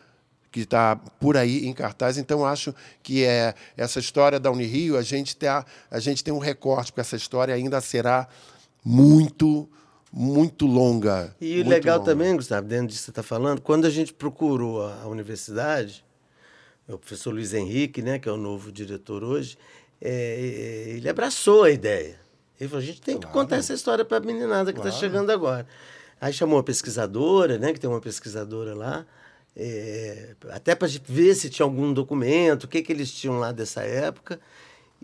que 0.53 0.59
está 0.59 0.95
por 0.95 1.35
aí 1.35 1.65
em 1.65 1.73
cartaz. 1.73 2.19
Então, 2.19 2.45
acho 2.45 2.75
que 3.01 3.25
é 3.25 3.55
essa 3.75 3.99
história 3.99 4.39
da 4.39 4.51
Unirio, 4.51 4.95
a 4.95 5.01
gente, 5.01 5.35
tem, 5.35 5.49
a 5.49 5.99
gente 5.99 6.23
tem 6.23 6.31
um 6.31 6.37
recorte, 6.37 6.91
porque 6.91 7.01
essa 7.01 7.15
história 7.15 7.55
ainda 7.55 7.81
será 7.81 8.27
muito, 8.85 9.67
muito 10.11 10.67
longa. 10.67 11.35
E 11.41 11.55
muito 11.55 11.69
legal 11.69 11.97
longa. 11.97 12.11
também, 12.11 12.35
Gustavo, 12.35 12.67
dentro 12.67 12.87
disso 12.87 12.99
que 12.99 13.05
você 13.05 13.11
está 13.11 13.23
falando, 13.23 13.61
quando 13.61 13.85
a 13.85 13.89
gente 13.89 14.13
procurou 14.13 14.85
a, 14.85 15.01
a 15.01 15.07
universidade, 15.07 16.05
o 16.87 16.99
professor 16.99 17.33
Luiz 17.33 17.51
Henrique, 17.51 18.03
né, 18.03 18.19
que 18.19 18.29
é 18.29 18.31
o 18.31 18.37
novo 18.37 18.71
diretor 18.71 19.23
hoje, 19.23 19.57
é, 19.99 20.85
ele 20.89 21.09
abraçou 21.09 21.63
a 21.63 21.71
ideia. 21.71 22.19
Ele 22.59 22.69
falou: 22.69 22.83
a 22.83 22.85
gente 22.85 23.01
tem 23.01 23.15
claro. 23.15 23.27
que 23.27 23.33
contar 23.33 23.55
essa 23.55 23.73
história 23.73 24.05
para 24.05 24.17
a 24.17 24.19
meninada 24.21 24.71
que 24.71 24.77
está 24.77 24.91
claro. 24.91 25.03
chegando 25.03 25.31
agora. 25.31 25.65
Aí 26.21 26.31
chamou 26.31 26.57
uma 26.57 26.63
pesquisadora, 26.63 27.57
né, 27.57 27.73
que 27.73 27.79
tem 27.79 27.89
uma 27.89 27.99
pesquisadora 27.99 28.75
lá, 28.75 29.03
é, 29.55 30.35
até 30.49 30.75
para 30.75 30.87
ver 31.05 31.35
se 31.35 31.49
tinha 31.49 31.65
algum 31.65 31.93
documento, 31.93 32.63
o 32.63 32.67
que, 32.67 32.81
que 32.81 32.91
eles 32.91 33.11
tinham 33.11 33.39
lá 33.39 33.51
dessa 33.51 33.81
época. 33.83 34.39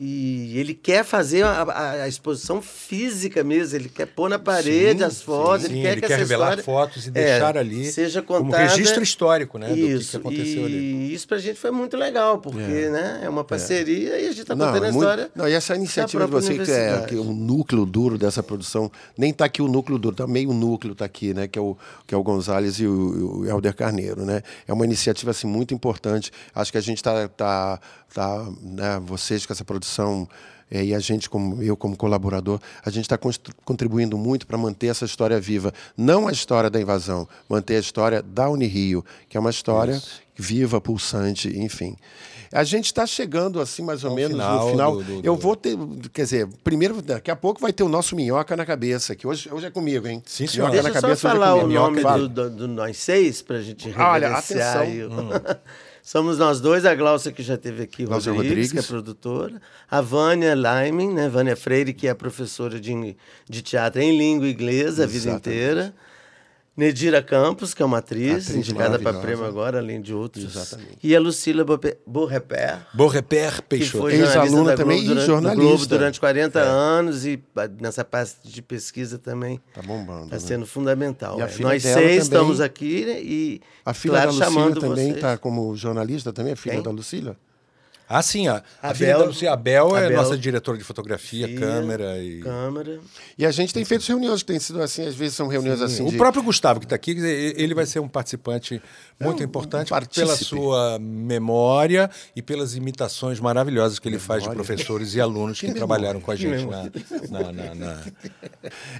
E 0.02 0.58
ele 0.58 0.74
quer 0.74 1.04
fazer 1.04 1.44
a, 1.44 2.04
a, 2.04 2.08
exposição 2.08 2.62
física 2.62 3.44
mesmo, 3.44 3.76
ele 3.76 3.90
quer 3.90 4.06
pôr 4.06 4.30
na 4.30 4.40
parede 4.40 5.00
sim, 5.00 5.04
as 5.04 5.22
fotos, 5.22 5.66
sim, 5.66 5.74
ele 5.74 5.82
quer 5.82 5.92
ele 5.92 6.02
que 6.02 6.08
quer 6.08 6.20
revelar 6.20 6.58
história, 6.58 6.64
fotos 6.64 7.08
e 7.08 7.12
deixar 7.12 7.58
é, 7.58 7.60
ali 7.60 7.92
seja 7.92 8.22
contada, 8.22 8.46
como 8.46 8.70
registro 8.70 9.04
histórico, 9.04 9.58
né, 9.58 9.74
isso, 9.74 10.18
do 10.18 10.30
que, 10.30 10.36
que 10.36 10.38
aconteceu 10.38 10.62
e 10.62 10.66
ali. 10.66 11.14
isso 11.14 11.28
pra 11.28 11.38
gente 11.38 11.60
foi 11.60 11.72
muito 11.72 11.98
legal, 11.98 12.38
porque 12.38 12.62
é, 12.62 12.90
né, 12.90 13.20
é 13.24 13.28
uma 13.28 13.44
parceria 13.44 14.16
é. 14.16 14.24
e 14.24 14.28
a 14.28 14.30
gente 14.30 14.44
está 14.44 14.56
contando 14.56 14.86
a 14.86 14.90
história. 14.90 15.32
Não, 15.36 15.50
e 15.50 15.52
essa 15.52 15.76
iniciativa 15.76 16.24
de 16.24 16.32
você 16.32 16.58
que 16.58 16.72
é 16.72 17.06
que 17.06 17.16
o 17.16 17.34
núcleo 17.34 17.86
duro 17.86 18.18
dessa 18.18 18.42
produção, 18.42 18.90
nem 19.18 19.32
está 19.32 19.44
aqui 19.44 19.62
o 19.62 19.68
núcleo 19.68 19.98
duro, 19.98 20.16
tá 20.16 20.26
meio 20.26 20.54
núcleo 20.54 20.94
está 20.94 21.04
aqui, 21.04 21.34
né, 21.34 21.46
que 21.46 21.60
é 21.60 21.62
o 21.62 21.76
que 22.08 22.16
é 22.16 22.18
o 22.18 22.24
Gonzalez 22.24 22.80
e 22.80 22.88
o, 22.88 23.42
o 23.42 23.46
Helder 23.46 23.76
Carneiro, 23.76 24.26
né? 24.26 24.42
É 24.66 24.74
uma 24.74 24.86
iniciativa 24.86 25.32
assim 25.32 25.46
muito 25.46 25.74
importante. 25.74 26.32
Acho 26.56 26.72
que 26.72 26.78
a 26.78 26.82
gente 26.82 26.98
está 26.98 27.28
tá, 27.28 27.80
tá, 28.14 28.48
né, 28.62 29.00
vocês 29.04 29.46
com 29.46 29.54
essa 29.54 29.66
produção 29.66 30.28
é, 30.72 30.84
e 30.84 30.94
a 30.94 31.00
gente, 31.00 31.30
como 31.30 31.62
eu, 31.64 31.76
como 31.76 31.98
colaborador, 31.98 32.60
a 32.86 32.90
gente 32.90 33.06
está 33.06 33.18
contribuindo 33.66 34.18
muito 34.18 34.46
para 34.46 34.58
manter 34.58 34.88
essa 34.88 35.06
história 35.06 35.40
viva. 35.40 35.74
Não 35.98 36.28
a 36.28 36.32
história 36.32 36.70
da 36.70 36.80
invasão, 36.80 37.28
manter 37.48 37.78
a 37.78 37.80
história 37.80 38.22
da 38.22 38.50
Unirio, 38.50 39.04
que 39.28 39.36
é 39.36 39.40
uma 39.40 39.50
história 39.50 39.94
Isso. 39.94 40.22
viva, 40.36 40.80
pulsante, 40.80 41.50
enfim. 41.58 41.96
A 42.52 42.64
gente 42.64 42.86
está 42.86 43.06
chegando 43.06 43.62
assim, 43.62 43.84
mais 43.84 44.04
ou 44.04 44.10
Ao 44.10 44.16
menos, 44.16 44.32
final 44.32 44.66
no 44.66 44.72
final. 44.72 44.96
Do, 44.98 45.22
do, 45.22 45.26
eu 45.26 45.36
vou 45.36 45.56
ter. 45.56 45.78
Quer 46.12 46.24
dizer, 46.24 46.48
primeiro, 46.64 47.00
daqui 47.00 47.30
a 47.30 47.36
pouco 47.36 47.62
vai 47.62 47.72
ter 47.72 47.84
o 47.84 47.90
nosso 47.90 48.16
minhoca 48.16 48.56
na 48.56 48.66
cabeça, 48.66 49.16
que 49.16 49.28
hoje, 49.28 49.50
hoje 49.52 49.68
é 49.68 49.72
comigo, 49.72 50.08
hein? 50.08 50.22
Sim, 50.26 50.48
senhor. 50.48 50.72
Deixa 50.72 50.88
na 50.88 50.94
cabeça, 50.94 51.16
só 51.16 51.30
falar 51.30 51.50
é 51.50 51.64
o 51.64 51.68
nome 51.68 52.02
do, 52.02 52.28
do, 52.28 52.50
do, 52.50 52.68
nós 52.68 52.98
seis, 52.98 53.44
para 53.44 53.58
a 53.58 53.62
gente 53.62 53.94
Olha, 53.96 54.36
atenção. 54.36 54.80
Hum. 55.10 55.30
Somos 56.10 56.40
nós 56.40 56.60
dois, 56.60 56.88
a 56.88 56.96
Glaucia 56.96 57.32
que 57.32 57.44
já 57.44 57.56
teve 57.56 57.84
aqui, 57.84 58.04
Rodrigues, 58.04 58.36
Rodrigues, 58.36 58.72
que 58.72 58.80
é 58.80 58.82
produtora, 58.82 59.62
a 59.88 60.02
Vânia 60.02 60.56
Lyman, 60.56 61.14
né, 61.14 61.30
Vânia 61.30 61.56
Freire, 61.56 61.94
que 61.94 62.08
é 62.08 62.16
professora 62.16 62.80
de, 62.80 63.16
de 63.48 63.62
teatro 63.62 64.02
em 64.02 64.18
língua 64.18 64.48
inglesa 64.48 65.04
a 65.04 65.06
vida 65.06 65.30
inteira. 65.30 65.94
Nedira 66.80 67.22
Campos, 67.22 67.74
que 67.74 67.84
é 67.84 67.86
uma 67.86 67.98
atriz, 67.98 68.48
atriz 68.48 68.70
indicada 68.70 68.98
para 68.98 69.20
prêmio 69.20 69.44
agora, 69.44 69.80
além 69.80 70.02
de 70.02 70.14
outros. 70.14 70.46
Exatamente. 70.46 70.98
E 71.04 71.14
a 71.14 71.20
Lucila 71.20 71.66
Borreper. 72.08 72.88
Borreper 72.94 73.62
Peixoto. 73.64 73.92
Que 73.92 73.98
foi 73.98 74.14
ex-aluna 74.16 74.78
também 74.78 75.04
durante, 75.04 75.24
e 75.24 75.26
jornalista. 75.26 75.62
Globo 75.62 75.86
durante 75.88 76.20
40 76.22 76.58
é. 76.58 76.64
anos 76.64 77.26
e 77.26 77.44
nessa 77.82 78.06
parte 78.06 78.36
de 78.46 78.62
pesquisa 78.62 79.18
também. 79.18 79.60
Tá 79.74 79.82
bombando. 79.82 80.24
Está 80.24 80.38
né? 80.38 80.42
sendo 80.42 80.66
fundamental. 80.66 81.38
É. 81.42 81.50
Nós 81.60 81.84
seis 81.84 81.96
também, 81.96 82.18
estamos 82.18 82.62
aqui 82.62 83.06
né, 83.06 83.22
e. 83.22 83.60
A 83.86 83.94
filha 83.94 84.14
claro, 84.14 84.38
da 84.38 84.48
Lucila 84.48 84.80
também 84.80 85.12
está 85.12 85.38
como 85.38 85.76
jornalista 85.76 86.32
também, 86.32 86.54
a 86.54 86.56
filha 86.56 86.76
Quem? 86.76 86.84
da 86.84 86.92
Lucila? 86.92 87.36
Ah, 88.10 88.24
sim. 88.24 88.48
A, 88.48 88.64
a, 88.82 88.96
filha 88.96 89.16
da 89.20 89.26
Lucia 89.26 89.54
Abel, 89.54 89.96
é 89.96 90.10
nossa 90.10 90.36
diretora 90.36 90.76
de 90.80 90.84
fotografia, 90.84 91.48
filha, 91.48 91.60
câmera 91.60 92.18
e. 92.18 92.40
Câmera. 92.40 93.00
E 93.38 93.46
a 93.46 93.52
gente 93.52 93.72
tem 93.72 93.86
feito 93.86 94.04
reuniões 94.08 94.42
que 94.42 94.48
têm 94.48 94.60
sido 94.60 94.82
assim, 94.82 95.06
às 95.06 95.14
vezes 95.14 95.36
são 95.36 95.48
reuniões 95.48 95.78
sim. 95.78 95.86
assim. 95.86 96.08
O 96.08 96.10
de... 96.10 96.18
próprio 96.18 96.42
Gustavo, 96.42 96.80
que 96.80 96.88
está 96.88 96.96
aqui, 96.96 97.12
ele 97.12 97.76
vai 97.76 97.86
ser 97.86 98.00
um 98.00 98.08
participante 98.08 98.82
muito 99.20 99.44
é 99.44 99.46
um, 99.46 99.48
importante 99.48 99.94
um 99.94 100.00
pela 100.08 100.36
sua 100.36 100.98
memória 101.00 102.10
e 102.36 102.42
pelas 102.42 102.74
imitações 102.74 103.40
maravilhosas 103.40 104.00
que 104.00 104.08
ele 104.08 104.18
memória. 104.18 104.42
faz 104.42 104.44
de 104.44 104.56
professores 104.56 105.14
e 105.14 105.22
alunos 105.22 105.60
que, 105.60 105.68
que 105.68 105.74
trabalharam 105.76 106.20
com 106.20 106.32
a 106.32 106.36
gente 106.36 106.66
na, 106.66 106.84
na, 107.30 107.52
na, 107.52 107.76
na, 107.76 108.04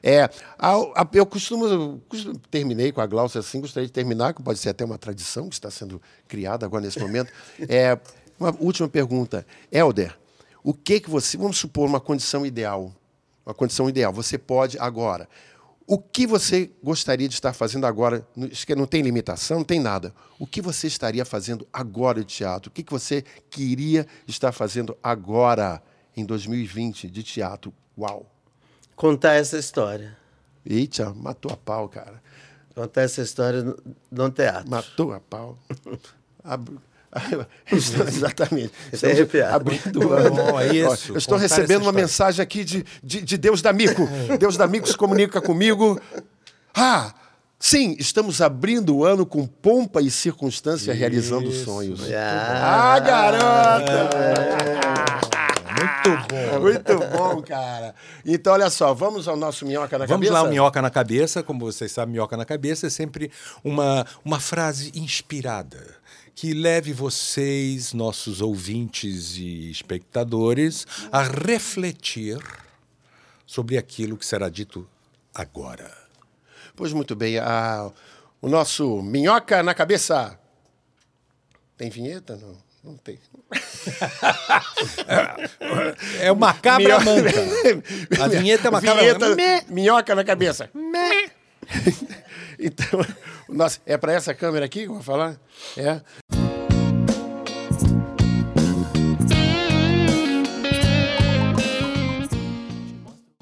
É, 0.04 0.30
a, 0.58 0.76
a, 0.76 1.08
eu 1.14 1.26
costumo, 1.26 2.00
costumo, 2.08 2.40
Terminei 2.52 2.92
com 2.92 3.02
a 3.02 3.08
Glaucia 3.08 3.40
assim, 3.40 3.60
gostaria 3.60 3.88
de 3.88 3.94
terminar, 3.94 4.34
que 4.36 4.44
pode 4.44 4.60
ser 4.60 4.70
até 4.70 4.86
uma 4.86 5.00
tradição 5.00 5.50
que 5.50 5.56
está 5.56 5.72
sendo 5.72 6.00
criada 6.28 6.66
agora 6.66 6.84
nesse 6.84 7.00
momento. 7.00 7.32
É 7.68 7.98
uma 8.40 8.56
última 8.60 8.88
pergunta. 8.88 9.46
Helder, 9.72 10.18
o 10.64 10.74
que 10.74 11.00
que 11.00 11.10
você, 11.10 11.38
vamos 11.38 11.58
supor 11.58 11.88
uma 11.88 12.00
condição 12.00 12.46
ideal, 12.46 12.94
uma 13.46 13.54
condição 13.54 13.90
ideal, 13.90 14.14
você 14.14 14.38
pode 14.38 14.78
agora, 14.80 15.28
o 15.92 15.98
que 15.98 16.28
você 16.28 16.70
gostaria 16.84 17.28
de 17.28 17.34
estar 17.34 17.52
fazendo 17.52 17.88
agora? 17.88 18.24
Não 18.78 18.86
tem 18.86 19.02
limitação, 19.02 19.58
não 19.58 19.64
tem 19.64 19.80
nada. 19.80 20.14
O 20.38 20.46
que 20.46 20.62
você 20.62 20.86
estaria 20.86 21.26
fazendo 21.26 21.68
agora 21.74 22.24
de 22.24 22.28
teatro? 22.28 22.70
O 22.70 22.72
que, 22.72 22.84
que 22.84 22.92
você 22.92 23.24
queria 23.50 24.06
estar 24.28 24.52
fazendo 24.52 24.96
agora, 25.02 25.82
em 26.16 26.24
2020, 26.24 27.10
de 27.10 27.24
teatro? 27.24 27.74
Uau! 27.98 28.32
Contar 28.96 29.34
essa 29.34 29.58
história. 29.58 30.16
Eita, 30.64 31.12
matou 31.16 31.52
a 31.52 31.58
pau, 31.58 31.90
cara. 31.90 32.22
Contar 32.76 33.02
essa 33.02 33.24
história 33.24 33.64
no, 33.64 33.76
no 34.12 34.30
teatro. 34.30 34.70
Matou 34.70 35.12
a 35.12 35.20
pau. 35.20 35.58
Exatamente. 37.72 38.72
Estamos 38.94 39.16
arrepiado. 39.16 39.56
abrindo 39.56 40.14
ano. 40.14 40.60
é 40.60 40.76
isso. 40.76 41.14
Eu 41.14 41.18
estou 41.18 41.38
recebendo 41.38 41.84
uma 41.84 41.92
mensagem 41.92 42.42
aqui 42.42 42.64
de, 42.64 42.86
de, 43.04 43.22
de 43.22 43.38
Deus 43.38 43.62
D'Amico. 43.62 44.08
Deus 44.40 44.56
D'Amico 44.56 44.88
se 44.88 44.96
comunica 44.96 45.42
comigo. 45.42 46.00
Ah, 46.74 47.14
sim, 47.60 47.96
estamos 47.98 48.42
abrindo 48.42 48.98
o 48.98 49.04
ano 49.04 49.26
com 49.26 49.46
pompa 49.46 50.02
e 50.02 50.12
circunstância, 50.12 50.92
isso. 50.92 51.00
realizando 51.00 51.52
sonhos. 51.52 52.02
Ah, 52.12 52.94
ah 52.94 53.00
garota! 53.00 54.10
É. 54.16 55.30
Muito 55.80 56.28
bom. 56.28 56.60
Muito 56.60 57.00
bom, 57.18 57.42
cara. 57.42 57.96
Então, 58.26 58.54
olha 58.54 58.70
só, 58.70 58.94
vamos 58.94 59.28
ao 59.28 59.36
nosso 59.36 59.66
minhoca 59.66 59.98
na 59.98 60.06
vamos 60.06 60.28
cabeça? 60.28 60.34
Vamos 60.34 60.44
lá, 60.44 60.44
o 60.44 60.50
minhoca 60.50 60.82
na 60.82 60.90
cabeça. 60.90 61.42
Como 61.42 61.60
vocês 61.60 61.92
sabem, 61.92 62.14
minhoca 62.14 62.36
na 62.36 62.46
cabeça 62.46 62.88
é 62.88 62.90
sempre 62.90 63.32
uma, 63.64 64.06
uma 64.24 64.40
frase 64.40 64.92
inspirada 64.94 65.99
que 66.40 66.54
leve 66.54 66.94
vocês, 66.94 67.92
nossos 67.92 68.40
ouvintes 68.40 69.36
e 69.36 69.70
espectadores, 69.70 70.88
a 71.12 71.22
refletir 71.22 72.38
sobre 73.46 73.78
aquilo 73.78 74.16
que 74.16 74.26
será 74.26 74.48
dito 74.48 74.88
agora. 75.36 75.92
Pois 76.78 76.94
muito 76.94 77.14
bem, 77.14 77.38
a, 77.40 77.92
o 78.42 78.48
nosso 78.48 79.02
Minhoca 79.02 79.62
na 79.62 79.74
Cabeça. 79.74 80.40
Tem 81.76 81.90
vinheta? 81.90 82.38
Não, 82.38 82.58
não 82.86 82.96
tem. 82.96 83.20
é 86.22 86.32
uma 86.32 86.54
cabra 86.54 87.02
Minhoca. 87.02 87.04
manta. 87.04 87.32
A 88.24 88.30
vinheta 88.30 88.68
é 88.68 88.70
uma 88.70 88.80
vinheta, 88.80 89.36
cabra 89.36 89.66
Minhoca 89.68 90.16
na 90.16 90.24
Cabeça. 90.24 90.70
Então, 92.60 93.00
nossa, 93.48 93.80
é 93.86 93.98
para 93.98 94.14
essa 94.14 94.34
câmera 94.34 94.66
aqui 94.66 94.82
que 94.82 94.90
eu 94.90 94.94
vou 94.94 95.04
falar? 95.04 95.40
É. 95.78 96.02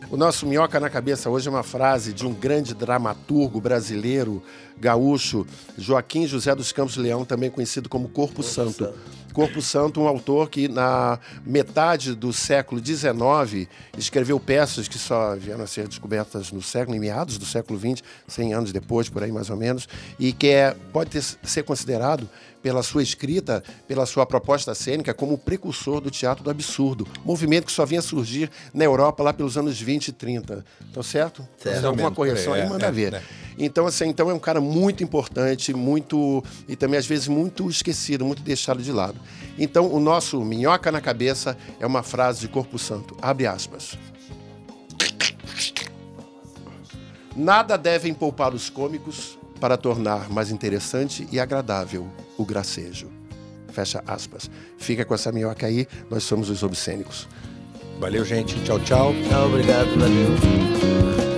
O 0.10 0.16
nosso 0.16 0.48
minhoca 0.48 0.80
na 0.80 0.90
cabeça 0.90 1.30
hoje 1.30 1.48
é 1.48 1.52
uma 1.52 1.64
frase 1.64 2.14
de 2.14 2.26
um 2.26 2.34
grande 2.34 2.74
dramaturgo 2.74 3.60
brasileiro, 3.60 4.42
gaúcho, 4.80 5.46
Joaquim 5.78 6.26
José 6.26 6.56
dos 6.56 6.72
Campos 6.72 6.98
Leão, 6.98 7.26
também 7.26 7.52
conhecido 7.52 7.90
como 7.90 8.08
Corpo, 8.10 8.42
Santo. 8.42 8.86
Santo. 8.86 8.98
Corpo 9.38 9.62
Santo, 9.62 10.02
um 10.02 10.08
autor 10.08 10.50
que 10.50 10.68
na 10.68 11.20
metade 11.46 12.16
do 12.16 12.34
século 12.34 12.84
XIX 12.84 13.68
escreveu 13.96 14.40
peças 14.40 14.88
que 14.88 14.98
só 14.98 15.36
vieram 15.36 15.64
a 15.64 15.68
ser 15.68 15.88
descobertas 15.88 16.52
no 16.52 16.60
século, 16.60 16.98
em 16.98 17.00
meados 17.00 17.38
do 17.38 17.46
século 17.46 17.80
XX, 17.80 18.02
100 18.28 18.54
anos 18.56 18.72
depois, 18.72 19.10
por 19.10 19.22
aí 19.22 19.32
mais 19.32 19.52
ou 19.52 19.56
menos, 19.56 19.88
e 20.18 20.34
que 20.34 20.48
é, 20.48 20.76
pode 20.92 21.12
ter, 21.12 21.22
ser 21.22 21.62
considerado 21.62 22.28
pela 22.68 22.84
sua 22.84 23.02
escrita, 23.02 23.64
pela 23.88 24.06
sua 24.06 24.26
proposta 24.26 24.76
cênica, 24.76 25.14
como 25.14 25.36
o 25.36 25.38
precursor 25.38 26.02
do 26.02 26.12
teatro 26.12 26.44
do 26.44 26.50
absurdo. 26.50 27.08
Movimento 27.24 27.68
que 27.68 27.72
só 27.72 27.86
vinha 27.86 28.02
surgir 28.02 28.52
na 28.74 28.84
Europa 28.84 29.24
lá 29.24 29.32
pelos 29.32 29.58
anos 29.58 29.80
20 29.80 30.10
e 30.10 30.12
30. 30.12 30.66
Tá 30.94 31.02
certo? 31.02 31.48
certo. 31.58 31.88
Alguma 31.88 32.12
correção 32.12 32.54
é, 32.54 32.64
aí, 32.64 32.70
manda 32.70 32.88
é, 32.88 32.92
ver. 32.92 33.14
É. 33.14 33.22
Então, 33.58 33.88
assim, 33.88 34.08
então 34.08 34.30
é 34.30 34.34
um 34.34 34.40
cara 34.40 34.60
muito 34.60 35.02
importante, 35.02 35.74
muito. 35.74 36.44
e 36.68 36.76
também 36.76 37.00
às 37.00 37.08
vezes 37.08 37.30
muito 37.30 37.70
esquecido, 37.70 38.26
muito 38.26 38.42
deixado 38.42 38.84
de 38.84 38.92
lado. 38.92 39.18
Então, 39.58 39.90
o 39.90 39.98
nosso 39.98 40.44
minhoca 40.44 40.92
na 40.92 41.00
cabeça 41.00 41.58
é 41.80 41.88
uma 41.88 42.04
frase 42.04 42.42
de 42.42 42.50
Corpo 42.50 42.78
Santo. 42.78 43.16
Abre 43.22 43.48
aspas. 43.48 43.98
Nada 47.34 47.78
devem 47.78 48.14
poupar 48.14 48.54
os 48.54 48.70
cômicos 48.70 49.40
para 49.58 49.78
tornar 49.78 50.30
mais 50.30 50.52
interessante 50.52 51.26
e 51.32 51.40
agradável 51.40 52.27
o 52.38 52.46
gracejo. 52.46 53.10
Fecha 53.72 54.04
aspas. 54.08 54.50
Fica 54.78 55.06
com 55.06 55.14
essa 55.14 55.32
minhoca 55.32 55.68
aí, 55.68 55.88
nós 56.10 56.24
somos 56.24 56.50
os 56.50 56.64
obscênicos. 56.64 57.28
Valeu, 58.00 58.24
gente. 58.24 58.56
Tchau, 58.64 58.80
tchau. 58.80 59.14
Obrigado, 59.46 59.90
valeu. 60.00 61.37